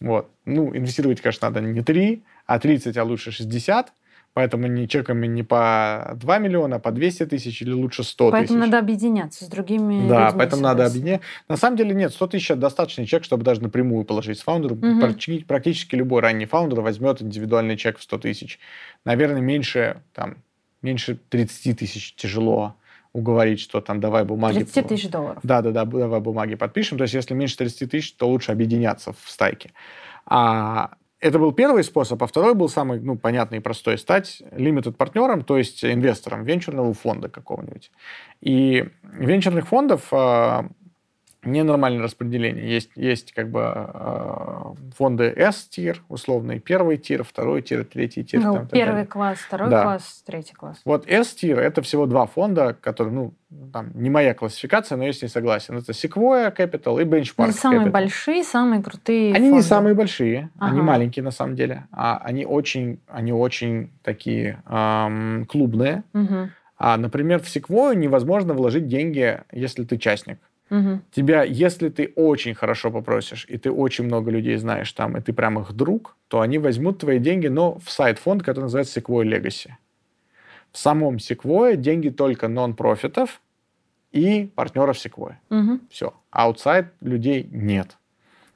Вот. 0.01 0.31
Ну, 0.45 0.75
инвестировать, 0.77 1.21
конечно, 1.21 1.49
надо 1.49 1.61
не 1.61 1.83
3, 1.83 2.23
а 2.47 2.59
30, 2.59 2.97
а 2.97 3.05
лучше 3.05 3.31
60. 3.33 3.93
Поэтому 4.35 4.67
не 4.69 4.87
чеками 4.87 5.27
не 5.27 5.43
по 5.43 6.13
2 6.17 6.39
миллиона, 6.39 6.77
а 6.77 6.79
по 6.79 6.93
200 6.93 7.27
тысяч 7.27 7.61
или 7.63 7.73
лучше 7.73 8.05
100 8.05 8.31
Поэтому 8.31 8.61
тысяч. 8.61 8.71
надо 8.71 8.79
объединяться 8.79 9.45
с 9.45 9.49
другими 9.49 10.07
Да, 10.09 10.33
поэтому 10.37 10.63
надо 10.63 10.87
объединять. 10.87 11.23
На 11.49 11.57
самом 11.57 11.77
деле 11.77 11.93
нет, 11.95 12.13
100 12.13 12.27
тысяч 12.29 12.49
достаточный 12.55 13.07
чек, 13.07 13.25
чтобы 13.25 13.43
даже 13.43 13.63
напрямую 13.63 14.05
положить 14.05 14.39
с 14.39 14.43
фаундеру. 14.43 14.77
Мгм. 14.77 15.01
Практи- 15.03 15.45
Практически 15.45 15.97
любой 15.97 16.21
ранний 16.21 16.47
фаундер 16.47 16.83
возьмет 16.83 17.21
индивидуальный 17.21 17.77
чек 17.77 17.99
в 17.99 18.03
100 18.03 18.19
тысяч. 18.19 18.61
Наверное, 19.05 19.41
меньше, 19.41 20.03
там, 20.13 20.37
меньше 20.83 21.19
30 21.31 21.73
тысяч 21.73 22.15
тяжело 22.15 22.77
уговорить, 23.19 23.61
что 23.61 23.81
там 23.81 24.01
давай 24.01 24.25
бумаги. 24.25 24.59
30 24.59 24.89
тысяч 24.89 25.11
долларов. 25.11 25.41
Да, 25.43 25.61
да, 25.63 25.71
да, 25.71 25.85
давай 25.85 26.21
бумаги 26.21 26.55
подпишем. 26.55 26.99
То 26.99 27.03
есть, 27.03 27.15
если 27.15 27.35
меньше 27.35 27.57
30 27.57 27.91
тысяч, 27.91 28.13
то 28.15 28.29
лучше 28.29 28.53
объединяться 28.53 29.13
в 29.13 29.31
стайке. 29.31 29.73
А 30.27 30.93
это 31.21 31.39
был 31.39 31.53
первый 31.53 31.83
способ, 31.83 32.23
а 32.23 32.27
второй 32.27 32.55
был 32.55 32.69
самый 32.69 33.01
ну, 33.01 33.17
понятный 33.17 33.59
и 33.59 33.61
простой. 33.61 33.99
Стать 33.99 34.41
limited 34.53 34.93
партнером, 34.93 35.43
то 35.43 35.59
есть 35.59 35.85
инвестором 35.85 36.45
венчурного 36.45 36.95
фонда 36.95 37.29
какого-нибудь. 37.29 37.91
И 38.41 38.89
венчурных 39.03 39.67
фондов 39.67 40.09
а, 40.13 40.69
ненормальное 41.53 42.03
распределение. 42.03 42.69
Есть, 42.69 42.91
есть 42.95 43.33
как 43.33 43.51
бы 43.51 43.63
а, 43.65 44.75
фонды 44.97 45.25
S-тир, 45.37 46.03
условный, 46.09 46.59
первый 46.61 46.97
тир, 46.97 47.25
второй 47.25 47.63
тир, 47.63 47.85
третий 47.85 48.25
тир. 48.25 48.41
Ну, 48.41 48.53
там, 48.55 48.63
так 48.63 48.73
первый 48.73 48.93
далее. 48.93 49.07
класс, 49.07 49.39
второй 49.39 49.71
Да. 49.71 49.83
класс, 49.83 50.23
третий 50.27 50.55
класс. 50.55 50.81
Вот 50.85 51.07
S-тир 51.07 51.59
это 51.59 51.83
всего 51.83 52.07
два 52.07 52.27
фонда, 52.27 52.77
которые, 52.81 53.15
ну, 53.15 53.35
там, 53.73 53.91
не 53.95 54.11
моя 54.11 54.35
классификация, 54.35 54.97
но 54.97 55.05
я 55.05 55.13
с 55.13 55.23
ней 55.23 55.29
согласен. 55.29 55.77
Это 55.79 55.93
Sequoia 55.93 56.55
Capital 56.55 57.01
и 57.01 57.05
Benchmark 57.05 57.53
самые 57.53 57.87
Capital. 57.87 57.91
большие, 57.91 58.45
самые 58.45 58.83
крутые 58.83 59.35
Они 59.35 59.47
не 59.47 59.51
фонды. 59.53 59.65
самые 59.67 59.95
большие, 59.95 60.51
они 60.59 60.79
Ага. 60.81 60.83
маленькие 60.83 61.23
на 61.23 61.31
самом 61.31 61.57
деле, 61.57 61.87
а 61.93 62.19
они 62.25 62.45
очень, 62.45 63.01
они 63.09 63.33
очень 63.33 63.91
такие 64.03 64.63
ам, 64.67 65.47
клубные. 65.47 66.03
Мгм, 66.13 66.51
А, 66.81 66.97
например, 66.97 67.41
в 67.41 67.47
Sequoia 67.47 67.97
невозможно 67.97 68.55
вложить 68.55 68.87
деньги, 68.87 69.41
если 69.51 69.83
ты 69.85 69.99
частник. 69.99 70.39
Мгм. 70.71 71.03
Тебя, 71.11 71.43
если 71.43 71.89
ты 71.89 72.13
очень 72.17 72.55
хорошо 72.55 72.91
попросишь, 72.91 73.47
и 73.49 73.59
ты 73.59 73.71
очень 73.71 74.05
много 74.05 74.31
людей 74.31 74.57
знаешь 74.57 74.93
там, 74.93 75.17
и 75.17 75.21
ты 75.21 75.33
прям 75.33 75.59
их 75.59 75.73
друг, 75.73 76.17
то 76.29 76.41
они 76.41 76.59
возьмут 76.59 76.99
твои 76.99 77.19
деньги, 77.19 77.49
но 77.49 77.79
в 77.79 77.91
сайт-фонд, 77.91 78.43
который 78.43 78.65
называется 78.65 79.01
Sequoia 79.01 79.25
Legacy. 79.25 79.71
В 80.73 80.79
самом 80.79 81.17
Sequoia 81.17 81.77
деньги 81.77 82.11
только 82.11 82.49
нон-профитов 82.49 83.41
и 84.13 84.51
партнеров 84.55 84.97
Sequoia. 84.97 85.37
Мгм. 85.51 85.81
Все. 85.91 86.15
Outside 86.31 86.87
людей 87.01 87.49
нет. 87.51 87.97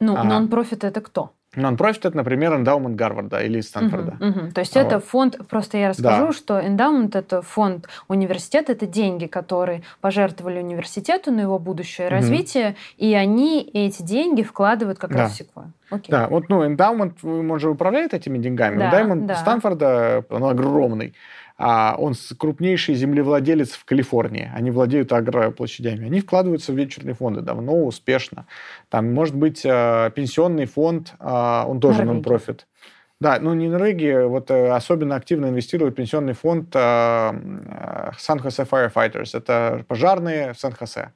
Ну, 0.01 0.17
А. 0.17 0.25
non-profit 0.25 0.85
это 0.85 1.01
кто? 1.01 1.33
Non-profit 1.55 2.07
это, 2.07 2.17
например, 2.17 2.55
эндаумент 2.55 2.97
Гарварда 2.97 3.43
или 3.43 3.61
Стэнфорда. 3.61 4.17
Мгм, 4.21 4.29
мгм. 4.29 4.53
То 4.53 4.61
есть 4.61 4.75
А 4.77 4.81
это 4.81 4.97
вот. 4.97 5.05
фонд, 5.05 5.39
просто 5.49 5.77
я 5.77 5.91
расскажу, 5.91 6.27
Да. 6.29 6.33
что 6.33 6.67
эндаумент 6.67 7.15
это 7.15 7.43
фонд 7.43 7.89
университета, 8.09 8.73
это 8.73 8.87
деньги, 8.87 9.27
которые 9.27 9.83
пожертвовали 10.01 10.61
университету 10.61 11.31
на 11.31 11.41
его 11.41 11.59
будущее 11.59 12.07
Мгм. 12.09 12.17
развитие, 12.17 12.77
и 12.97 13.13
они 13.15 13.69
эти 13.75 14.03
деньги 14.03 14.43
вкладывают 14.43 14.99
как 14.99 15.11
Да. 15.13 15.19
раз 15.25 15.39
в 15.39 15.41
Sequoia. 15.43 15.71
Окей. 15.91 16.11
Да, 16.11 16.27
вот, 16.29 16.49
ну, 16.49 16.65
эндаумент, 16.65 17.23
он 17.23 17.59
же 17.59 17.69
управляет 17.69 18.15
этими 18.15 18.39
деньгами. 18.39 18.79
Да, 18.79 18.87
эндаумент 18.87 19.27
да. 19.27 19.35
Стэнфорда, 19.35 20.25
он 20.31 20.45
огромный. 20.45 21.13
А 21.65 21.95
он 21.97 22.15
крупнейший 22.39 22.97
землевладелец 22.97 23.71
в 23.75 23.85
Калифорнии. 23.85 24.51
Они 24.53 24.73
владеют 24.73 25.13
агроплощадями. 25.13 26.07
Они 26.07 26.19
вкладываются 26.19 26.73
в 26.73 26.77
венчурные 26.77 27.15
фонды 27.15 27.41
давно, 27.41 27.85
успешно. 27.85 28.47
Там 28.89 29.15
может 29.15 29.37
быть 29.37 29.65
э, 29.65 30.11
пенсионный 30.13 30.67
фонд, 30.67 31.15
э, 31.21 31.63
он 31.65 31.79
тоже 31.79 32.03
нон-профит. 32.03 32.67
Да, 33.21 33.39
ну 33.41 33.55
не 33.55 33.69
Норвегия, 33.69 34.27
вот 34.27 34.51
э, 34.51 34.71
особенно 34.71 35.15
активно 35.15 35.47
инвестирует 35.47 35.95
пенсионный 35.95 36.33
фонд 36.33 36.73
Сан-Хосе 36.73 38.65
Firefighters. 38.65 39.31
Это 39.33 39.85
пожарные 39.87 40.55
в 40.55 40.59
Сан-Хосе. 40.59 41.13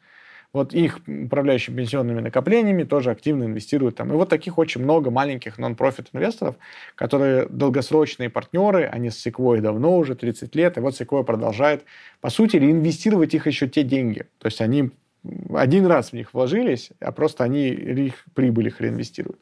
Вот 0.56 0.72
их 0.72 1.00
управляющие 1.06 1.76
пенсионными 1.76 2.22
накоплениями 2.22 2.84
тоже 2.84 3.10
активно 3.10 3.44
инвестируют 3.44 3.96
там. 3.96 4.10
И 4.10 4.12
вот 4.12 4.30
таких 4.30 4.56
очень 4.56 4.82
много 4.82 5.10
маленьких 5.10 5.58
нон-профит 5.58 6.08
инвесторов, 6.14 6.54
которые 6.94 7.44
долгосрочные 7.46 8.30
партнеры, 8.30 8.86
они 8.86 9.10
с 9.10 9.26
Sequoia 9.26 9.60
давно 9.60 9.98
уже, 9.98 10.14
30 10.14 10.54
лет, 10.56 10.78
и 10.78 10.80
вот 10.80 10.98
Sequoia 10.98 11.24
продолжает, 11.24 11.84
по 12.22 12.30
сути, 12.30 12.56
реинвестировать 12.56 13.34
их 13.34 13.46
еще 13.46 13.68
те 13.68 13.82
деньги. 13.82 14.28
То 14.38 14.46
есть 14.46 14.62
они 14.62 14.92
один 15.54 15.84
раз 15.84 16.10
в 16.10 16.12
них 16.14 16.32
вложились, 16.32 16.90
а 17.00 17.12
просто 17.12 17.44
они 17.44 17.68
их 17.68 18.24
прибыль 18.32 18.68
их 18.68 18.80
реинвестируют. 18.80 19.38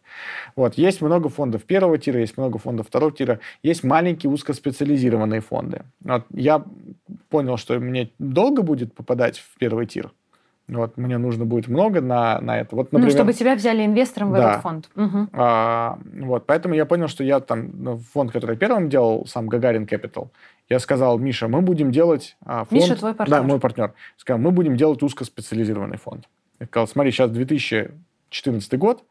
Вот. 0.56 0.74
Есть 0.74 1.00
много 1.00 1.28
фондов 1.28 1.62
первого 1.62 1.96
тира, 1.96 2.18
есть 2.18 2.36
много 2.36 2.58
фондов 2.58 2.88
второго 2.88 3.12
тира, 3.12 3.38
есть 3.62 3.84
маленькие 3.84 4.32
узкоспециализированные 4.32 5.42
фонды. 5.42 5.82
Вот. 6.00 6.24
Я 6.30 6.64
понял, 7.28 7.56
что 7.56 7.78
мне 7.78 8.10
долго 8.18 8.62
будет 8.62 8.94
попадать 8.94 9.38
в 9.38 9.56
первый 9.60 9.86
тир, 9.86 10.10
вот, 10.68 10.96
мне 10.96 11.18
нужно 11.18 11.44
будет 11.44 11.68
много 11.68 12.00
на, 12.00 12.40
на 12.40 12.58
это. 12.58 12.74
Вот, 12.74 12.90
например, 12.90 13.12
ну, 13.12 13.18
чтобы 13.18 13.32
тебя 13.34 13.54
взяли 13.54 13.84
инвестором 13.84 14.30
в 14.30 14.34
да. 14.34 14.50
этот 14.50 14.62
фонд. 14.62 14.90
Угу. 14.96 15.28
А, 15.32 15.98
вот, 16.20 16.46
поэтому 16.46 16.74
я 16.74 16.86
понял, 16.86 17.08
что 17.08 17.22
я 17.22 17.40
там, 17.40 17.70
ну, 17.74 17.98
фонд, 17.98 18.32
который 18.32 18.56
первым 18.56 18.88
делал, 18.88 19.26
сам 19.26 19.46
Гагарин 19.46 19.84
Capital, 19.84 20.28
я 20.70 20.78
сказал, 20.78 21.18
Миша, 21.18 21.48
мы 21.48 21.60
будем 21.60 21.90
делать 21.90 22.36
а, 22.44 22.64
фонд... 22.64 22.72
Миша 22.72 22.96
твой 22.96 23.14
партнер. 23.14 23.36
Да, 23.36 23.42
мой 23.42 23.60
партнер. 23.60 23.92
Сказал, 24.16 24.40
мы 24.40 24.52
будем 24.52 24.76
делать 24.76 25.02
узкоспециализированный 25.02 25.98
фонд. 25.98 26.28
Я 26.58 26.66
сказал, 26.66 26.88
смотри, 26.88 27.10
сейчас 27.10 27.30
2014 27.30 28.78
год, 28.78 29.04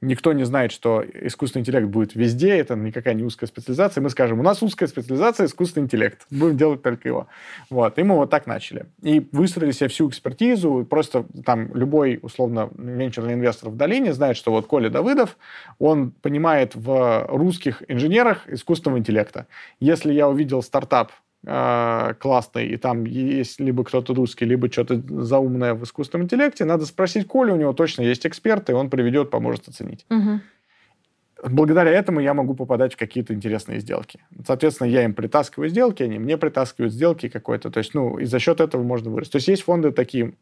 никто 0.00 0.32
не 0.32 0.44
знает, 0.44 0.72
что 0.72 1.04
искусственный 1.04 1.62
интеллект 1.62 1.86
будет 1.86 2.14
везде, 2.14 2.56
это 2.56 2.74
никакая 2.74 3.14
не 3.14 3.22
узкая 3.22 3.48
специализация. 3.48 4.00
Мы 4.00 4.10
скажем, 4.10 4.40
у 4.40 4.42
нас 4.42 4.62
узкая 4.62 4.88
специализация 4.88 5.46
искусственный 5.46 5.84
интеллект, 5.84 6.26
будем 6.30 6.56
делать 6.56 6.82
только 6.82 7.08
его. 7.08 7.26
Вот, 7.68 7.98
и 7.98 8.02
мы 8.02 8.16
вот 8.16 8.30
так 8.30 8.46
начали. 8.46 8.86
И 9.02 9.28
выстроили 9.32 9.72
себе 9.72 9.88
всю 9.88 10.08
экспертизу, 10.08 10.86
просто 10.88 11.26
там 11.44 11.74
любой, 11.74 12.18
условно, 12.22 12.70
венчурный 12.76 13.34
инвестор 13.34 13.70
в 13.70 13.76
долине 13.76 14.12
знает, 14.12 14.36
что 14.36 14.52
вот 14.52 14.66
Коля 14.66 14.90
Давыдов, 14.90 15.36
он 15.78 16.10
понимает 16.10 16.74
в 16.74 17.26
русских 17.28 17.82
инженерах 17.88 18.48
искусственного 18.48 18.98
интеллекта. 18.98 19.46
Если 19.80 20.12
я 20.12 20.28
увидел 20.28 20.62
стартап 20.62 21.12
классный, 21.44 22.66
и 22.66 22.76
там 22.76 23.04
есть 23.04 23.60
либо 23.60 23.82
кто-то 23.82 24.12
русский, 24.14 24.44
либо 24.44 24.70
что-то 24.70 25.02
заумное 25.22 25.74
в 25.74 25.84
искусственном 25.84 26.24
интеллекте, 26.24 26.66
надо 26.66 26.84
спросить 26.84 27.26
Колю, 27.26 27.54
у 27.54 27.56
него 27.56 27.72
точно 27.72 28.02
есть 28.02 28.26
эксперты, 28.26 28.74
он 28.74 28.90
приведет, 28.90 29.30
поможет 29.30 29.68
оценить. 29.68 30.04
Угу. 30.10 30.40
Благодаря 31.48 31.90
этому 31.90 32.20
я 32.20 32.34
могу 32.34 32.54
попадать 32.54 32.92
в 32.92 32.96
какие-то 32.98 33.32
интересные 33.32 33.80
сделки. 33.80 34.20
Соответственно, 34.46 34.88
я 34.88 35.04
им 35.04 35.14
притаскиваю 35.14 35.70
сделки, 35.70 36.02
они 36.02 36.18
мне 36.18 36.36
притаскивают 36.36 36.92
сделки 36.92 37.30
какой-то. 37.30 37.70
То 37.70 37.78
есть, 37.78 37.94
ну, 37.94 38.18
и 38.18 38.26
за 38.26 38.38
счет 38.38 38.60
этого 38.60 38.82
можно 38.82 39.10
вырасти. 39.10 39.32
То 39.32 39.36
есть, 39.36 39.48
есть 39.48 39.62
фонды 39.62 39.92
такие 39.92 40.34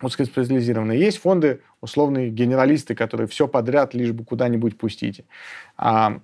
узкоспециализированные. 0.00 1.00
Есть 1.00 1.18
фонды, 1.18 1.60
условные 1.80 2.30
генералисты, 2.30 2.94
которые 2.94 3.26
все 3.26 3.48
подряд 3.48 3.94
лишь 3.94 4.12
бы 4.12 4.24
куда-нибудь 4.24 4.78
пустите. 4.78 5.24
А, 5.76 6.20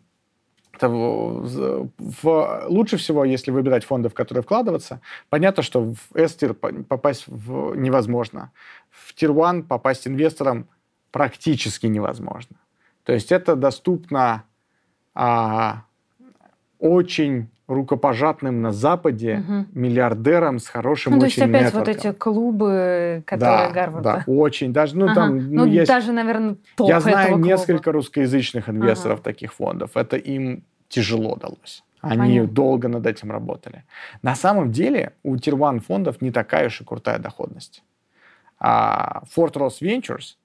в, 0.83 1.89
в, 1.99 2.65
лучше 2.69 2.97
всего, 2.97 3.25
если 3.25 3.51
выбирать 3.51 3.85
фонды, 3.85 4.09
в 4.09 4.15
которые 4.15 4.43
вкладываться, 4.43 5.01
понятно, 5.29 5.63
что 5.63 5.95
в 5.95 6.17
S-тир 6.17 6.55
попасть 6.55 7.25
в, 7.27 7.75
невозможно. 7.75 8.51
В 8.91 9.15
Tier 9.15 9.31
1 9.31 9.65
попасть 9.65 10.07
инвестором 10.07 10.69
практически 11.11 11.87
невозможно. 11.87 12.57
То 13.05 13.13
есть 13.13 13.31
это 13.33 13.55
доступно 13.55 14.45
а, 15.15 15.85
очень 16.79 17.49
рукопожатным 17.67 18.61
на 18.61 18.73
Западе 18.73 19.43
угу. 19.47 19.67
миллиардерам 19.73 20.59
с 20.59 20.69
хорошим 20.69 21.15
ну, 21.15 21.21
то 21.21 21.27
есть 21.27 21.39
опять 21.39 21.67
нетворком. 21.67 21.81
вот 21.81 21.89
эти 21.89 22.13
клубы, 22.13 23.23
которые 23.27 23.69
да, 23.69 23.71
Гарвард. 23.71 24.05
Да, 24.05 24.25
очень. 24.27 24.73
Даже, 24.73 24.97
ну, 24.97 25.07
ага. 25.07 25.15
там, 25.15 25.39
ну, 25.39 25.65
ну 25.65 25.67
есть... 25.67 25.89
даже, 25.89 26.13
наверное, 26.13 26.57
топ 26.77 26.89
Я 26.89 27.01
знаю 27.01 27.29
этого 27.29 27.39
несколько 27.39 27.93
русскоязычных 27.93 28.69
инвесторов 28.69 29.21
ага. 29.21 29.25
таких 29.25 29.55
фондов. 29.55 29.97
Это 29.97 30.17
им 30.17 30.65
тяжело 30.89 31.37
далось. 31.37 31.83
Они 32.01 32.19
Понятно. 32.19 32.53
долго 32.53 32.89
над 32.89 33.07
этим 33.07 33.31
работали. 33.31 33.85
На 34.21 34.35
самом 34.35 34.71
деле 34.71 35.15
у 35.23 35.35
1 35.35 35.81
фондов 35.81 36.21
не 36.21 36.31
такая 36.31 36.67
уж 36.67 36.83
и 36.83 36.85
крутая 36.85 37.19
доходность. 37.19 37.83
А 38.59 39.23
Fort 39.35 39.55
Ross 39.55 39.81
Ventures 39.81 40.37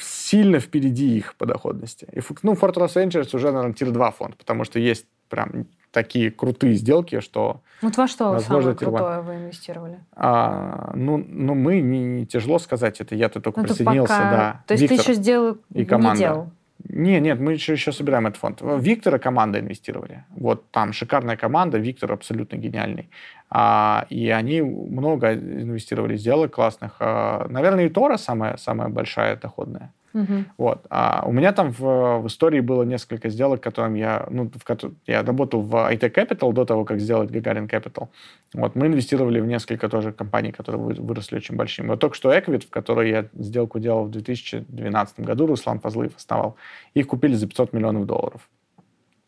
сильно 0.00 0.60
впереди 0.60 1.16
их 1.16 1.34
по 1.36 1.46
доходности. 1.46 2.06
И, 2.12 2.20
ну, 2.42 2.54
Fort 2.54 2.74
Ross 2.74 2.94
Ventures 2.94 3.34
уже, 3.34 3.52
наверное, 3.52 3.74
Tier 3.74 3.90
2 3.90 4.10
фонд, 4.10 4.36
потому 4.36 4.64
что 4.64 4.78
есть 4.78 5.06
прям 5.28 5.66
такие 5.90 6.30
крутые 6.30 6.74
сделки, 6.74 7.20
что... 7.20 7.62
Вот 7.80 7.96
во 7.96 8.08
что 8.08 8.30
возможно, 8.30 8.74
самое 8.74 8.76
крутое 8.76 9.20
вы 9.20 9.34
инвестировали? 9.36 9.98
А, 10.16 10.92
ну, 10.94 11.24
ну, 11.26 11.54
мы, 11.54 11.80
не, 11.80 12.04
не 12.04 12.26
тяжело 12.26 12.58
сказать, 12.58 13.00
это 13.00 13.14
я-то 13.14 13.40
только 13.40 13.60
ну, 13.60 13.66
присоединился, 13.66 14.12
пока... 14.12 14.30
да. 14.30 14.62
То 14.66 14.74
есть 14.74 14.82
Виктор 14.82 14.98
ты 14.98 15.10
еще 15.10 15.14
сделал, 15.14 15.58
и 15.72 15.84
команда. 15.84 16.18
не 16.18 16.18
делал? 16.18 16.50
Нет, 16.88 17.22
нет, 17.22 17.40
мы 17.40 17.52
еще, 17.52 17.72
еще 17.72 17.92
собираем 17.92 18.26
этот 18.26 18.38
фонд. 18.38 18.60
Виктора 18.60 19.18
команда 19.18 19.60
инвестировали. 19.60 20.24
Вот 20.30 20.70
там 20.70 20.92
шикарная 20.92 21.36
команда, 21.36 21.78
Виктор 21.78 22.12
абсолютно 22.12 22.56
гениальный. 22.56 23.08
А, 23.56 24.06
и 24.10 24.30
они 24.30 24.62
много 24.62 25.32
инвестировали, 25.32 26.16
сделали 26.16 26.48
классных. 26.48 26.96
А, 26.98 27.46
наверное, 27.48 27.86
и 27.86 27.88
Тора 27.88 28.16
самая, 28.16 28.56
самая 28.56 28.88
большая 28.88 29.36
доходная. 29.36 29.92
Угу. 30.12 30.44
Вот. 30.58 30.86
А 30.90 31.22
у 31.24 31.30
меня 31.30 31.52
там 31.52 31.70
в, 31.70 32.18
в 32.18 32.26
истории 32.26 32.58
было 32.58 32.82
несколько 32.82 33.28
сделок, 33.28 33.60
которым 33.60 33.94
я, 33.94 34.26
ну, 34.28 34.50
в 34.52 34.64
которых 34.64 34.96
я 35.06 35.22
работал 35.22 35.60
в 35.60 35.72
IT 35.72 36.12
Capital 36.12 36.52
до 36.52 36.64
того, 36.64 36.84
как 36.84 36.98
сделать 36.98 37.30
Gagarin 37.30 37.68
Capital. 37.68 38.08
Вот. 38.54 38.74
Мы 38.74 38.88
инвестировали 38.88 39.38
в 39.38 39.46
несколько 39.46 39.88
тоже 39.88 40.12
компаний, 40.12 40.50
которые 40.50 40.82
выросли 40.82 41.36
очень 41.36 41.54
большими. 41.54 41.90
Вот 41.90 42.00
только 42.00 42.16
что 42.16 42.32
Equid, 42.32 42.66
в 42.66 42.70
которой 42.70 43.10
я 43.10 43.26
сделку 43.34 43.78
делал 43.78 44.06
в 44.06 44.10
2012 44.10 45.20
году, 45.20 45.46
Руслан 45.46 45.78
Фазлыев 45.78 46.16
основал, 46.16 46.56
их 46.94 47.06
купили 47.06 47.34
за 47.34 47.46
500 47.46 47.72
миллионов 47.72 48.06
долларов. 48.06 48.48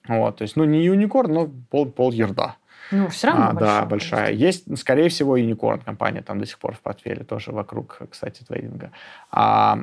Вот. 0.09 0.39
То 0.39 0.43
есть, 0.43 0.57
ну, 0.57 0.65
не 0.65 0.85
юникорн, 0.85 1.33
но 1.33 1.51
пол, 1.71 1.87
пол 1.87 2.11
ерда. 2.11 2.57
Ну, 2.91 3.09
все 3.09 3.29
равно 3.29 3.47
а, 3.47 3.53
большая. 3.53 3.81
Да, 3.81 3.87
большая. 3.87 4.33
Есть, 4.33 4.79
скорее 4.79 5.09
всего, 5.09 5.37
юникорн 5.37 5.81
компания 5.81 6.23
там 6.23 6.39
до 6.39 6.47
сих 6.47 6.59
пор 6.59 6.75
в 6.75 6.81
портфеле, 6.81 7.25
тоже 7.25 7.53
вокруг, 7.53 8.01
кстати, 8.11 8.43
трейдинга. 8.45 8.91
А, 9.31 9.79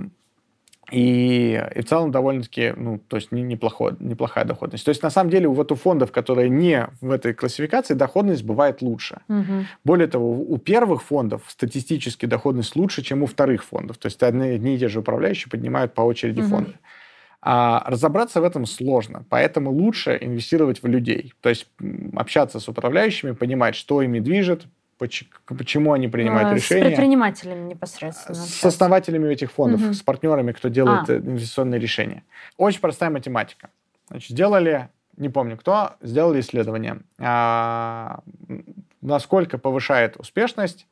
и, 0.92 1.64
и 1.76 1.82
в 1.82 1.86
целом 1.86 2.12
довольно-таки, 2.12 2.74
ну, 2.76 3.00
то 3.00 3.16
есть 3.16 3.32
неплохой, 3.32 3.94
неплохая 4.00 4.46
доходность. 4.46 4.86
То 4.86 4.90
есть 4.90 5.02
на 5.02 5.10
самом 5.10 5.30
деле 5.30 5.48
вот 5.48 5.72
у 5.72 5.76
фондов, 5.76 6.12
которые 6.12 6.50
не 6.50 6.88
в 7.02 7.10
этой 7.10 7.34
классификации, 7.34 7.94
доходность 7.94 8.44
бывает 8.44 8.82
лучше. 8.82 9.22
Угу. 9.30 9.66
Более 9.86 10.08
того, 10.08 10.32
у 10.32 10.58
первых 10.58 11.02
фондов 11.02 11.44
статистически 11.48 12.26
доходность 12.26 12.76
лучше, 12.76 13.02
чем 13.02 13.24
у 13.24 13.26
вторых 13.26 13.64
фондов. 13.64 13.98
То 13.98 14.08
есть 14.08 14.22
одни, 14.22 14.50
одни 14.50 14.76
и 14.76 14.78
те 14.78 14.88
же 14.88 15.00
управляющие 15.00 15.50
поднимают 15.50 15.94
по 15.94 16.02
очереди 16.02 16.42
угу. 16.42 16.50
фонды. 16.50 16.74
А 17.46 17.84
разобраться 17.88 18.40
в 18.40 18.46
этом 18.46 18.66
сложно, 18.66 19.26
поэтому 19.30 19.70
лучше 19.70 20.18
инвестировать 20.22 20.82
в 20.82 20.88
людей. 20.88 21.34
То 21.42 21.50
есть 21.50 21.68
общаться 22.16 22.62
с 22.62 22.70
управляющими, 22.70 23.32
понимать, 23.32 23.76
что 23.76 24.02
ими 24.02 24.20
движет, 24.20 24.66
почему 24.98 25.92
они 25.92 26.08
принимают 26.08 26.52
а, 26.52 26.56
решения. 26.56 26.84
С 26.84 26.88
предпринимателями 26.88 27.68
непосредственно. 27.68 28.36
С 28.36 28.64
основателями 28.64 29.30
этих 29.30 29.52
фондов, 29.52 29.82
угу. 29.82 29.94
с 29.94 30.02
партнерами, 30.02 30.54
кто 30.54 30.70
делает 30.70 31.10
а. 31.10 31.18
инвестиционные 31.18 31.82
решения. 31.82 32.24
Очень 32.56 32.80
простая 32.80 33.10
математика. 33.10 33.70
Значит, 34.08 34.30
сделали, 34.30 34.88
не 35.18 35.28
помню 35.28 35.58
кто, 35.58 35.96
сделали 36.02 36.40
исследование, 36.40 37.02
а, 37.20 38.22
насколько 39.02 39.58
повышает 39.58 40.16
успешность 40.16 40.88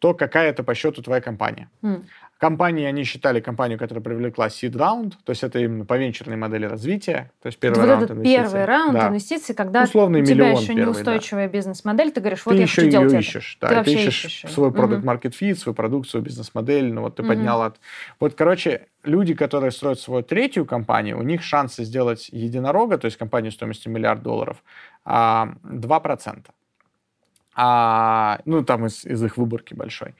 то 0.00 0.14
какая 0.14 0.48
это 0.48 0.64
по 0.64 0.74
счету 0.74 1.02
твоя 1.02 1.20
компания. 1.20 1.68
Mm. 1.82 2.04
Компании, 2.40 2.86
они 2.86 3.04
считали 3.04 3.38
компанию, 3.40 3.78
которая 3.78 4.02
привлекла 4.02 4.46
seed 4.46 4.72
round, 4.72 5.12
то 5.24 5.30
есть 5.30 5.42
это 5.42 5.58
именно 5.58 5.84
по 5.84 5.98
венчурной 5.98 6.38
модели 6.38 6.64
развития, 6.64 7.30
то 7.42 7.48
есть 7.48 7.58
первый 7.58 7.80
вот 7.80 7.86
раунд 7.86 8.04
этот 8.04 8.16
инвестиций. 8.16 8.44
первый 8.44 8.64
раунд 8.64 8.92
да. 8.94 9.08
инвестиций, 9.08 9.54
когда 9.54 9.82
Условный 9.82 10.22
у 10.22 10.24
тебя 10.24 10.48
еще 10.48 10.74
неустойчивая 10.74 11.48
да. 11.48 11.52
бизнес-модель, 11.52 12.12
ты 12.12 12.20
говоришь, 12.22 12.46
вот 12.46 12.52
ты 12.52 12.56
я 12.56 12.62
еще 12.62 12.80
хочу 12.80 12.90
делать 12.90 13.12
ищешь, 13.12 13.58
это. 13.60 13.74
Да, 13.74 13.84
ты, 13.84 13.90
ты 13.90 13.96
ищешь, 13.98 14.24
ищешь 14.24 14.50
свой 14.52 14.72
продукт 14.72 15.04
market 15.04 15.34
fit, 15.38 15.56
свою 15.56 15.74
продукцию, 15.74 16.22
бизнес-модель, 16.22 16.90
ну 16.90 17.02
вот 17.02 17.16
ты 17.16 17.22
угу. 17.22 17.28
поднял 17.28 17.60
от... 17.60 17.78
Вот, 18.18 18.32
короче, 18.34 18.86
люди, 19.04 19.34
которые 19.34 19.70
строят 19.70 20.00
свою 20.00 20.22
третью 20.22 20.64
компанию, 20.64 21.18
у 21.18 21.22
них 21.22 21.42
шансы 21.42 21.84
сделать 21.84 22.30
единорога, 22.30 22.96
то 22.96 23.04
есть 23.04 23.18
компанию 23.18 23.52
стоимостью 23.52 23.92
миллиард 23.92 24.22
долларов, 24.22 24.64
2%. 25.04 26.46
А, 27.54 28.40
ну, 28.46 28.64
там 28.64 28.86
из, 28.86 29.04
из 29.04 29.22
их 29.22 29.36
выборки 29.36 29.74
большой. 29.74 30.14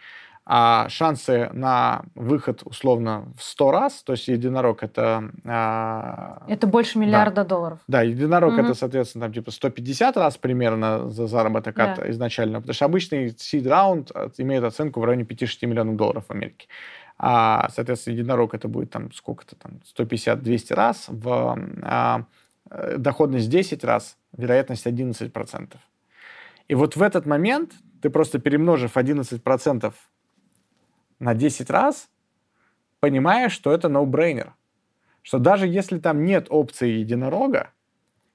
А 0.52 0.88
шансы 0.88 1.48
на 1.52 2.02
выход 2.16 2.62
условно 2.64 3.32
в 3.36 3.42
100 3.44 3.70
раз, 3.70 4.02
то 4.02 4.14
есть 4.14 4.26
единорог 4.26 4.82
это... 4.82 5.30
А, 5.44 6.42
это 6.48 6.66
больше 6.66 6.98
миллиарда 6.98 7.42
да. 7.42 7.44
долларов. 7.44 7.78
Да, 7.86 8.02
единорог 8.02 8.54
угу. 8.54 8.62
это, 8.62 8.74
соответственно, 8.74 9.26
там 9.26 9.32
типа 9.32 9.52
150 9.52 10.16
раз 10.16 10.38
примерно 10.38 11.08
за 11.08 11.28
заработок 11.28 11.76
да. 11.76 11.92
от 11.92 12.06
изначально. 12.06 12.58
Потому 12.58 12.74
что 12.74 12.84
обычный 12.84 13.28
seed 13.28 13.68
раунд 13.68 14.10
э, 14.12 14.28
имеет 14.38 14.64
оценку 14.64 14.98
в 14.98 15.04
районе 15.04 15.22
5-6 15.22 15.66
миллионов 15.68 15.94
долларов 15.94 16.24
в 16.26 16.32
Америке. 16.32 16.66
А, 17.16 17.68
соответственно, 17.72 18.14
единорог 18.14 18.52
это 18.52 18.66
будет 18.66 18.90
там 18.90 19.12
сколько-то 19.12 19.54
там, 19.54 19.78
150-200 19.96 20.74
раз. 20.74 21.04
В 21.06 21.56
а, 21.82 22.24
э, 22.72 22.96
доходность 22.98 23.48
10 23.48 23.84
раз, 23.84 24.16
вероятность 24.36 24.84
11%. 24.84 25.76
И 26.66 26.74
вот 26.74 26.96
в 26.96 27.02
этот 27.02 27.24
момент 27.24 27.70
ты 28.02 28.10
просто 28.10 28.40
перемножив 28.40 28.96
11% 28.96 29.94
на 31.20 31.34
10 31.34 31.70
раз, 31.70 32.08
понимаешь, 32.98 33.52
что 33.52 33.72
это 33.72 33.88
no-brainer. 33.88 34.50
Что 35.22 35.38
даже 35.38 35.66
если 35.66 35.98
там 35.98 36.24
нет 36.24 36.46
опции 36.48 36.88
единорога, 36.88 37.70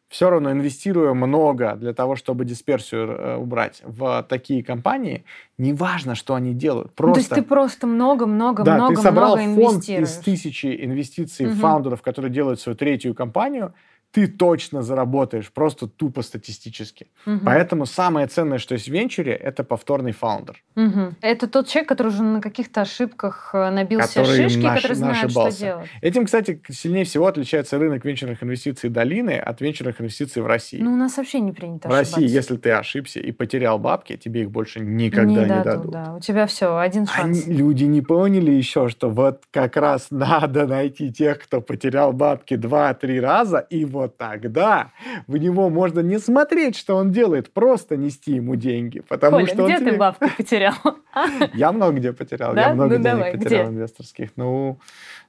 все 0.07 0.29
равно 0.29 0.51
инвестируя 0.51 1.13
много 1.13 1.75
для 1.75 1.93
того, 1.93 2.15
чтобы 2.15 2.45
дисперсию 2.45 3.09
э, 3.09 3.36
убрать 3.38 3.81
в 3.83 4.25
такие 4.29 4.63
компании, 4.63 5.25
неважно, 5.57 6.15
что 6.15 6.36
они 6.36 6.53
делают. 6.53 6.93
Просто, 6.93 7.07
ну, 7.07 7.13
то 7.15 7.19
есть 7.19 7.29
ты 7.31 7.41
просто 7.41 7.88
много-много-много 7.88 8.63
да, 8.63 8.75
много, 8.75 8.95
ты 8.95 9.01
собрал 9.01 9.36
много 9.36 9.61
фонд 9.61 9.89
из 9.89 10.17
тысячи 10.17 10.86
инвестиций 10.86 11.47
угу. 11.47 11.55
фаундеров, 11.55 12.01
которые 12.01 12.31
делают 12.31 12.59
свою 12.59 12.77
третью 12.77 13.15
компанию, 13.15 13.73
ты 14.16 14.28
точно 14.28 14.82
заработаешь, 14.82 15.51
просто 15.51 15.88
тупо 15.88 16.22
статистически. 16.22 17.07
Угу. 17.26 17.39
Поэтому 17.43 17.86
самое 17.86 18.28
ценное, 18.28 18.59
что 18.59 18.76
есть 18.76 18.88
в 18.88 18.93
венчуре, 18.93 19.34
это 19.34 19.66
повторный 19.66 20.13
фаундер. 20.13 20.63
Угу. 20.78 21.16
Это 21.20 21.47
тот 21.47 21.68
человек, 21.68 21.89
который 21.89 22.07
уже 22.07 22.24
на 22.24 22.39
каких-то 22.39 22.82
ошибках 22.82 23.49
э, 23.53 23.70
набил 23.72 23.99
который 23.99 24.38
себе 24.38 24.47
шишки, 24.47 24.63
наш, 24.63 24.82
который 24.82 24.95
знает, 24.95 25.32
что 25.32 25.49
делать. 25.49 25.89
Этим, 26.01 26.26
кстати, 26.26 26.61
сильнее 26.70 27.03
всего 27.03 27.28
отличается 27.28 27.78
рынок 27.78 28.05
венчурных 28.05 28.41
инвестиций 28.41 28.89
долины 28.89 29.32
от 29.32 29.59
венчурных 29.59 29.99
инвестиций 29.99 30.41
в 30.41 30.47
России. 30.47 30.80
Ну, 30.82 30.93
у 30.93 30.95
нас 30.95 31.18
вообще 31.18 31.41
не 31.41 31.51
принято 31.51 31.89
В 31.89 31.91
ошибаться. 31.91 32.16
России, 32.16 32.34
если 32.34 32.55
ты 32.55 32.72
ошибся 32.72 33.20
и 33.20 33.34
потерял 33.34 33.80
бабки, 33.80 34.16
тебе 34.16 34.43
их 34.43 34.49
больше 34.49 34.80
никогда 34.80 35.30
не, 35.30 35.36
не 35.36 35.45
дадут. 35.45 35.63
дадут. 35.66 35.91
Да. 35.91 36.13
У 36.16 36.22
тебя 36.22 36.47
все, 36.47 36.78
один 36.78 37.05
шанс. 37.05 37.45
Они, 37.45 37.57
люди 37.57 37.84
не 37.84 37.99
поняли 37.99 38.51
еще, 38.51 38.88
что 38.88 39.09
вот 39.09 39.43
как 39.51 39.76
раз 39.76 40.07
надо 40.09 40.68
найти 40.68 41.11
тех, 41.11 41.39
кто 41.39 41.59
потерял 41.59 42.13
бабки 42.13 42.55
два-три 42.55 43.20
раза, 43.20 43.57
и 43.57 43.84
вот 43.84 44.04
тогда 44.07 44.91
в 45.27 45.37
него 45.37 45.69
можно 45.69 45.99
не 45.99 46.19
смотреть, 46.19 46.75
что 46.75 46.95
он 46.95 47.11
делает, 47.11 47.53
просто 47.53 47.97
нести 47.97 48.33
ему 48.33 48.55
деньги. 48.55 48.99
Потому 48.99 49.37
Коля, 49.37 49.47
что 49.47 49.65
где 49.65 49.77
тебе... 49.77 49.91
ты 49.91 49.97
бабки 49.97 50.29
потерял? 50.37 50.75
Я 51.53 51.71
много 51.71 51.97
где 51.97 52.13
потерял. 52.13 52.53
Да? 52.53 52.69
Я 52.69 52.73
много 52.73 52.97
ну, 52.97 53.03
денег 53.03 53.17
давай, 53.17 53.37
потерял 53.37 53.65
где? 53.65 53.75
инвесторских. 53.75 54.29
Ну, 54.35 54.79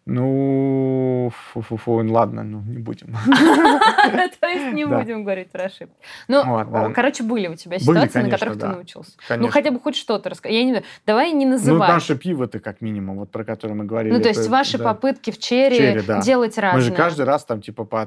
ну, 0.09 1.33
фу-фу-фу, 1.53 1.95
ладно, 2.13 2.45
ну, 2.45 2.63
не 2.63 2.79
будем. 2.79 3.09
То 4.41 4.47
есть 4.47 4.73
не 4.73 4.85
будем 4.85 5.25
говорить 5.25 5.51
про 5.51 5.65
ошибки. 5.65 5.97
Ну, 6.29 6.93
короче, 6.95 7.25
были 7.25 7.49
у 7.49 7.57
тебя 7.57 7.81
ситуации, 7.81 8.23
на 8.23 8.31
которых 8.31 8.59
ты 8.59 8.67
научился. 8.69 9.13
Ну, 9.37 9.49
хотя 9.49 9.73
бы 9.73 9.81
хоть 9.81 9.97
что-то 9.97 10.31
рассказать. 10.31 10.55
Я 10.57 10.65
не 10.65 10.83
Давай 11.07 11.33
не 11.33 11.45
называй. 11.45 11.89
Ну, 11.89 11.95
наше 11.95 12.17
пиво 12.17 12.47
ты 12.47 12.61
как 12.61 12.81
минимум, 12.81 13.19
вот 13.19 13.33
про 13.33 13.45
которое 13.45 13.75
мы 13.75 13.85
говорили. 13.85 14.15
Ну, 14.15 14.21
то 14.21 14.29
есть 14.29 14.49
ваши 14.49 14.79
попытки 14.79 15.33
в 15.33 15.39
черри 15.39 16.01
делать 16.23 16.57
разные. 16.57 16.83
Мы 16.83 16.89
же 16.89 16.93
каждый 16.93 17.27
раз 17.27 17.45
там 17.45 17.61
типа 17.61 17.85
по 17.85 18.07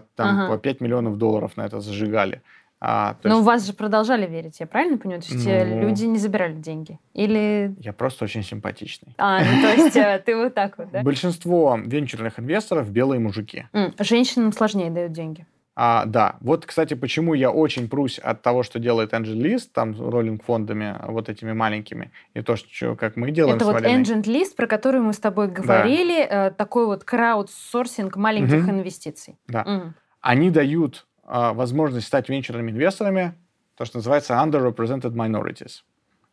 5 0.58 0.82
миллионов 0.82 1.18
долларов 1.18 1.58
на 1.58 1.66
это 1.66 1.82
зажигали. 1.82 2.41
А, 2.82 3.18
Но 3.24 3.36
есть... 3.36 3.46
вас 3.46 3.66
же 3.66 3.74
продолжали 3.74 4.26
верить, 4.26 4.60
я 4.60 4.68
правильно 4.68 4.98
понимаю? 4.98 5.22
То 5.22 5.34
есть 5.34 5.46
ну... 5.46 5.82
люди 5.82 6.06
не 6.06 6.18
забирали 6.18 6.54
деньги? 6.54 7.00
Или... 7.14 7.76
Я 7.80 7.92
просто 7.92 8.26
очень 8.26 8.44
симпатичный. 8.44 9.14
А, 9.18 9.40
ну 9.44 9.62
то 9.62 9.74
есть 9.74 9.96
э, 9.98 10.22
ты 10.26 10.36
вот 10.36 10.54
так 10.54 10.78
вот, 10.78 10.90
да? 10.92 11.02
Большинство 11.04 11.78
венчурных 11.84 12.40
инвесторов 12.40 12.90
белые 12.90 13.20
мужики. 13.20 13.66
Женщинам 14.00 14.54
сложнее 14.54 14.90
дают 14.90 15.12
деньги. 15.12 15.46
А, 15.82 16.04
да, 16.06 16.36
вот, 16.42 16.66
кстати, 16.66 16.94
почему 16.94 17.34
я 17.34 17.52
очень 17.52 17.88
прусь 17.88 18.20
от 18.20 18.42
того, 18.42 18.64
что 18.64 18.80
делает 18.80 19.14
Angel 19.14 19.38
List, 19.38 19.70
там, 19.74 19.96
роллинг 19.98 20.44
фондами 20.44 20.98
вот 21.08 21.30
этими 21.30 21.54
маленькими, 21.54 22.12
и 22.34 22.42
то, 22.42 22.58
что, 22.58 22.98
как 22.98 23.16
мы 23.16 23.32
делаем 23.32 23.56
Это 23.56 23.64
вот 23.64 23.82
Angel 23.84 24.22
List, 24.24 24.58
про 24.58 24.68
который 24.68 25.00
мы 25.00 25.14
с 25.14 25.20
тобой 25.20 25.48
говорили, 25.48 26.28
да. 26.30 26.48
Э, 26.48 26.52
такой 26.52 26.86
вот 26.86 27.06
краудсорсинг 27.06 28.18
маленьких 28.18 28.64
угу. 28.66 28.72
инвестиций. 28.72 29.38
Да. 29.48 29.62
Угу. 29.62 29.94
Они 30.20 30.50
дают 30.52 31.08
возможность 31.30 32.08
стать 32.08 32.28
венчурными 32.28 32.72
инвесторами, 32.72 33.36
то, 33.76 33.86
что 33.86 33.98
называется 33.98 34.34
underrepresented 34.34 35.14
minorities. 35.14 35.84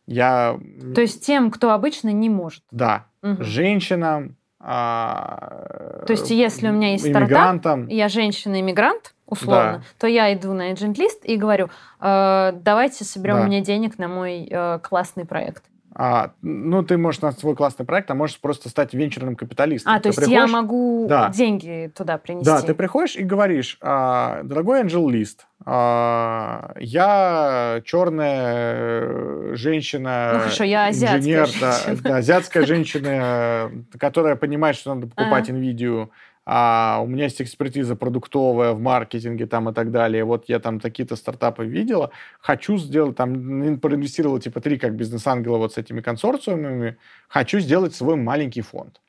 Я... 0.07 0.59
То 0.95 1.01
есть 1.01 1.25
тем, 1.25 1.51
кто 1.51 1.73
обычно 1.73 2.11
не 2.11 2.31
может. 2.31 2.63
Да. 2.71 3.07
Угу. 3.23 3.43
Женщинам, 3.43 4.37
а... 4.59 6.05
То 6.07 6.13
есть 6.13 6.31
если 6.31 6.69
у 6.69 6.73
меня 6.73 6.93
есть 6.93 7.09
стартап, 7.09 7.89
я 7.89 8.09
женщина-иммигрант, 8.09 9.15
условно, 9.27 9.79
да. 9.79 9.85
то 9.99 10.07
я 10.07 10.33
иду 10.35 10.53
на 10.55 10.73
agent 10.73 10.97
лист 10.99 11.25
и 11.25 11.37
говорю, 11.37 11.69
э, 12.01 12.53
давайте 12.55 13.05
соберем 13.05 13.37
да. 13.37 13.43
мне 13.45 13.61
денег 13.61 13.99
на 13.99 14.09
мой 14.09 14.49
э, 14.51 14.79
классный 14.83 15.25
проект. 15.25 15.65
А, 15.99 16.33
ну, 16.43 16.83
ты 16.83 16.99
можешь 16.99 17.23
на 17.23 17.33
свой 17.33 17.57
классный 17.57 17.87
проект, 17.87 18.11
а 18.11 18.15
можешь 18.15 18.39
просто 18.39 18.69
стать 18.69 18.93
венчурным 18.93 19.35
капиталистом. 19.35 19.95
А, 19.95 19.99
то 19.99 20.11
есть 20.11 20.27
я 20.27 20.47
могу 20.47 21.07
да. 21.09 21.31
деньги 21.31 21.91
туда 21.97 22.19
принести. 22.19 22.45
Да, 22.45 22.61
ты 22.61 22.75
приходишь 22.75 23.17
и 23.17 23.23
говоришь, 23.23 23.79
а, 23.81 24.43
дорогой 24.43 24.83
Angel 24.83 25.07
List, 25.07 25.39
а, 25.65 26.75
я 26.79 27.81
черная 27.87 28.75
э, 28.77 29.51
женщина, 29.55 30.33
ну, 30.35 30.41
хорошо, 30.41 30.65
я 30.65 30.87
азиатская 30.89 31.19
инженер, 31.19 31.47
женщина. 31.47 31.97
Да, 31.97 32.09
да, 32.11 32.17
азиатская 32.17 32.67
женщина, 32.67 33.73
которая 33.99 34.37
понимает, 34.37 34.77
что 34.77 34.95
надо 34.95 35.07
покупать. 35.07 35.49
NVIDIA, 35.49 36.09
а 36.47 37.01
у 37.03 37.07
меня 37.09 37.25
есть 37.25 37.43
экспертиза 37.43 37.97
продуктовая 37.97 38.73
в 38.73 38.81
маркетинге 38.81 39.47
там 39.47 39.69
и 39.69 39.75
так 39.75 39.91
далее, 39.91 40.25
вот 40.25 40.49
я 40.49 40.61
там 40.61 40.79
такие-то 40.79 41.17
стартапы 41.17 41.67
видела, 41.67 42.13
хочу 42.41 42.79
сделать, 42.79 43.17
там, 43.17 43.79
проинвестировала 43.81 44.41
типа 44.41 44.61
три 44.61 44.79
как 44.79 44.95
бизнес-ангела 44.95 45.59
вот 45.59 45.75
с 45.75 45.79
этими 45.79 46.01
консорциумами, 46.01 46.99
хочу 47.29 47.59
сделать 47.59 47.95
свой 47.97 48.15
маленький 48.15 48.63
фонд. 48.63 49.01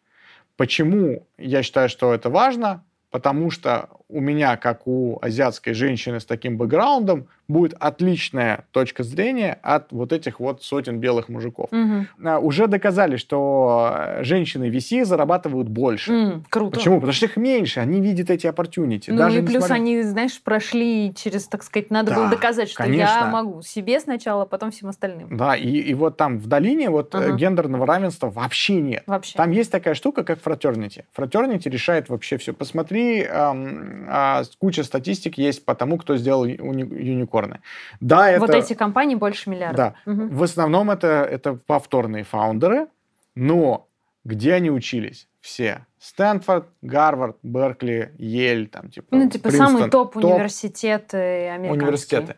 Почему 0.55 1.27
я 1.37 1.61
считаю, 1.61 1.89
что 1.89 2.11
это 2.13 2.31
важно? 2.31 2.83
Потому 3.11 3.51
что 3.51 3.89
у 4.09 4.21
меня, 4.21 4.55
как 4.55 4.87
у 4.87 5.19
азиатской 5.21 5.73
женщины 5.73 6.19
с 6.19 6.25
таким 6.25 6.57
бэкграундом, 6.57 7.27
будет 7.47 7.75
отличная 7.79 8.65
точка 8.71 9.03
зрения 9.03 9.57
от 9.61 9.91
вот 9.91 10.11
этих 10.11 10.39
вот 10.39 10.63
сотен 10.63 10.99
белых 10.99 11.29
мужиков. 11.29 11.69
Угу. 11.71 12.29
Уже 12.41 12.67
доказали, 12.67 13.15
что 13.15 14.17
женщины 14.19 14.69
VC 14.69 15.05
зарабатывают 15.05 15.69
больше. 15.69 16.11
Mm, 16.11 16.43
круто. 16.49 16.77
Почему? 16.77 16.95
Потому 16.95 17.13
что 17.13 17.25
их 17.25 17.37
меньше, 17.37 17.79
они 17.79 18.01
видят 18.01 18.29
эти 18.29 18.47
opportunity. 18.47 19.05
Ну 19.07 19.17
Даже 19.17 19.39
и 19.39 19.41
плюс 19.41 19.63
несмотря... 19.63 19.75
они, 19.75 20.01
знаешь, 20.03 20.41
прошли 20.41 21.13
через, 21.15 21.47
так 21.47 21.63
сказать, 21.63 21.89
надо 21.89 22.09
да, 22.09 22.15
было 22.17 22.29
доказать, 22.29 22.69
что 22.69 22.83
конечно. 22.83 23.03
я 23.03 23.25
могу 23.27 23.61
себе 23.61 23.99
сначала, 24.01 24.43
а 24.43 24.45
потом 24.45 24.71
всем 24.71 24.89
остальным. 24.89 25.37
Да, 25.37 25.55
и, 25.55 25.69
и 25.69 25.93
вот 25.93 26.17
там 26.17 26.39
в 26.39 26.47
долине 26.47 26.89
вот 26.89 27.13
uh 27.13 27.37
гендерного 27.37 27.85
равенства 27.85 28.29
вообще 28.29 28.81
нет. 28.81 29.03
Вообще. 29.05 29.37
Там 29.37 29.51
есть 29.51 29.71
такая 29.71 29.93
штука, 29.93 30.23
как 30.23 30.41
фратернити. 30.41 31.05
Фратернити 31.13 31.69
решает 31.69 32.09
вообще 32.09 32.37
все. 32.37 32.53
Посмотри, 32.53 33.21
эм, 33.21 33.96
э, 34.07 34.43
куча 34.59 34.83
статистик 34.83 35.37
есть 35.37 35.65
по 35.65 35.75
тому, 35.75 35.97
кто 35.97 36.17
сделал 36.17 36.45
юникорн 36.45 36.97
юникорны. 36.97 37.61
Да, 37.99 38.29
это... 38.29 38.39
Вот 38.39 38.49
эти 38.51 38.73
компании 38.73 39.15
больше 39.15 39.49
миллиарда. 39.49 39.95
Да. 40.05 40.11
Угу. 40.11 40.27
В 40.35 40.43
основном 40.43 40.91
это, 40.91 41.07
это 41.07 41.53
повторные 41.53 42.23
фаундеры, 42.23 42.87
но 43.35 43.87
где 44.23 44.53
они 44.53 44.69
учились? 44.69 45.27
Все. 45.39 45.85
Стэнфорд, 45.99 46.67
Гарвард, 46.81 47.37
Беркли, 47.43 48.13
Ель, 48.17 48.67
там 48.67 48.89
типа 48.89 49.15
Ну, 49.15 49.29
типа 49.29 49.49
Принстон, 49.49 49.67
самые 49.67 49.89
топ-университеты 49.89 51.47
американские. 51.47 51.83
Университеты. 51.83 52.35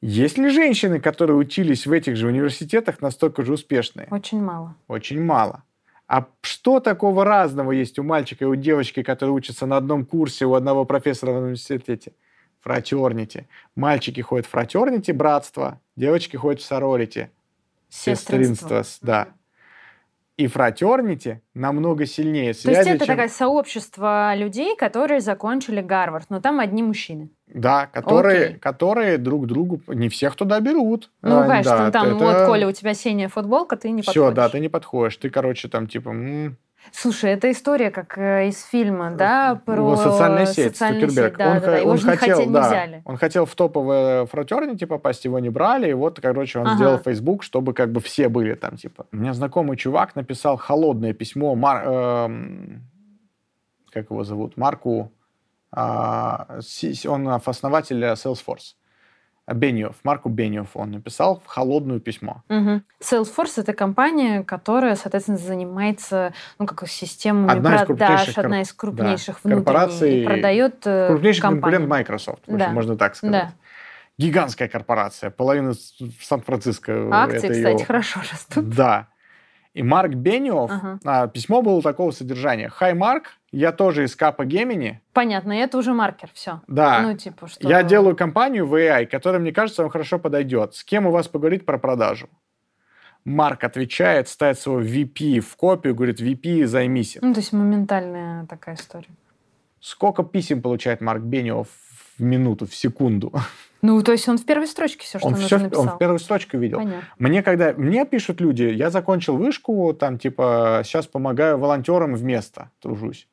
Есть 0.00 0.38
ли 0.38 0.48
женщины, 0.50 1.00
которые 1.00 1.36
учились 1.36 1.86
в 1.86 1.92
этих 1.92 2.16
же 2.16 2.26
университетах, 2.26 3.00
настолько 3.00 3.42
же 3.42 3.52
успешные? 3.54 4.08
Очень 4.10 4.42
мало. 4.42 4.74
Очень 4.88 5.22
мало. 5.22 5.62
А 6.08 6.26
что 6.42 6.80
такого 6.80 7.24
разного 7.24 7.72
есть 7.72 7.98
у 7.98 8.02
мальчика 8.02 8.44
и 8.44 8.48
у 8.48 8.54
девочки, 8.54 9.02
которые 9.02 9.34
учатся 9.34 9.66
на 9.66 9.76
одном 9.76 10.04
курсе 10.04 10.46
у 10.46 10.54
одного 10.54 10.84
профессора 10.84 11.32
в 11.32 11.36
университете? 11.38 12.12
фратернити. 12.66 13.46
Мальчики 13.76 14.22
ходят 14.22 14.46
в 14.46 14.50
фратернити, 14.50 15.12
братство, 15.12 15.78
девочки 15.96 16.36
ходят 16.36 16.60
в 16.60 16.64
сорорити, 16.64 17.28
сестринство. 17.88 18.82
Да. 19.02 19.26
И 20.36 20.48
фратернити 20.48 21.40
намного 21.54 22.04
сильнее. 22.04 22.52
То 22.52 22.70
есть 22.70 22.86
это 22.86 22.98
чем... 22.98 23.06
такое 23.06 23.28
сообщество 23.28 24.34
людей, 24.36 24.76
которые 24.76 25.20
закончили 25.20 25.80
Гарвард, 25.80 26.28
но 26.28 26.40
там 26.40 26.60
одни 26.60 26.82
мужчины. 26.82 27.30
Да, 27.46 27.86
которые, 27.86 28.44
Окей. 28.44 28.58
которые 28.58 29.18
друг 29.18 29.46
другу, 29.46 29.80
не 29.88 30.08
всех 30.08 30.34
туда 30.34 30.60
берут. 30.60 31.10
Ну, 31.22 31.38
а, 31.38 31.46
конечно, 31.46 31.78
да, 31.78 31.90
там, 31.90 32.06
это... 32.08 32.16
вот, 32.16 32.46
Коля, 32.46 32.68
у 32.68 32.72
тебя 32.72 32.92
синяя 32.92 33.28
футболка, 33.28 33.76
ты 33.76 33.90
не 33.90 34.02
подходишь. 34.02 34.10
Все, 34.10 34.30
да, 34.32 34.48
ты 34.50 34.60
не 34.60 34.68
подходишь. 34.68 35.16
Ты, 35.16 35.30
короче, 35.30 35.68
там, 35.68 35.86
типа, 35.86 36.10
м- 36.10 36.58
Слушай, 36.92 37.32
это 37.32 37.50
история 37.50 37.90
как 37.90 38.16
э, 38.18 38.48
из 38.48 38.62
фильма, 38.64 39.10
да, 39.10 39.60
про 39.64 39.76
Его 39.76 39.96
социальная 39.96 40.46
сеть, 40.46 40.76
Цукерберг. 40.76 41.10
сеть. 41.10 41.36
Да, 41.36 41.50
он, 41.52 41.60
да, 41.60 41.66
да. 41.66 41.76
Его 41.78 41.90
он 41.90 41.98
хотел, 41.98 42.36
хотели, 42.36 42.52
да, 42.52 42.66
взяли. 42.68 43.02
он 43.04 43.16
хотел 43.16 43.44
в 43.46 43.54
топовое 43.54 44.26
фратернити 44.26 44.84
попасть, 44.86 45.24
его 45.24 45.38
не 45.38 45.50
брали, 45.50 45.90
и 45.90 45.92
вот, 45.92 46.20
короче, 46.20 46.58
он 46.60 46.66
Ага. 46.66 46.76
сделал 46.76 46.98
Facebook, 46.98 47.42
чтобы 47.42 47.74
как 47.74 47.92
бы 47.92 48.00
все 48.00 48.28
были 48.28 48.54
там, 48.54 48.76
типа. 48.76 49.06
У 49.12 49.16
меня 49.16 49.32
знакомый 49.34 49.76
чувак 49.76 50.16
написал 50.16 50.56
холодное 50.56 51.12
письмо, 51.12 51.54
Мар- 51.54 51.84
эм, 51.86 52.82
как 53.90 54.10
его 54.10 54.24
зовут, 54.24 54.56
Марку, 54.56 55.12
а, 55.72 56.60
си- 56.62 57.06
он 57.08 57.28
основатель 57.28 58.02
Salesforce. 58.04 58.74
Бениев, 59.54 59.94
Марку 60.02 60.28
Бениев 60.28 60.70
он 60.74 60.90
написал 60.90 61.40
холодное 61.46 62.00
письмо. 62.00 62.42
Мгм. 62.48 62.82
Salesforce 63.00 63.52
это 63.60 63.72
компания, 63.74 64.42
которая, 64.42 64.96
соответственно, 64.96 65.38
занимается, 65.38 66.32
ну, 66.58 66.66
как 66.66 66.88
системами 66.88 67.52
Одна 67.52 67.76
из 67.76 67.86
продаж, 67.86 68.34
кор- 68.34 68.44
одна 68.44 68.60
из 68.62 68.72
крупнейших 68.72 69.38
да, 69.44 69.50
корпораций, 69.50 70.24
продает 70.24 70.84
э, 70.84 71.06
Крупнейший 71.08 71.42
компании. 71.42 71.60
конкурент 71.62 71.88
Microsoft, 71.88 72.40
в 72.46 72.54
общем, 72.54 72.58
Да. 72.58 72.68
можно 72.72 72.96
так 72.96 73.14
сказать. 73.14 73.42
Да. 73.44 73.52
Гигантская 74.18 74.66
корпорация, 74.68 75.30
половина 75.30 75.72
в 75.74 76.24
Сан-Франциско. 76.24 77.08
Акции, 77.12 77.48
кстати, 77.48 77.76
её- 77.76 77.84
хорошо 77.84 78.20
растут. 78.32 78.68
Да. 78.70 79.06
И 79.76 79.82
Марк 79.82 80.14
Бениов, 80.14 80.70
Ага. 80.70 80.98
а, 81.04 81.26
письмо 81.28 81.60
было 81.60 81.82
такого 81.82 82.10
содержания. 82.10 82.70
«Хай, 82.70 82.94
Марк, 82.94 83.32
я 83.52 83.72
тоже 83.72 84.04
из 84.04 84.16
Капа 84.16 84.46
Гемини. 84.46 85.02
Понятно, 85.12 85.52
и 85.52 85.58
это 85.60 85.76
уже 85.76 85.92
маркер, 85.92 86.30
все. 86.32 86.62
Да, 86.66 87.02
Ну, 87.02 87.14
типа, 87.14 87.46
что... 87.46 87.68
я 87.68 87.82
делаю 87.82 88.16
компанию 88.16 88.66
в 88.66 88.74
AI, 88.74 89.04
которая, 89.04 89.38
мне 89.38 89.52
кажется, 89.52 89.82
вам 89.82 89.90
хорошо 89.90 90.18
подойдет. 90.18 90.74
С 90.74 90.82
кем 90.82 91.06
у 91.06 91.10
вас 91.10 91.28
поговорить 91.28 91.66
про 91.66 91.76
продажу?» 91.76 92.30
Марк 93.26 93.64
отвечает, 93.64 94.28
ставит 94.28 94.58
своего 94.58 94.80
VP 94.80 95.40
в 95.40 95.54
копию, 95.56 95.94
говорит, 95.94 96.22
VP, 96.22 96.64
займись. 96.64 97.16
им». 97.16 97.22
Ну, 97.22 97.34
то 97.34 97.40
есть 97.40 97.52
моментальная 97.52 98.46
такая 98.46 98.76
история. 98.76 99.10
Сколько 99.80 100.22
писем 100.22 100.62
получает 100.62 101.02
Марк 101.02 101.20
Бениов 101.20 101.68
в 102.16 102.22
минуту, 102.22 102.64
в 102.66 102.74
секунду? 102.74 103.30
Ну, 103.86 104.02
то 104.02 104.10
есть 104.10 104.28
он 104.28 104.36
в 104.36 104.44
первой 104.44 104.66
строчке 104.66 105.04
все, 105.04 105.18
что 105.18 105.28
он, 105.28 105.34
нужно 105.34 105.46
все, 105.46 105.58
написал. 105.58 105.82
он 105.84 105.90
в 105.90 105.98
первую 105.98 106.18
строчку 106.18 106.58
видел. 106.58 106.78
Понятно. 106.78 107.02
Мне 107.18 107.42
когда 107.44 107.72
мне 107.72 108.04
пишут 108.04 108.40
люди, 108.40 108.64
я 108.64 108.90
закончил 108.90 109.36
вышку, 109.36 109.94
там 109.94 110.18
типа 110.18 110.82
сейчас 110.84 111.06
помогаю 111.06 111.56
волонтерам 111.56 112.16
вместо 112.16 112.70
тружусь. 112.80 113.28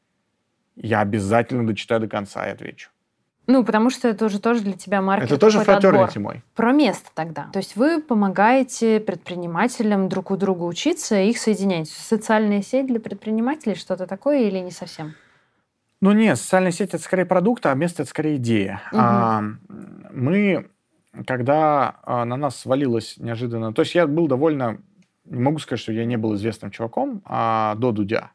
Я 0.75 1.01
обязательно 1.01 1.65
дочитаю 1.65 2.01
до 2.01 2.07
конца 2.07 2.47
и 2.47 2.51
отвечу. 2.51 2.91
Ну, 3.47 3.65
потому 3.65 3.89
что 3.89 4.07
это 4.07 4.25
уже 4.25 4.39
тоже 4.39 4.61
для 4.61 4.73
тебя 4.73 5.01
маркер. 5.01 5.25
Это 5.25 5.37
тоже 5.37 5.59
фратернити 5.59 6.19
мой. 6.19 6.43
Про 6.55 6.71
место 6.71 7.09
тогда. 7.15 7.49
То 7.51 7.57
есть 7.57 7.75
вы 7.75 7.99
помогаете 7.99 8.99
предпринимателям 8.99 10.07
друг 10.07 10.29
у 10.29 10.37
друга 10.37 10.63
учиться, 10.63 11.19
и 11.19 11.29
их 11.31 11.39
соединяете. 11.39 11.91
Социальная 11.91 12.61
сеть 12.61 12.85
для 12.85 12.99
предпринимателей 12.99 13.75
что-то 13.75 14.05
такое 14.05 14.43
или 14.43 14.59
не 14.59 14.71
совсем? 14.71 15.15
Ну 16.03 16.11
нет, 16.11 16.37
социальная 16.37 16.71
сеть 16.71 16.89
это 16.93 17.01
скорее 17.01 17.23
продукт, 17.23 17.65
а 17.65 17.73
место 17.75 18.01
это 18.01 18.09
скорее 18.09 18.35
идея. 18.35 18.81
Мгм. 18.91 19.01
А, 19.01 19.43
мы, 20.11 20.67
когда 21.25 21.95
а, 22.03 22.25
на 22.25 22.35
нас 22.35 22.57
свалилось 22.57 23.15
неожиданно, 23.19 23.73
то 23.73 23.83
есть 23.83 23.95
я 23.95 24.05
был 24.05 24.27
довольно, 24.27 24.81
не 25.23 25.39
могу 25.39 25.59
сказать, 25.59 25.79
что 25.79 25.93
я 25.93 26.03
не 26.03 26.17
был 26.17 26.35
известным 26.35 26.71
чуваком 26.71 27.21
а, 27.23 27.75
до 27.75 27.93
Дудя. 27.93 28.31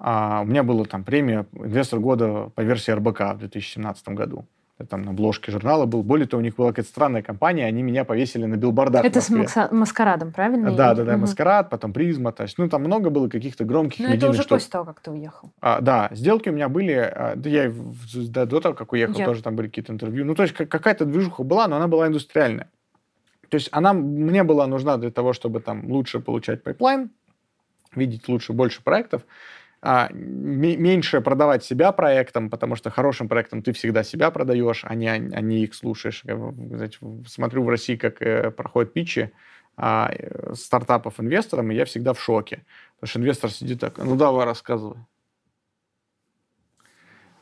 А, 0.00 0.40
у 0.42 0.46
меня 0.46 0.64
была 0.64 0.86
там 0.86 1.04
премия 1.04 1.46
«Инвестор 1.52 2.00
года» 2.00 2.50
по 2.56 2.62
версии 2.62 2.90
РБК 2.90 3.34
в 3.34 3.38
2017 3.38 4.08
году. 4.08 4.48
Там 4.86 5.02
на 5.02 5.10
обложке 5.10 5.50
журнала 5.50 5.86
был. 5.86 6.04
Более 6.04 6.28
того, 6.28 6.40
у 6.40 6.44
них 6.44 6.54
была 6.54 6.68
какая-то 6.68 6.88
странная 6.88 7.20
компания, 7.22 7.66
они 7.66 7.82
меня 7.82 8.04
повесили 8.04 8.44
на 8.44 8.54
билбордах 8.56 9.04
это 9.04 9.20
с 9.20 9.28
маскарадом, 9.72 10.32
правильно? 10.32 10.70
Да, 10.70 10.94
да, 10.94 11.02
да, 11.02 11.12
Мгм. 11.12 11.22
маскарад, 11.22 11.68
потом 11.68 11.92
призма, 11.92 12.30
то 12.30 12.44
есть, 12.44 12.58
ну, 12.58 12.68
там 12.68 12.82
много 12.82 13.10
было 13.10 13.28
каких-то 13.28 13.64
громких 13.64 13.98
Но 13.98 14.04
это 14.06 14.14
медийных 14.14 14.34
уже 14.34 14.42
штук. 14.42 14.58
после 14.58 14.70
того, 14.70 14.84
как 14.84 15.00
ты 15.00 15.10
уехал. 15.10 15.50
А, 15.60 15.80
да, 15.80 16.08
сделки 16.12 16.48
у 16.48 16.52
меня 16.52 16.68
были, 16.68 16.92
а, 16.92 17.32
да 17.34 17.50
я 17.50 17.72
да, 18.28 18.46
до 18.46 18.60
того, 18.60 18.74
как 18.76 18.92
уехал, 18.92 19.18
Я- 19.18 19.24
тоже 19.24 19.42
там 19.42 19.56
были 19.56 19.66
какие-то 19.66 19.92
интервью. 19.92 20.24
Ну, 20.24 20.36
то 20.36 20.44
есть 20.44 20.54
как- 20.54 20.68
какая-то 20.68 21.04
движуха 21.06 21.42
была, 21.42 21.66
но 21.66 21.76
она 21.76 21.88
была 21.88 22.06
индустриальная. 22.06 22.70
То 23.48 23.56
есть 23.56 23.70
она 23.72 23.92
мне 23.92 24.44
была 24.44 24.68
нужна 24.68 24.96
для 24.96 25.10
того, 25.10 25.32
чтобы 25.32 25.58
там 25.58 25.90
лучше 25.90 26.20
получать 26.20 26.62
pipeline, 26.62 27.10
видеть 27.96 28.28
лучше, 28.28 28.52
больше 28.52 28.80
проектов, 28.84 29.22
а, 29.80 30.08
ме- 30.12 30.76
меньше 30.76 31.20
продавать 31.20 31.64
себя 31.64 31.92
проектам, 31.92 32.50
потому 32.50 32.76
что 32.76 32.90
хорошим 32.90 33.28
проектом 33.28 33.62
ты 33.62 33.72
всегда 33.72 34.02
себя 34.02 34.30
продаешь, 34.30 34.84
а 34.84 34.94
не, 34.94 35.08
а 35.08 35.18
не 35.18 35.62
их 35.64 35.74
слушаешь. 35.74 36.22
Я, 36.24 36.36
знаете, 36.36 36.98
смотрю 37.26 37.64
в 37.64 37.68
России, 37.68 37.96
как 37.96 38.20
э, 38.20 38.50
проходят 38.50 38.92
питчи 38.92 39.32
а, 39.76 40.10
э, 40.12 40.54
стартапов 40.54 41.20
инвесторам, 41.20 41.70
и 41.70 41.76
я 41.76 41.84
всегда 41.84 42.12
в 42.12 42.20
шоке. 42.20 42.64
Потому 42.96 43.08
что 43.10 43.18
инвестор 43.20 43.50
сидит 43.50 43.80
так, 43.80 43.98
ну 43.98 44.16
давай 44.16 44.44
рассказывай. 44.46 44.98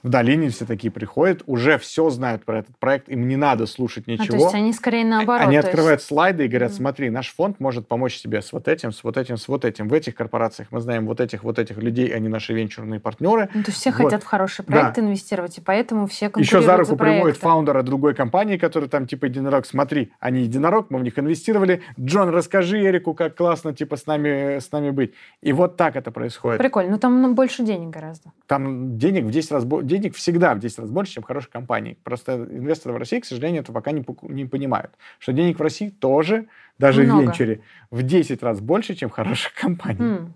В 0.07 0.09
долине 0.09 0.51
все 0.51 0.65
такие 0.67 0.93
приходят, 0.93 1.43
уже 1.47 1.79
все 1.79 2.11
знают 2.11 2.45
про 2.45 2.61
этот 2.61 2.79
проект, 2.79 3.09
им 3.09 3.27
не 3.27 3.35
надо 3.35 3.67
слушать 3.67 4.05
А, 4.07 4.13
ничего. 4.13 4.37
то 4.39 4.45
есть 4.45 4.55
они 4.55 4.73
скорее 4.73 5.05
наоборот. 5.05 5.41
Они 5.43 5.51
то 5.51 5.57
есть- 5.57 5.69
открывают 5.69 6.01
слайды 6.01 6.45
и 6.45 6.49
говорят, 6.49 6.73
смотри, 6.73 7.11
наш 7.11 7.35
фонд 7.35 7.59
может 7.59 7.89
помочь 7.89 8.21
тебе 8.23 8.41
с 8.41 8.53
вот 8.53 8.69
этим, 8.69 8.93
с 8.93 9.03
вот 9.03 9.17
этим, 9.17 9.37
с 9.37 9.49
вот 9.49 9.65
этим. 9.65 9.89
В 9.89 9.93
этих 9.93 10.15
корпорациях 10.15 10.69
мы 10.71 10.81
знаем 10.81 11.07
вот 11.07 11.21
этих, 11.21 11.43
вот 11.43 11.59
этих 11.59 11.79
людей, 11.79 12.07
они 12.15 12.29
наши 12.29 12.55
венчурные 12.55 13.01
партнеры. 13.01 13.49
Ну, 13.53 13.65
то 13.65 13.71
есть 13.73 13.81
все 13.81 13.91
Вот. 13.91 13.97
хотят 14.05 14.23
в 14.23 14.27
хороший 14.27 14.65
проект 14.65 14.97
инвестировать, 14.97 15.59
и 15.59 15.61
поэтому 15.61 16.07
все 16.07 16.27
Еще 16.27 16.31
конкурируют 16.35 16.67
за 16.67 16.77
руку 16.77 16.91
за 16.91 16.97
приводит 16.97 17.37
фаундера 17.39 17.83
другой 17.83 18.15
компании, 18.15 18.59
который 18.59 18.89
там 18.89 19.09
типа 19.09 19.25
единорог. 19.25 19.67
Смотри, 19.67 20.13
они 20.21 20.43
единорог, 20.43 20.89
мы 20.91 21.01
в 21.01 21.03
них 21.03 21.19
инвестировали. 21.19 21.83
Джон, 21.99 22.29
расскажи 22.29 22.79
Эрику, 22.81 23.13
как 23.15 23.35
классно 23.35 23.75
типа 23.75 23.97
с 23.97 24.07
нами, 24.07 24.61
с 24.61 24.71
нами 24.71 24.91
быть. 24.91 25.15
И 25.43 25.53
вот 25.53 25.77
так 25.77 25.97
это 25.97 26.13
происходит. 26.13 26.59
Прикольно. 26.59 26.93
Ну, 26.93 26.99
там 27.01 27.21
ну, 27.23 27.35
больше 27.35 27.65
денег 27.65 27.91
гораздо. 27.91 28.31
Там 28.47 28.97
денег 28.99 29.25
в 29.25 29.33
10 29.33 29.51
раз 29.51 29.65
бо- 29.65 29.83
денег 29.99 30.15
всегда 30.15 30.55
в 30.55 30.59
10 30.59 30.79
раз 30.79 30.91
больше, 30.91 31.15
чем 31.15 31.23
в 31.23 31.27
хорошей 31.27 31.51
компании. 31.51 31.99
Просто 32.05 32.35
инвесторы 32.35 32.95
в 32.95 32.99
России, 32.99 33.21
к 33.21 33.25
сожалению, 33.25 33.63
это 33.63 33.73
пока 33.73 33.93
не, 33.93 34.05
не 34.23 34.45
понимают. 34.45 34.93
Что 35.19 35.33
денег 35.33 35.59
в 35.59 35.63
России 35.63 35.91
тоже, 35.91 36.47
даже 36.79 37.03
Много. 37.03 37.19
в 37.19 37.23
венчуре, 37.25 37.61
в 37.91 38.03
10 38.03 38.43
раз 38.43 38.61
больше, 38.61 38.95
чем 38.95 39.11
хороших 39.11 39.55
компаниях. 39.61 40.21
М. 40.21 40.35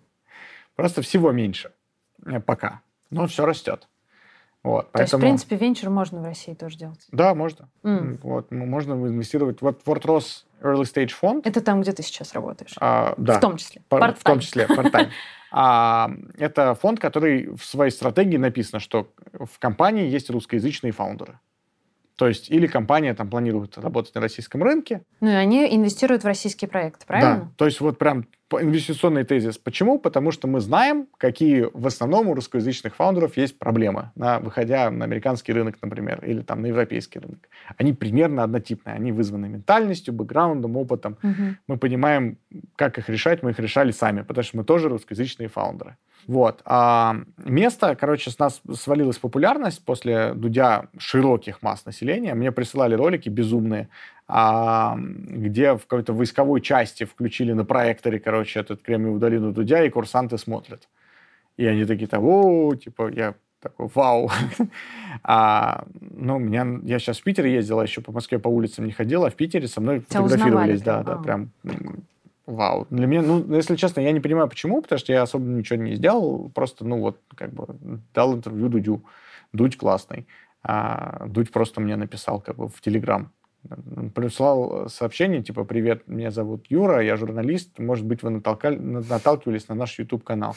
Просто 0.76 1.02
всего 1.02 1.30
меньше 1.32 1.72
э, 2.26 2.40
пока. 2.40 2.80
Но 3.11 3.26
все 3.26 3.44
растет. 3.44 3.88
Вот, 4.62 4.92
То 4.92 5.00
есть, 5.00 5.11
в 5.11 5.16
поэтому... 5.16 5.20
принципе, 5.22 5.56
венчур 5.56 5.88
можно 5.90 6.20
в 6.20 6.24
России 6.24 6.52
тоже 6.52 6.76
делать. 6.76 7.06
Да, 7.12 7.34
можно. 7.34 7.68
М. 7.82 8.18
Вот, 8.22 8.50
можно 8.50 8.92
инвестировать. 8.92 9.62
Вот 9.62 9.82
Fort 9.86 10.02
Ross 10.02 10.44
Early 10.61 10.82
Stage 10.82 11.08
фонд. 11.11 11.46
Это 11.46 11.62
там, 11.62 11.80
где 11.80 11.92
ты 11.92 12.02
сейчас 12.02 12.34
работаешь. 12.34 12.74
а, 12.78 13.14
да, 13.16 13.38
В 13.38 13.40
том 13.40 13.56
числе. 13.56 13.82
Пар- 13.88 14.14
в 14.14 14.22
том 14.22 14.40
числе 14.40 14.66
part-time. 14.66 15.08
А, 15.51 16.11
это 16.38 16.74
фонд, 16.74 17.01
который 17.01 17.55
в 17.57 17.64
своей 17.64 17.90
стратегии 17.90 18.36
написано, 18.36 18.80
что 18.80 19.12
в 19.32 19.59
компании 19.59 20.09
есть 20.09 20.30
русскоязычные 20.30 20.92
фаундеры. 20.92 21.38
То 22.20 22.28
есть 22.28 22.50
или 22.50 22.66
компания 22.66 23.14
там 23.14 23.30
планирует 23.30 23.78
работать 23.78 24.14
на 24.14 24.20
российском 24.20 24.62
рынке. 24.62 25.00
Ну, 25.22 25.30
и 25.30 25.32
они 25.32 25.74
инвестируют 25.74 26.22
в 26.22 26.26
российские 26.26 26.68
проекты, 26.68 27.00
Да. 27.00 27.06
правильно? 27.06 27.52
То 27.56 27.64
есть 27.64 27.80
вот 27.80 27.96
прям 27.96 28.26
инвестиционный 28.52 29.24
тезис. 29.24 29.56
Почему? 29.56 29.98
Потому 29.98 30.30
что 30.30 30.46
мы 30.46 30.60
знаем, 30.60 31.06
какие 31.16 31.68
в 31.72 31.86
основном 31.86 32.28
у 32.28 32.34
русскоязычных 32.34 32.94
фаундеров 32.94 33.38
есть 33.38 33.58
проблемы, 33.58 34.10
на, 34.16 34.38
выходя 34.38 34.90
на 34.90 35.06
американский 35.06 35.54
рынок, 35.54 35.76
например, 35.80 36.22
или 36.22 36.42
там 36.42 36.60
на 36.60 36.66
европейский 36.66 37.20
рынок. 37.20 37.48
Они 37.78 37.94
примерно 37.94 38.42
однотипные. 38.42 38.96
Они 38.96 39.12
вызваны 39.12 39.48
ментальностью, 39.48 40.12
бэкграундом, 40.12 40.76
опытом. 40.76 41.16
Мгм. 41.22 41.56
мы 41.68 41.78
понимаем, 41.78 42.36
как 42.76 42.98
их 42.98 43.08
решать, 43.08 43.42
мы 43.42 43.52
их 43.52 43.58
решали 43.58 43.92
сами, 43.92 44.20
потому 44.20 44.44
что 44.44 44.58
мы 44.58 44.64
тоже 44.64 44.90
русскоязычные 44.90 45.48
фаундеры. 45.48 45.96
Вот. 46.26 46.62
А 46.64 47.16
место, 47.38 47.96
короче, 47.96 48.30
с 48.30 48.38
нас 48.38 48.60
свалилась 48.74 49.18
популярность 49.18 49.84
после 49.84 50.34
Дудя 50.34 50.86
широких 50.98 51.62
масс 51.62 51.84
населения. 51.84 52.34
Мне 52.34 52.52
присылали 52.52 52.94
ролики 52.94 53.28
безумные, 53.28 53.88
а, 54.28 54.96
где 54.98 55.74
в 55.74 55.86
какой-то 55.86 56.12
войсковой 56.12 56.60
части 56.60 57.04
включили 57.04 57.52
на 57.52 57.64
проекторе, 57.64 58.20
короче, 58.20 58.60
этот 58.60 58.82
Кремниевую 58.82 59.20
долину 59.20 59.52
Дудя, 59.52 59.84
и 59.84 59.90
курсанты 59.90 60.38
смотрят. 60.38 60.88
И 61.56 61.66
они 61.66 61.84
такие, 61.84 62.06
там, 62.06 62.24
о, 62.24 62.74
типа, 62.74 63.10
я 63.12 63.34
такой, 63.60 63.88
вау. 63.94 64.30
А, 65.22 65.84
ну, 66.00 66.38
меня, 66.38 66.66
я 66.84 66.98
сейчас 66.98 67.18
в 67.18 67.22
Питере 67.24 67.52
ездил, 67.52 67.80
а 67.80 67.82
еще 67.82 68.00
по 68.00 68.12
Москве 68.12 68.38
по 68.38 68.48
улицам 68.48 68.86
не 68.86 68.92
ходил, 68.92 69.24
а 69.24 69.30
в 69.30 69.34
Питере 69.34 69.68
со 69.68 69.80
мной 69.80 70.00
Тебя 70.00 70.22
фотографировались. 70.22 70.80
узнавали 70.80 71.02
Да, 71.04 71.16
прям, 71.16 71.50
да, 71.62 71.70
прям 71.70 71.96
вау. 72.51 72.86
Для 72.90 73.07
меня, 73.07 73.22
ну, 73.22 73.55
если 73.55 73.76
честно, 73.76 74.01
я 74.01 74.12
не 74.12 74.20
понимаю, 74.20 74.48
почему, 74.48 74.82
потому 74.82 74.98
что 74.98 75.12
я 75.12 75.22
особо 75.22 75.44
ничего 75.44 75.82
не 75.82 75.94
сделал, 75.94 76.51
просто, 76.51 76.84
ну, 76.84 77.01
вот, 77.01 77.18
как 77.34 77.53
бы, 77.53 78.01
дал 78.14 78.34
интервью 78.34 78.68
Дудю. 78.68 79.05
Дудь 79.53 79.76
классный. 79.76 80.26
А 80.62 81.26
Дудь 81.26 81.51
просто 81.51 81.80
мне 81.80 81.96
написал, 81.96 82.40
как 82.40 82.57
бы, 82.57 82.68
в 82.68 82.80
Телеграм. 82.80 83.32
Прислал 84.14 84.88
сообщение, 84.88 85.42
типа, 85.42 85.64
привет, 85.64 86.09
меня 86.09 86.30
зовут 86.30 86.66
Юра, 86.70 87.03
я 87.03 87.16
журналист, 87.16 87.78
может 87.78 88.07
быть, 88.07 88.22
вы 88.22 88.30
натолкали- 88.30 88.78
наталкивались 88.78 89.68
на 89.68 89.74
наш 89.74 89.98
YouTube-канал. 89.98 90.57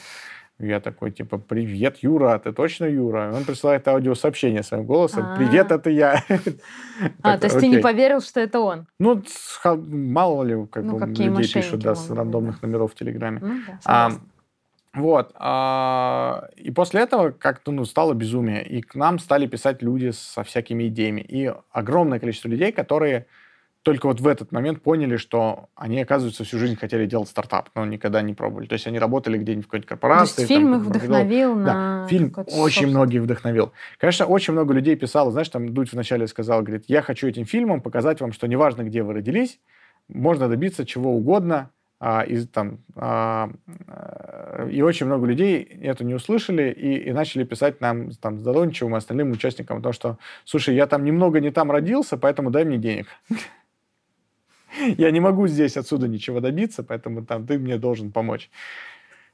Я 0.60 0.78
такой, 0.80 1.10
типа, 1.10 1.38
привет, 1.38 1.98
Юра, 2.02 2.38
ты 2.38 2.52
точно 2.52 2.84
Юра? 2.84 3.32
Он 3.34 3.44
присылает 3.44 3.88
аудиосообщение 3.88 4.62
своим 4.62 4.84
голосом, 4.84 5.24
А. 5.26 5.36
привет, 5.36 5.72
это 5.72 5.90
я. 5.90 6.22
А, 7.22 7.38
то 7.38 7.46
есть 7.46 7.58
ты 7.58 7.66
не 7.66 7.78
поверил, 7.78 8.20
что 8.20 8.38
это 8.40 8.60
он? 8.60 8.86
Ну, 9.00 9.22
мало 9.64 10.44
ли, 10.44 10.66
как 10.66 10.84
Ну, 10.84 10.98
бы, 10.98 11.06
людей 11.06 11.52
пишут, 11.52 11.80
да, 11.80 11.96
с 11.96 12.08
рандомных 12.08 12.62
номеров 12.62 12.92
в 12.92 12.94
Телеграме. 12.94 13.40
Ну, 13.42 13.60
А. 13.84 14.10
Вот. 14.94 15.32
а, 15.34 16.48
И 16.54 16.70
после 16.70 17.00
этого 17.00 17.30
как-то 17.30 17.72
ну, 17.72 17.84
стало 17.84 18.14
безумие. 18.14 18.64
И 18.64 18.80
к 18.80 18.94
нам 18.94 19.18
стали 19.18 19.48
писать 19.48 19.82
люди 19.82 20.12
со 20.12 20.44
всякими 20.44 20.86
идеями. 20.86 21.20
И 21.20 21.52
огромное 21.72 22.20
количество 22.20 22.48
людей, 22.48 22.70
которые 22.70 23.26
только 23.84 24.06
вот 24.06 24.18
в 24.18 24.26
этот 24.26 24.50
момент 24.50 24.80
поняли, 24.80 25.18
что 25.18 25.68
они, 25.74 26.00
оказывается, 26.00 26.42
всю 26.42 26.58
жизнь 26.58 26.74
хотели 26.74 27.04
делать 27.04 27.28
стартап, 27.28 27.68
но 27.74 27.84
никогда 27.84 28.22
не 28.22 28.32
пробовали. 28.32 28.66
То 28.66 28.72
есть 28.72 28.86
они 28.86 28.98
работали 28.98 29.36
где-нибудь 29.36 29.66
в 29.66 29.68
какой-нибудь 29.68 29.88
корпорации. 29.88 30.36
То 30.36 30.40
есть 30.40 30.48
фильм 30.48 30.72
там, 30.72 30.80
их 30.80 30.86
вдохновил 30.86 31.54
Да, 31.56 31.74
на... 31.74 32.06
фильм 32.08 32.30
какое-то 32.30 32.50
очень 32.52 32.60
собственное- 32.60 32.90
многих 32.90 33.22
вдохновил. 33.22 33.72
Конечно, 33.98 34.24
очень 34.24 34.54
много 34.54 34.72
людей 34.72 34.96
писало, 34.96 35.30
знаешь, 35.30 35.50
там 35.50 35.74
Дудь 35.74 35.92
вначале 35.92 36.26
сказал, 36.26 36.62
говорит, 36.62 36.84
я 36.88 37.02
хочу 37.02 37.28
этим 37.28 37.44
фильмом 37.44 37.82
показать 37.82 38.22
вам, 38.22 38.32
что 38.32 38.46
неважно, 38.48 38.84
где 38.84 39.02
вы 39.02 39.12
родились, 39.12 39.60
можно 40.08 40.48
добиться 40.48 40.86
чего 40.86 41.14
угодно, 41.14 41.68
а, 42.00 42.22
из, 42.22 42.48
там, 42.48 42.78
а, 42.96 43.50
э, 43.86 44.68
и 44.70 44.80
очень 44.82 45.06
много 45.06 45.26
людей 45.26 45.62
это 45.62 46.04
не 46.04 46.14
услышали 46.14 46.70
и, 46.70 47.08
и 47.08 47.12
начали 47.12 47.44
писать 47.44 47.80
нам, 47.82 48.10
там, 48.12 48.40
Задончевым 48.40 48.94
и 48.94 48.98
остальным 48.98 49.30
участникам, 49.30 49.82
то, 49.82 49.92
что, 49.92 50.18
слушай, 50.44 50.74
я 50.74 50.86
там 50.86 51.04
немного 51.04 51.40
не 51.40 51.50
там 51.50 51.70
родился, 51.70 52.16
поэтому 52.16 52.50
дай 52.50 52.64
мне 52.64 52.78
денег. 52.78 53.06
Я 54.98 55.10
не 55.10 55.20
могу 55.20 55.46
здесь 55.48 55.76
отсюда 55.76 56.08
ничего 56.08 56.40
добиться, 56.40 56.82
поэтому 56.82 57.24
там 57.24 57.46
ты 57.46 57.58
мне 57.58 57.78
должен 57.78 58.12
помочь. 58.12 58.50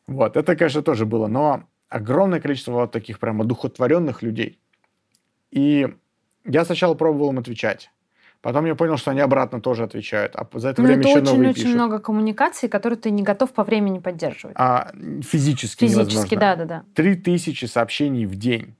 Вот, 0.07 0.37
это, 0.37 0.57
конечно, 0.57 0.83
тоже 0.83 1.07
было, 1.07 1.27
но 1.29 1.65
огромное 1.89 2.41
количество 2.41 2.73
вот 2.73 2.93
таких 2.93 3.19
прям 3.19 3.41
одухотворенных 3.41 4.23
людей. 4.23 4.59
И 5.51 5.89
я 6.45 6.65
сначала 6.65 6.95
пробовал 6.95 7.31
им 7.31 7.39
отвечать. 7.39 7.91
Потом 8.43 8.65
я 8.65 8.75
понял, 8.75 8.97
что 8.97 9.11
они 9.11 9.21
обратно 9.21 9.61
тоже 9.61 9.83
отвечают. 9.85 10.35
А 10.35 10.47
за 10.55 10.71
это 10.71 10.81
Ну, 10.81 10.89
время 10.89 11.01
это 11.03 11.09
еще 11.11 11.19
очень-очень 11.19 11.37
новые 11.39 11.55
пишут. 11.55 11.75
много 11.75 11.99
коммуникаций, 11.99 12.69
которые 12.71 12.99
ты 12.99 13.11
не 13.11 13.23
готов 13.23 13.53
по 13.53 13.65
времени 13.65 13.99
поддерживать. 13.99 14.57
А 14.59 14.93
физически, 15.23 15.87
Физически, 15.87 16.37
да-да-да. 16.37 16.85
Три 16.95 17.17
тысячи 17.17 17.67
сообщений 17.67 18.25
в 18.25 18.37
день. 18.37 18.75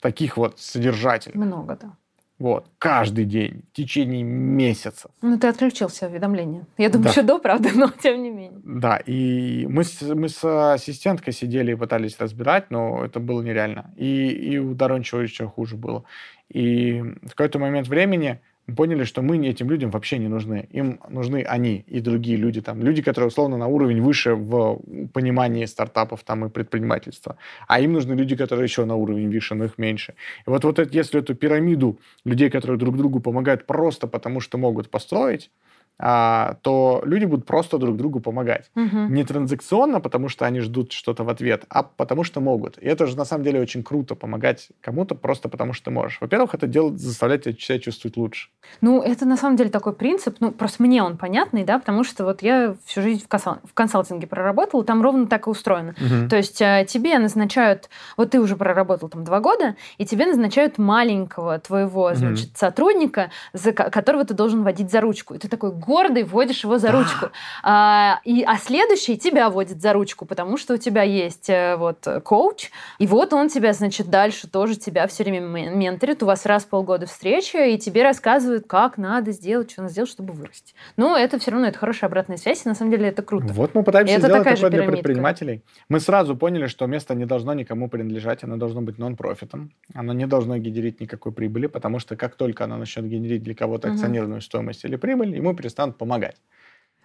Таких 0.00 0.36
вот 0.36 0.58
содержательных. 0.60 1.36
Много, 1.46 1.78
да. 1.80 1.96
Вот. 2.38 2.66
Каждый 2.78 3.24
день. 3.24 3.62
В 3.72 3.76
течение 3.76 4.22
месяца. 4.22 5.10
Ну, 5.22 5.38
ты 5.38 5.48
отключил 5.48 5.88
все 5.88 6.06
уведомления. 6.06 6.66
Я 6.76 6.88
думаю, 6.88 7.04
Да. 7.04 7.10
еще 7.10 7.22
до, 7.22 7.38
правда, 7.38 7.70
но 7.74 7.88
тем 7.88 8.22
не 8.22 8.30
менее. 8.30 8.60
Да, 8.64 8.96
и 8.98 9.66
мы 9.68 9.82
с, 9.82 10.00
мы 10.02 10.28
с 10.28 10.44
ассистенткой 10.74 11.32
сидели 11.32 11.72
и 11.72 11.74
пытались 11.74 12.18
разбирать, 12.20 12.70
но 12.70 13.04
это 13.04 13.18
было 13.18 13.42
нереально. 13.42 13.92
И, 13.96 14.28
и 14.28 14.58
у 14.58 14.74
Дорончева 14.74 15.20
еще 15.20 15.46
хуже 15.48 15.76
было. 15.76 16.04
И 16.48 17.00
в 17.00 17.30
какой-то 17.30 17.58
момент 17.58 17.88
времени 17.88 18.40
поняли, 18.76 19.04
что 19.04 19.22
мы 19.22 19.38
этим 19.48 19.70
людям 19.70 19.90
вообще 19.90 20.18
не 20.18 20.28
нужны. 20.28 20.68
Им 20.72 21.00
нужны 21.08 21.42
они 21.42 21.84
и 21.86 22.00
другие 22.00 22.36
люди. 22.36 22.60
Там, 22.60 22.82
люди, 22.82 23.02
которые 23.02 23.28
условно 23.28 23.56
на 23.56 23.66
уровень 23.66 24.00
выше 24.00 24.34
в 24.34 24.80
понимании 25.12 25.66
стартапов 25.66 26.22
там, 26.24 26.44
и 26.44 26.48
предпринимательства. 26.48 27.36
А 27.66 27.80
им 27.80 27.92
нужны 27.92 28.14
люди, 28.14 28.36
которые 28.36 28.64
еще 28.64 28.84
на 28.84 28.94
уровень 28.94 29.30
выше, 29.30 29.54
но 29.54 29.64
их 29.64 29.78
меньше. 29.78 30.14
И 30.46 30.50
вот, 30.50 30.64
вот 30.64 30.78
это, 30.78 30.98
если 30.98 31.20
эту 31.20 31.34
пирамиду 31.34 31.98
людей, 32.24 32.50
которые 32.50 32.78
друг 32.78 32.96
другу 32.96 33.20
помогают 33.20 33.66
просто 33.66 34.06
потому, 34.06 34.40
что 34.40 34.58
могут 34.58 34.90
построить, 34.90 35.50
то 35.98 37.02
люди 37.04 37.24
будут 37.24 37.44
просто 37.46 37.78
друг 37.78 37.96
другу 37.96 38.20
помогать. 38.20 38.70
Мгм. 38.74 39.12
Не 39.12 39.24
транзакционно, 39.24 40.00
потому 40.00 40.28
что 40.28 40.46
они 40.46 40.60
ждут 40.60 40.92
что-то 40.92 41.24
в 41.24 41.28
ответ, 41.28 41.64
а 41.68 41.82
потому 41.82 42.24
что 42.24 42.40
могут. 42.40 42.78
И 42.78 42.86
это 42.86 43.06
же 43.06 43.16
на 43.16 43.24
самом 43.24 43.44
деле 43.44 43.60
очень 43.60 43.82
круто 43.82 44.14
помогать 44.14 44.68
кому-то 44.80 45.14
просто 45.14 45.48
потому 45.48 45.72
что 45.72 45.86
ты 45.86 45.90
можешь. 45.90 46.20
Во-первых, 46.20 46.54
это 46.54 46.66
делает, 46.66 47.00
заставляет 47.00 47.42
тебя 47.44 47.54
себя 47.58 47.78
чувствовать 47.78 48.16
лучше. 48.16 48.48
Ну, 48.80 49.02
это 49.02 49.26
на 49.26 49.36
самом 49.36 49.56
деле 49.56 49.70
такой 49.70 49.92
принцип, 49.92 50.36
ну, 50.40 50.52
просто 50.52 50.82
мне 50.82 51.02
он 51.02 51.16
понятный, 51.16 51.64
да, 51.64 51.78
потому 51.78 52.04
что 52.04 52.24
вот 52.24 52.42
я 52.42 52.76
всю 52.84 53.02
жизнь 53.02 53.24
в, 53.24 53.28
консал- 53.28 53.58
в 53.64 53.74
консалтинге 53.74 54.26
проработала, 54.26 54.84
там 54.84 55.02
ровно 55.02 55.26
так 55.26 55.46
и 55.46 55.50
устроено. 55.50 55.94
То 56.30 56.36
есть 56.36 56.60
э, 56.62 56.86
тебе 56.88 57.18
назначают, 57.18 57.88
вот 58.16 58.30
ты 58.30 58.40
уже 58.40 58.56
проработал 58.56 59.08
там 59.08 59.24
два 59.24 59.40
года, 59.40 59.74
и 59.98 60.06
тебе 60.06 60.26
назначают 60.26 60.78
маленького 60.78 61.58
твоего, 61.58 62.14
значит, 62.14 62.56
сотрудника, 62.56 63.30
за 63.52 63.72
ко- 63.72 63.90
которого 63.90 64.24
ты 64.24 64.34
должен 64.34 64.62
водить 64.62 64.90
за 64.90 65.00
ручку. 65.00 65.34
И 65.34 65.38
ты 65.38 65.48
такой 65.48 65.72
гордый 65.88 66.24
водишь 66.24 66.62
его 66.64 66.78
за 66.78 66.88
Да. 66.88 66.98
ручку. 66.98 67.26
А, 67.62 68.20
и, 68.24 68.42
а 68.46 68.56
следующий 68.58 69.16
тебя 69.16 69.48
водит 69.48 69.80
за 69.80 69.92
ручку, 69.92 70.26
потому 70.26 70.56
что 70.58 70.74
у 70.74 70.76
тебя 70.76 71.02
есть 71.02 71.48
э, 71.48 71.76
вот 71.76 72.06
коуч, 72.24 72.70
и 72.98 73.06
вот 73.06 73.32
он 73.32 73.48
тебя, 73.48 73.72
значит, 73.72 74.08
дальше 74.08 74.48
тоже 74.48 74.76
тебя 74.76 75.06
все 75.06 75.24
время 75.24 75.40
мен- 75.40 75.78
менторит. 75.78 76.22
У 76.22 76.26
вас 76.26 76.44
раз 76.46 76.64
в 76.64 76.68
полгода 76.68 77.06
встреча, 77.06 77.64
и 77.66 77.78
тебе 77.78 78.02
рассказывают, 78.02 78.66
как 78.66 78.98
надо 78.98 79.32
сделать, 79.32 79.70
что 79.70 79.82
надо 79.82 79.92
сделать, 79.92 80.10
чтобы 80.10 80.32
вырасти. 80.34 80.74
Но 80.96 81.16
это 81.16 81.38
все 81.38 81.50
равно 81.52 81.66
это 81.68 81.78
хорошая 81.78 82.08
обратная 82.08 82.36
связь, 82.36 82.66
и 82.66 82.68
на 82.68 82.74
самом 82.74 82.90
деле 82.90 83.08
это 83.08 83.22
круто. 83.22 83.46
Вот 83.52 83.74
мы 83.74 83.82
пытаемся 83.82 84.14
Это 84.14 84.26
сделать 84.26 84.42
такая 84.44 84.56
такое 84.56 84.70
для 84.70 84.82
предпринимателей. 84.90 85.62
Мы 85.88 86.00
сразу 86.00 86.36
поняли, 86.36 86.66
что 86.66 86.86
место 86.86 87.14
не 87.14 87.24
должно 87.24 87.54
никому 87.54 87.88
принадлежать, 87.88 88.44
оно 88.44 88.56
должно 88.56 88.82
быть 88.82 88.98
нон-профитом, 88.98 89.70
оно 89.94 90.12
не 90.12 90.26
должно 90.26 90.58
генерить 90.58 91.00
никакой 91.00 91.32
прибыли, 91.32 91.66
потому 91.66 91.98
что 91.98 92.16
как 92.16 92.34
только 92.34 92.64
оно 92.64 92.76
начнет 92.76 93.06
генерить 93.06 93.42
для 93.42 93.54
кого-то 93.54 93.88
акционерную 93.88 94.40
стоимость 94.40 94.84
или 94.84 94.96
прибыль, 94.96 95.34
ему 95.36 95.54
перестанут 95.78 95.96
помогать. 95.96 96.36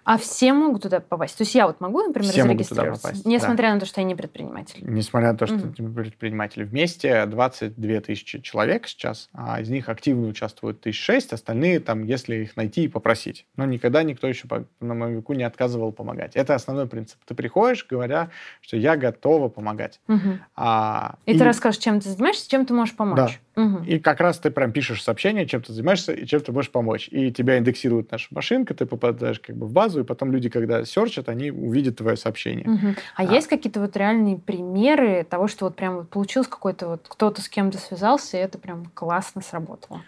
А 0.05 0.17
все 0.17 0.51
могут 0.51 0.81
туда 0.81 0.99
попасть? 0.99 1.37
То 1.37 1.43
есть 1.43 1.55
я 1.55 1.65
вот 1.65 1.79
могу, 1.79 2.01
например, 2.01 2.29
Все 2.29 2.43
могут 2.43 2.67
туда 2.67 2.81
зарегистрироваться, 2.81 3.07
попасть, 3.07 3.25
несмотря 3.25 3.73
на 3.73 3.79
то, 3.79 3.85
что 3.85 4.01
я 4.01 4.05
не 4.05 4.15
предприниматель? 4.15 4.79
Несмотря 4.81 5.31
на 5.31 5.37
то, 5.37 5.47
что 5.47 5.55
Мгм. 5.55 5.71
эти 5.71 5.81
предприниматели 5.81 6.63
вместе 6.65 7.25
22 7.25 8.01
тысячи 8.01 8.41
человек 8.41 8.87
сейчас, 8.87 9.29
а 9.31 9.61
из 9.61 9.69
них 9.69 9.87
активно 9.87 10.27
участвуют 10.27 10.81
тысяч 10.81 11.01
шесть, 11.01 11.31
остальные 11.31 11.79
там, 11.79 12.03
если 12.03 12.35
их 12.35 12.57
найти 12.57 12.83
и 12.83 12.87
попросить. 12.89 13.45
Но 13.55 13.63
никогда 13.65 14.03
никто 14.03 14.27
еще 14.27 14.45
по, 14.49 14.65
на 14.81 14.93
моем 14.93 15.15
веку 15.15 15.31
не 15.31 15.43
отказывал 15.43 15.93
помогать. 15.93 16.35
Это 16.35 16.53
основной 16.53 16.87
принцип. 16.87 17.17
Ты 17.25 17.33
приходишь, 17.33 17.87
говоря, 17.89 18.29
что 18.59 18.75
я 18.75 18.97
готова 18.97 19.47
помогать. 19.47 20.01
Мгм. 20.07 20.43
А, 20.57 21.15
И, 21.25 21.37
ты 21.37 21.45
расскажешь, 21.45 21.81
чем 21.81 22.01
ты 22.01 22.09
занимаешься, 22.09 22.49
чем 22.49 22.65
ты 22.65 22.73
можешь 22.73 22.93
помочь. 22.93 23.39
Мгм. 23.55 23.83
И 23.83 23.99
как 23.99 24.19
раз 24.19 24.39
ты 24.39 24.49
прям 24.49 24.71
пишешь 24.71 25.03
сообщение, 25.03 25.45
чем 25.45 25.61
ты 25.61 25.73
занимаешься 25.73 26.11
и 26.13 26.25
чем 26.25 26.41
ты 26.41 26.51
можешь 26.51 26.71
помочь. 26.71 27.07
И 27.11 27.31
тебя 27.31 27.57
индексирует 27.57 28.11
наша 28.11 28.27
машинка, 28.31 28.73
ты 28.73 28.85
попадаешь 28.85 29.39
как 29.39 29.55
бы 29.55 29.67
в 29.67 29.71
базу, 29.73 30.01
и 30.01 30.03
потом 30.03 30.31
люди, 30.31 30.49
когда 30.49 30.83
серчат, 30.85 31.29
они 31.29 31.51
увидят 31.51 31.97
твое 31.97 32.17
сообщение. 32.17 32.67
Мгм. 32.67 32.95
А, 33.15 33.21
А. 33.21 33.25
есть 33.25 33.47
какие-то 33.47 33.79
вот 33.79 33.95
реальные 33.95 34.37
примеры 34.37 35.23
того, 35.29 35.47
что 35.47 35.65
вот 35.65 35.75
прям 35.75 35.97
вот 35.97 36.09
получилось 36.09 36.47
какой-то 36.47 36.87
вот 36.87 37.05
кто-то 37.07 37.41
с 37.41 37.49
кем-то 37.49 37.77
связался, 37.77 38.37
и 38.37 38.39
это 38.39 38.57
прям 38.57 38.85
классно 38.93 39.41
сработало? 39.41 40.01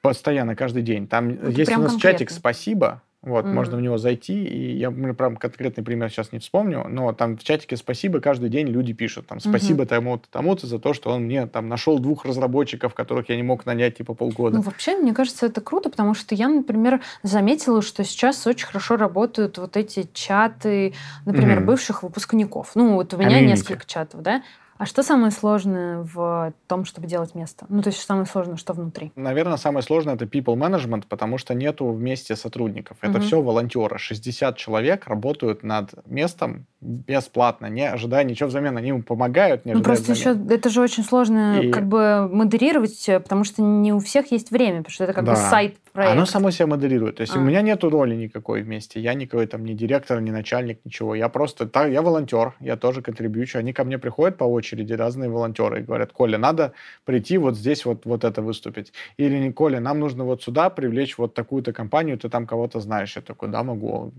Постоянно, 0.00 0.56
каждый 0.56 0.82
день. 0.82 1.06
Там 1.06 1.30
Это 1.30 1.48
есть 1.50 1.70
у 1.76 1.80
нас 1.80 1.92
конкретно. 1.92 2.18
чатик 2.18 2.30
«Спасибо», 2.30 3.02
вот, 3.22 3.44
Мгм. 3.44 3.54
можно 3.54 3.76
в 3.76 3.80
него 3.80 3.98
зайти, 3.98 4.44
и 4.44 4.76
я 4.76 4.90
ну, 4.90 5.14
прям 5.14 5.36
конкретный 5.36 5.84
пример 5.84 6.10
сейчас 6.10 6.32
не 6.32 6.40
вспомню, 6.40 6.86
но 6.88 7.12
там 7.12 7.36
в 7.36 7.44
чатике 7.44 7.76
«Спасибо» 7.76 8.20
каждый 8.20 8.48
день 8.50 8.66
люди 8.66 8.92
пишут, 8.92 9.28
там, 9.28 9.38
«Спасибо 9.38 9.86
тому-то, 9.86 10.26
тому-то 10.30 10.66
за 10.66 10.78
то, 10.80 10.92
что 10.92 11.10
он 11.10 11.22
мне 11.24 11.46
там 11.46 11.68
нашел 11.68 12.00
двух 12.00 12.24
разработчиков, 12.24 12.94
которых 12.94 13.28
я 13.28 13.36
не 13.36 13.44
мог 13.44 13.64
нанять 13.64 13.96
типа 13.98 14.14
полгода». 14.14 14.56
Ну, 14.56 14.62
вообще, 14.62 14.96
мне 14.96 15.14
кажется, 15.14 15.46
это 15.46 15.60
круто, 15.60 15.88
потому 15.88 16.14
что 16.14 16.34
я, 16.34 16.48
например, 16.48 17.00
заметила, 17.22 17.80
что 17.80 18.02
сейчас 18.04 18.44
очень 18.46 18.66
хорошо 18.66 18.96
работают 18.96 19.56
вот 19.58 19.76
эти 19.76 20.08
чаты, 20.12 20.94
например, 21.24 21.58
Мгм. 21.58 21.66
бывших 21.66 22.02
выпускников. 22.02 22.72
Ну, 22.74 22.94
вот 22.94 23.14
у 23.14 23.16
меня 23.16 23.28
Комьюнити. 23.30 23.50
несколько 23.50 23.86
чатов, 23.86 24.22
да? 24.22 24.42
А 24.78 24.86
что 24.86 25.02
самое 25.02 25.30
сложное 25.30 25.98
в 26.02 26.52
том, 26.66 26.84
чтобы 26.84 27.06
делать 27.06 27.34
место? 27.34 27.66
Ну, 27.68 27.82
то 27.82 27.90
есть 27.90 28.00
самое 28.02 28.26
сложное, 28.26 28.56
что 28.56 28.72
внутри? 28.72 29.12
Наверное, 29.14 29.56
самое 29.56 29.82
сложное 29.82 30.14
это 30.14 30.24
people 30.24 30.56
management, 30.56 31.04
потому 31.08 31.38
что 31.38 31.54
нету 31.54 31.86
вместе 31.92 32.34
сотрудников. 32.34 32.96
Это 33.00 33.12
Мгм. 33.18 33.22
все 33.22 33.40
волонтеры. 33.42 33.98
60 33.98 34.56
человек 34.56 35.06
работают 35.06 35.62
над 35.62 35.90
местом 36.06 36.66
бесплатно, 36.80 37.66
не 37.66 37.88
ожидая 37.88 38.24
ничего 38.24 38.48
взамен. 38.48 38.76
Они 38.76 38.88
ему 38.88 39.02
помогают, 39.02 39.64
не 39.66 39.74
Ну, 39.74 39.82
просто 39.82 40.12
еще 40.12 40.32
взамен. 40.32 40.50
это 40.50 40.68
же 40.68 40.80
очень 40.80 41.04
сложно 41.04 41.60
И- 41.60 41.70
как 41.70 41.86
бы 41.86 42.28
модерировать, 42.28 43.08
э, 43.08 43.20
потому 43.20 43.44
что 43.44 43.62
не 43.62 43.92
у 43.92 44.00
всех 44.00 44.32
есть 44.32 44.50
время, 44.50 44.78
потому 44.78 44.92
что 44.92 45.04
это 45.04 45.12
как 45.12 45.22
бы 45.24 45.30
Да. 45.32 45.36
сайт 45.36 45.76
проект. 45.92 46.12
Оно 46.12 46.26
само 46.26 46.50
себя 46.50 46.66
модерирует. 46.66 47.16
То 47.16 47.20
есть 47.20 47.36
А. 47.36 47.38
у 47.38 47.42
меня 47.42 47.62
нету 47.62 47.88
роли 47.88 48.16
никакой 48.16 48.62
вместе. 48.62 49.00
Я 49.00 49.14
никакой 49.14 49.46
там 49.46 49.64
не 49.64 49.74
директор, 49.74 50.20
не 50.20 50.32
начальник, 50.32 50.80
ничего. 50.84 51.14
Я 51.14 51.28
просто, 51.28 51.68
та- 51.68 51.86
я 51.86 52.02
волонтер, 52.02 52.54
я 52.58 52.76
тоже 52.76 53.00
контрибьючу. 53.02 53.58
Они 53.58 53.72
ко 53.72 53.84
мне 53.84 53.98
приходят 53.98 54.36
по 54.36 54.44
очереди, 54.44 54.61
разные 54.96 55.30
волонтеры, 55.30 55.80
и 55.80 55.82
говорят, 55.82 56.12
Коля, 56.12 56.38
надо 56.38 56.72
прийти 57.04 57.38
вот 57.38 57.56
здесь 57.56 57.84
вот, 57.84 58.04
вот 58.04 58.24
это 58.24 58.42
выступить. 58.42 58.92
Или 59.16 59.38
не, 59.38 59.52
Коля, 59.52 59.80
нам 59.80 60.00
нужно 60.00 60.24
вот 60.24 60.42
сюда 60.42 60.70
привлечь 60.70 61.18
вот 61.18 61.34
такую-то 61.34 61.72
компанию, 61.72 62.18
ты 62.18 62.28
там 62.28 62.46
кого-то 62.46 62.80
знаешь. 62.80 63.16
Я 63.16 63.22
такой, 63.22 63.48
да, 63.48 63.62
могу. 63.62 64.12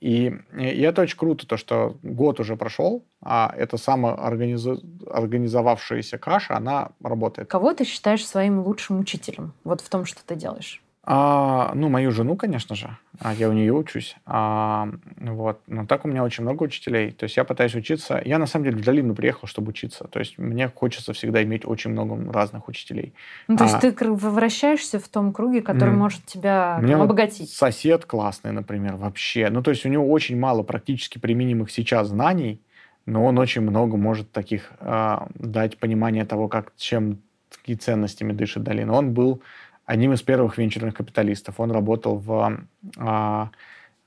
И, 0.00 0.32
и 0.58 0.80
это 0.80 1.02
очень 1.02 1.18
круто, 1.18 1.46
то, 1.46 1.56
что 1.56 1.96
год 2.02 2.40
уже 2.40 2.56
прошел, 2.56 3.04
а 3.22 3.52
эта 3.56 3.76
самая 3.76 4.14
организа- 4.14 4.80
организовавшаяся 5.10 6.18
каша, 6.18 6.56
она 6.56 6.90
работает. 7.02 7.48
Кого 7.48 7.74
ты 7.74 7.84
считаешь 7.84 8.26
своим 8.26 8.60
лучшим 8.60 9.00
учителем 9.00 9.52
вот 9.64 9.80
в 9.80 9.88
том, 9.88 10.04
что 10.04 10.20
ты 10.24 10.36
делаешь? 10.36 10.82
А, 11.08 11.70
ну, 11.76 11.88
мою 11.88 12.10
жену, 12.10 12.34
конечно 12.36 12.74
же. 12.74 12.96
А, 13.20 13.32
я 13.32 13.48
у 13.48 13.52
нее 13.52 13.72
учусь. 13.72 14.16
А, 14.26 14.88
вот. 15.20 15.60
Но 15.68 15.86
так 15.86 16.04
у 16.04 16.08
меня 16.08 16.24
очень 16.24 16.42
много 16.42 16.64
учителей. 16.64 17.12
То 17.12 17.24
есть 17.24 17.36
я 17.36 17.44
пытаюсь 17.44 17.76
учиться. 17.76 18.20
Я, 18.24 18.38
на 18.38 18.46
самом 18.46 18.64
деле, 18.64 18.78
в 18.78 18.84
долину 18.84 19.14
приехал, 19.14 19.46
чтобы 19.46 19.68
учиться. 19.70 20.08
То 20.08 20.18
есть 20.18 20.36
мне 20.36 20.68
хочется 20.68 21.12
всегда 21.12 21.44
иметь 21.44 21.64
очень 21.64 21.92
много 21.92 22.32
разных 22.32 22.66
учителей. 22.66 23.14
Ну, 23.46 23.56
то 23.56 23.64
есть 23.64 23.76
А. 23.76 23.80
ты 23.80 23.94
вращаешься 24.14 24.98
в 24.98 25.06
том 25.06 25.32
круге, 25.32 25.62
который 25.62 25.90
Мгм. 25.90 25.98
может 26.00 26.26
тебя 26.26 26.78
Мне 26.80 26.92
там, 26.94 26.98
вот 26.98 27.04
обогатить. 27.04 27.50
Сосед 27.50 28.04
классный, 28.04 28.50
например, 28.50 28.96
вообще. 28.96 29.48
Ну, 29.48 29.62
то 29.62 29.70
есть 29.70 29.86
у 29.86 29.88
него 29.88 30.10
очень 30.10 30.36
мало 30.36 30.64
практически 30.64 31.18
применимых 31.18 31.70
сейчас 31.70 32.08
знаний, 32.08 32.60
но 33.06 33.24
он 33.24 33.38
очень 33.38 33.62
много 33.62 33.96
может 33.96 34.32
таких 34.32 34.72
э, 34.80 35.18
дать 35.36 35.78
понимание 35.78 36.24
того, 36.24 36.48
как, 36.48 36.72
чем, 36.76 37.20
какие 37.48 37.76
ценностями 37.76 38.32
дышит 38.32 38.64
долина. 38.64 38.92
Он 38.94 39.12
был 39.14 39.40
одним 39.86 40.12
из 40.12 40.22
первых 40.22 40.58
венчурных 40.58 40.94
капиталистов. 40.94 41.60
Он 41.60 41.70
работал 41.70 42.18
в 42.18 42.58
э, 42.96 43.46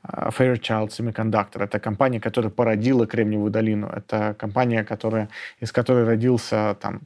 Fairchild 0.04 0.90
Semiconductor. 0.90 1.64
Это 1.64 1.80
компания, 1.80 2.20
которая 2.20 2.52
породила 2.52 3.08
Кремниевую 3.08 3.52
долину. 3.52 3.88
Это 3.88 4.36
компания, 4.38 4.84
которая, 4.84 5.30
из 5.60 5.72
которой 5.72 6.06
родился 6.06 6.78
там 6.80 7.02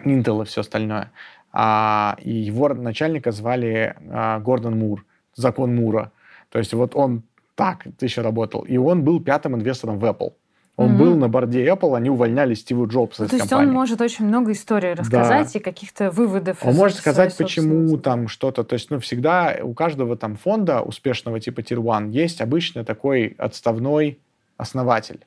Intel 0.00 0.42
и 0.42 0.46
все 0.46 0.62
остальное. 0.62 1.12
А, 1.52 2.16
и 2.20 2.30
его 2.30 2.68
начальника 2.68 3.32
звали 3.32 3.96
а, 4.10 4.38
Гордон 4.40 4.78
Мур, 4.78 5.04
закон 5.34 5.74
Мура. 5.74 6.12
То 6.50 6.58
есть 6.58 6.72
вот 6.74 6.94
он 6.94 7.22
так 7.54 7.86
еще 8.00 8.22
работал. 8.22 8.62
И 8.62 8.76
он 8.76 9.04
был 9.04 9.20
пятым 9.20 9.56
инвестором 9.56 9.98
в 9.98 10.04
Apple. 10.04 10.32
Он 10.80 10.92
mm-hmm. 10.92 10.96
был 10.96 11.16
на 11.16 11.28
борде 11.28 11.66
Apple, 11.66 11.94
они 11.94 12.08
увольняли 12.08 12.54
Стива 12.54 12.86
Джобса 12.86 13.22
ну, 13.22 13.26
из 13.26 13.30
То 13.32 13.36
есть 13.36 13.52
он 13.52 13.70
может 13.70 14.00
очень 14.00 14.24
много 14.24 14.52
историй 14.52 14.94
рассказать 14.94 15.52
да. 15.52 15.58
и 15.58 15.62
каких-то 15.62 16.10
выводов. 16.10 16.56
Он 16.62 16.74
может 16.74 16.96
сказать, 16.96 17.36
почему 17.36 17.98
там 17.98 18.28
что-то. 18.28 18.64
То 18.64 18.72
есть, 18.72 18.90
ну, 18.90 18.98
всегда 18.98 19.58
у 19.62 19.74
каждого 19.74 20.16
там 20.16 20.36
фонда 20.36 20.80
успешного 20.80 21.38
типа 21.38 21.60
Tier 21.60 21.82
One 21.82 22.08
есть 22.08 22.40
обычно 22.40 22.82
такой 22.82 23.34
отставной 23.36 24.20
основатель. 24.56 25.26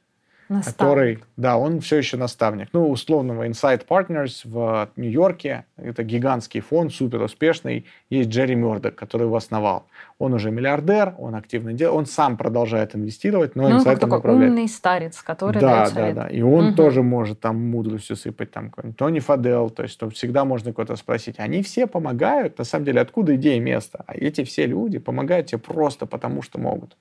Наставник. 0.49 0.77
который, 0.77 1.19
да, 1.37 1.57
он 1.57 1.79
все 1.79 1.97
еще 1.97 2.17
наставник. 2.17 2.69
Ну, 2.73 2.89
условного 2.89 3.47
Insight 3.47 3.85
Partners 3.87 4.41
в 4.43 4.89
Нью-Йорке, 4.95 5.65
это 5.77 6.03
гигантский 6.03 6.61
фонд, 6.61 6.93
супер 6.93 7.21
успешный, 7.21 7.85
есть 8.09 8.29
Джерри 8.29 8.55
Мёрдок, 8.55 8.95
который 8.95 9.23
его 9.23 9.35
основал. 9.35 9.87
Он 10.19 10.33
уже 10.33 10.51
миллиардер, 10.51 11.15
он 11.17 11.35
активно 11.35 11.73
делает, 11.73 11.97
он 11.97 12.05
сам 12.05 12.37
продолжает 12.37 12.95
инвестировать, 12.95 13.55
но 13.55 13.69
ну, 13.69 13.77
Insight 13.77 13.97
такой 13.97 14.19
управляет. 14.19 14.51
умный 14.51 14.67
старец, 14.67 15.21
который 15.21 15.59
да, 15.59 15.77
дает 15.77 15.89
совет. 15.89 16.15
Да, 16.15 16.23
да, 16.23 16.27
и 16.29 16.41
он 16.41 16.67
угу. 16.67 16.75
тоже 16.75 17.03
может 17.03 17.39
там 17.39 17.57
мудростью 17.57 18.15
сыпать, 18.15 18.51
там, 18.51 18.71
Тони 18.97 19.19
Фадел, 19.19 19.69
то 19.69 19.83
есть 19.83 19.99
то 19.99 20.09
всегда 20.09 20.45
можно 20.45 20.73
кого-то 20.73 20.95
спросить. 20.95 21.35
Они 21.39 21.63
все 21.63 21.87
помогают, 21.87 22.57
на 22.57 22.63
самом 22.63 22.85
деле, 22.85 23.01
откуда 23.01 23.35
идея 23.35 23.59
места? 23.59 24.03
А 24.07 24.15
эти 24.15 24.43
все 24.43 24.65
люди 24.65 24.99
помогают 24.99 25.47
тебе 25.47 25.59
просто 25.59 26.05
потому, 26.05 26.41
что 26.41 26.59
могут. 26.59 26.95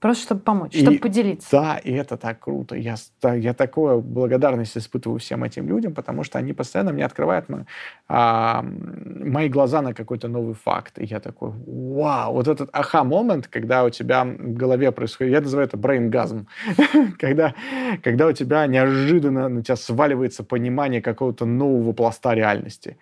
Просто 0.00 0.24
чтобы 0.24 0.42
помочь, 0.42 0.74
и, 0.74 0.82
чтобы 0.82 0.98
поделиться. 0.98 1.48
Да, 1.50 1.78
и 1.78 1.90
это 1.92 2.16
так 2.18 2.40
круто. 2.40 2.76
Я, 2.76 2.96
я 3.22 3.54
такую 3.54 4.02
благодарность 4.02 4.76
испытываю 4.76 5.18
всем 5.18 5.44
этим 5.44 5.66
людям, 5.66 5.94
потому 5.94 6.24
что 6.24 6.38
они 6.38 6.52
постоянно 6.52 6.92
мне 6.92 7.06
открывают 7.06 7.48
мои, 7.48 7.62
а, 8.06 8.62
мои 8.62 9.48
глаза 9.48 9.80
на 9.80 9.94
какой-то 9.94 10.28
новый 10.28 10.54
факт. 10.54 10.98
И 10.98 11.06
я 11.06 11.20
такой, 11.20 11.52
вау, 11.66 12.34
вот 12.34 12.48
этот 12.48 12.68
аха-момент, 12.72 13.48
когда 13.48 13.84
у 13.84 13.90
тебя 13.90 14.24
в 14.24 14.52
голове 14.52 14.92
происходит, 14.92 15.32
я 15.32 15.40
называю 15.40 15.68
это 15.68 15.78
брейнгазм, 15.78 16.48
когда, 17.18 17.54
когда 18.02 18.26
у 18.26 18.32
тебя 18.32 18.66
неожиданно 18.66 19.48
на 19.48 19.62
тебя 19.62 19.76
сваливается 19.76 20.44
понимание 20.44 21.00
какого-то 21.00 21.46
нового 21.46 21.92
пласта 21.92 22.34
реальности. 22.34 22.98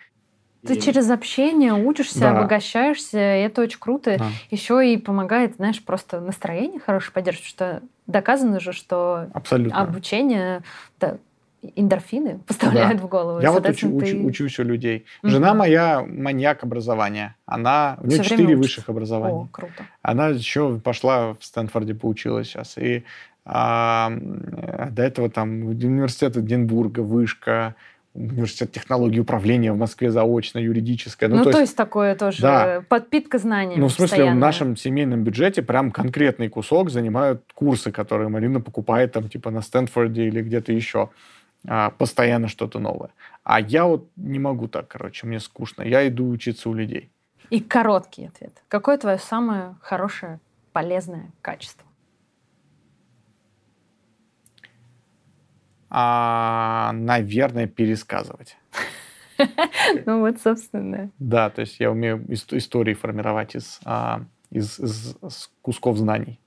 Ты 0.66 0.74
и... 0.74 0.80
через 0.80 1.10
общение 1.10 1.74
учишься, 1.74 2.20
да. 2.20 2.38
обогащаешься, 2.38 3.18
и 3.18 3.40
это 3.40 3.62
очень 3.62 3.78
круто. 3.78 4.16
Да. 4.18 4.28
Еще 4.50 4.92
и 4.92 4.96
помогает, 4.96 5.56
знаешь, 5.56 5.82
просто 5.82 6.20
настроение 6.20 6.78
хорошее 6.80 7.12
поддерживать, 7.12 7.48
что 7.48 7.82
доказано 8.06 8.60
же, 8.60 8.72
что 8.72 9.28
Абсолютно. 9.34 9.80
обучение 9.80 10.62
да, 11.00 11.16
эндорфины 11.74 12.38
поставляют 12.46 13.00
да. 13.00 13.06
в 13.06 13.08
голову. 13.08 13.40
Я 13.40 13.50
вот 13.50 13.68
учу, 13.68 13.88
ты... 13.88 13.94
учу, 13.94 14.24
учусь 14.24 14.58
у 14.58 14.64
людей. 14.64 15.04
Mm-hmm. 15.22 15.28
Жена 15.28 15.54
моя 15.54 16.02
маньяк 16.06 16.62
образования. 16.62 17.36
Она, 17.46 17.98
у 18.00 18.06
нее 18.06 18.22
четыре 18.22 18.56
высших 18.56 18.88
образования. 18.88 19.42
О, 19.42 19.48
круто. 19.50 19.86
Она 20.02 20.28
еще 20.28 20.78
пошла 20.78 21.34
в 21.34 21.38
Стэнфорде, 21.40 21.94
поучилась 21.94 22.48
сейчас. 22.48 22.78
И 22.78 23.04
а, 23.44 24.12
до 24.90 25.02
этого 25.02 25.28
там 25.28 25.64
университет 25.66 26.36
Эдинбурга, 26.36 27.00
вышка, 27.00 27.74
университет 28.14 28.72
технологии 28.72 29.18
управления 29.18 29.72
в 29.72 29.78
Москве 29.78 30.10
заочно, 30.10 30.58
юридическое. 30.58 31.28
Ну, 31.28 31.36
ну 31.36 31.44
то, 31.44 31.52
то 31.52 31.58
есть, 31.58 31.70
есть 31.70 31.76
такое 31.76 32.14
тоже, 32.14 32.42
да. 32.42 32.84
подпитка 32.88 33.38
знаний. 33.38 33.76
Ну, 33.76 33.88
в 33.88 33.92
смысле, 33.92 34.32
в 34.32 34.34
нашем 34.34 34.76
семейном 34.76 35.24
бюджете 35.24 35.62
прям 35.62 35.90
конкретный 35.90 36.48
кусок 36.48 36.90
занимают 36.90 37.42
курсы, 37.54 37.90
которые 37.90 38.28
Марина 38.28 38.60
покупает 38.60 39.12
там 39.12 39.28
типа 39.28 39.50
на 39.50 39.62
Стэнфорде 39.62 40.26
или 40.26 40.42
где-то 40.42 40.72
еще. 40.72 41.10
А, 41.66 41.90
постоянно 41.90 42.48
что-то 42.48 42.78
новое. 42.78 43.10
А 43.44 43.60
я 43.60 43.84
вот 43.86 44.08
не 44.16 44.38
могу 44.38 44.68
так, 44.68 44.88
короче, 44.88 45.26
мне 45.26 45.38
скучно. 45.38 45.82
Я 45.82 46.06
иду 46.08 46.28
учиться 46.28 46.68
у 46.68 46.74
людей. 46.74 47.10
И 47.50 47.60
короткий 47.60 48.26
ответ. 48.26 48.62
Какое 48.68 48.98
твое 48.98 49.18
самое 49.18 49.76
хорошее, 49.80 50.40
полезное 50.72 51.30
качество? 51.40 51.86
А, 55.94 56.92
наверное, 56.94 57.66
пересказывать. 57.66 58.56
Ну 60.06 60.20
вот, 60.20 60.40
собственно. 60.40 61.10
Да, 61.18 61.50
то 61.50 61.62
есть 61.62 61.80
я 61.80 61.90
умею 61.90 62.24
истории 62.28 62.94
формировать 62.94 63.56
из, 63.56 63.80
а, 63.84 64.22
из, 64.50 64.78
из, 64.78 65.16
из 65.20 65.50
кусков 65.62 65.96
знаний. 65.96 66.38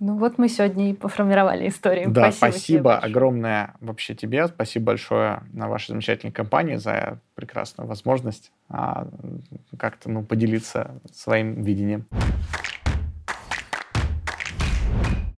Ну 0.00 0.16
вот 0.16 0.36
мы 0.36 0.48
сегодня 0.48 0.90
и 0.90 0.94
поформировали 0.94 1.68
историю. 1.68 2.10
Да, 2.10 2.30
спасибо, 2.30 2.50
спасибо 2.50 2.98
огромное 2.98 3.74
вообще 3.80 4.14
тебе. 4.14 4.48
Спасибо 4.48 4.86
большое 4.86 5.42
на 5.52 5.68
вашей 5.68 5.88
замечательной 5.88 6.32
компании 6.32 6.76
за 6.76 7.20
прекрасную 7.34 7.88
возможность 7.88 8.52
а, 8.68 9.08
как-то 9.78 10.10
ну, 10.10 10.22
поделиться 10.22 11.00
своим 11.12 11.62
видением. 11.62 12.06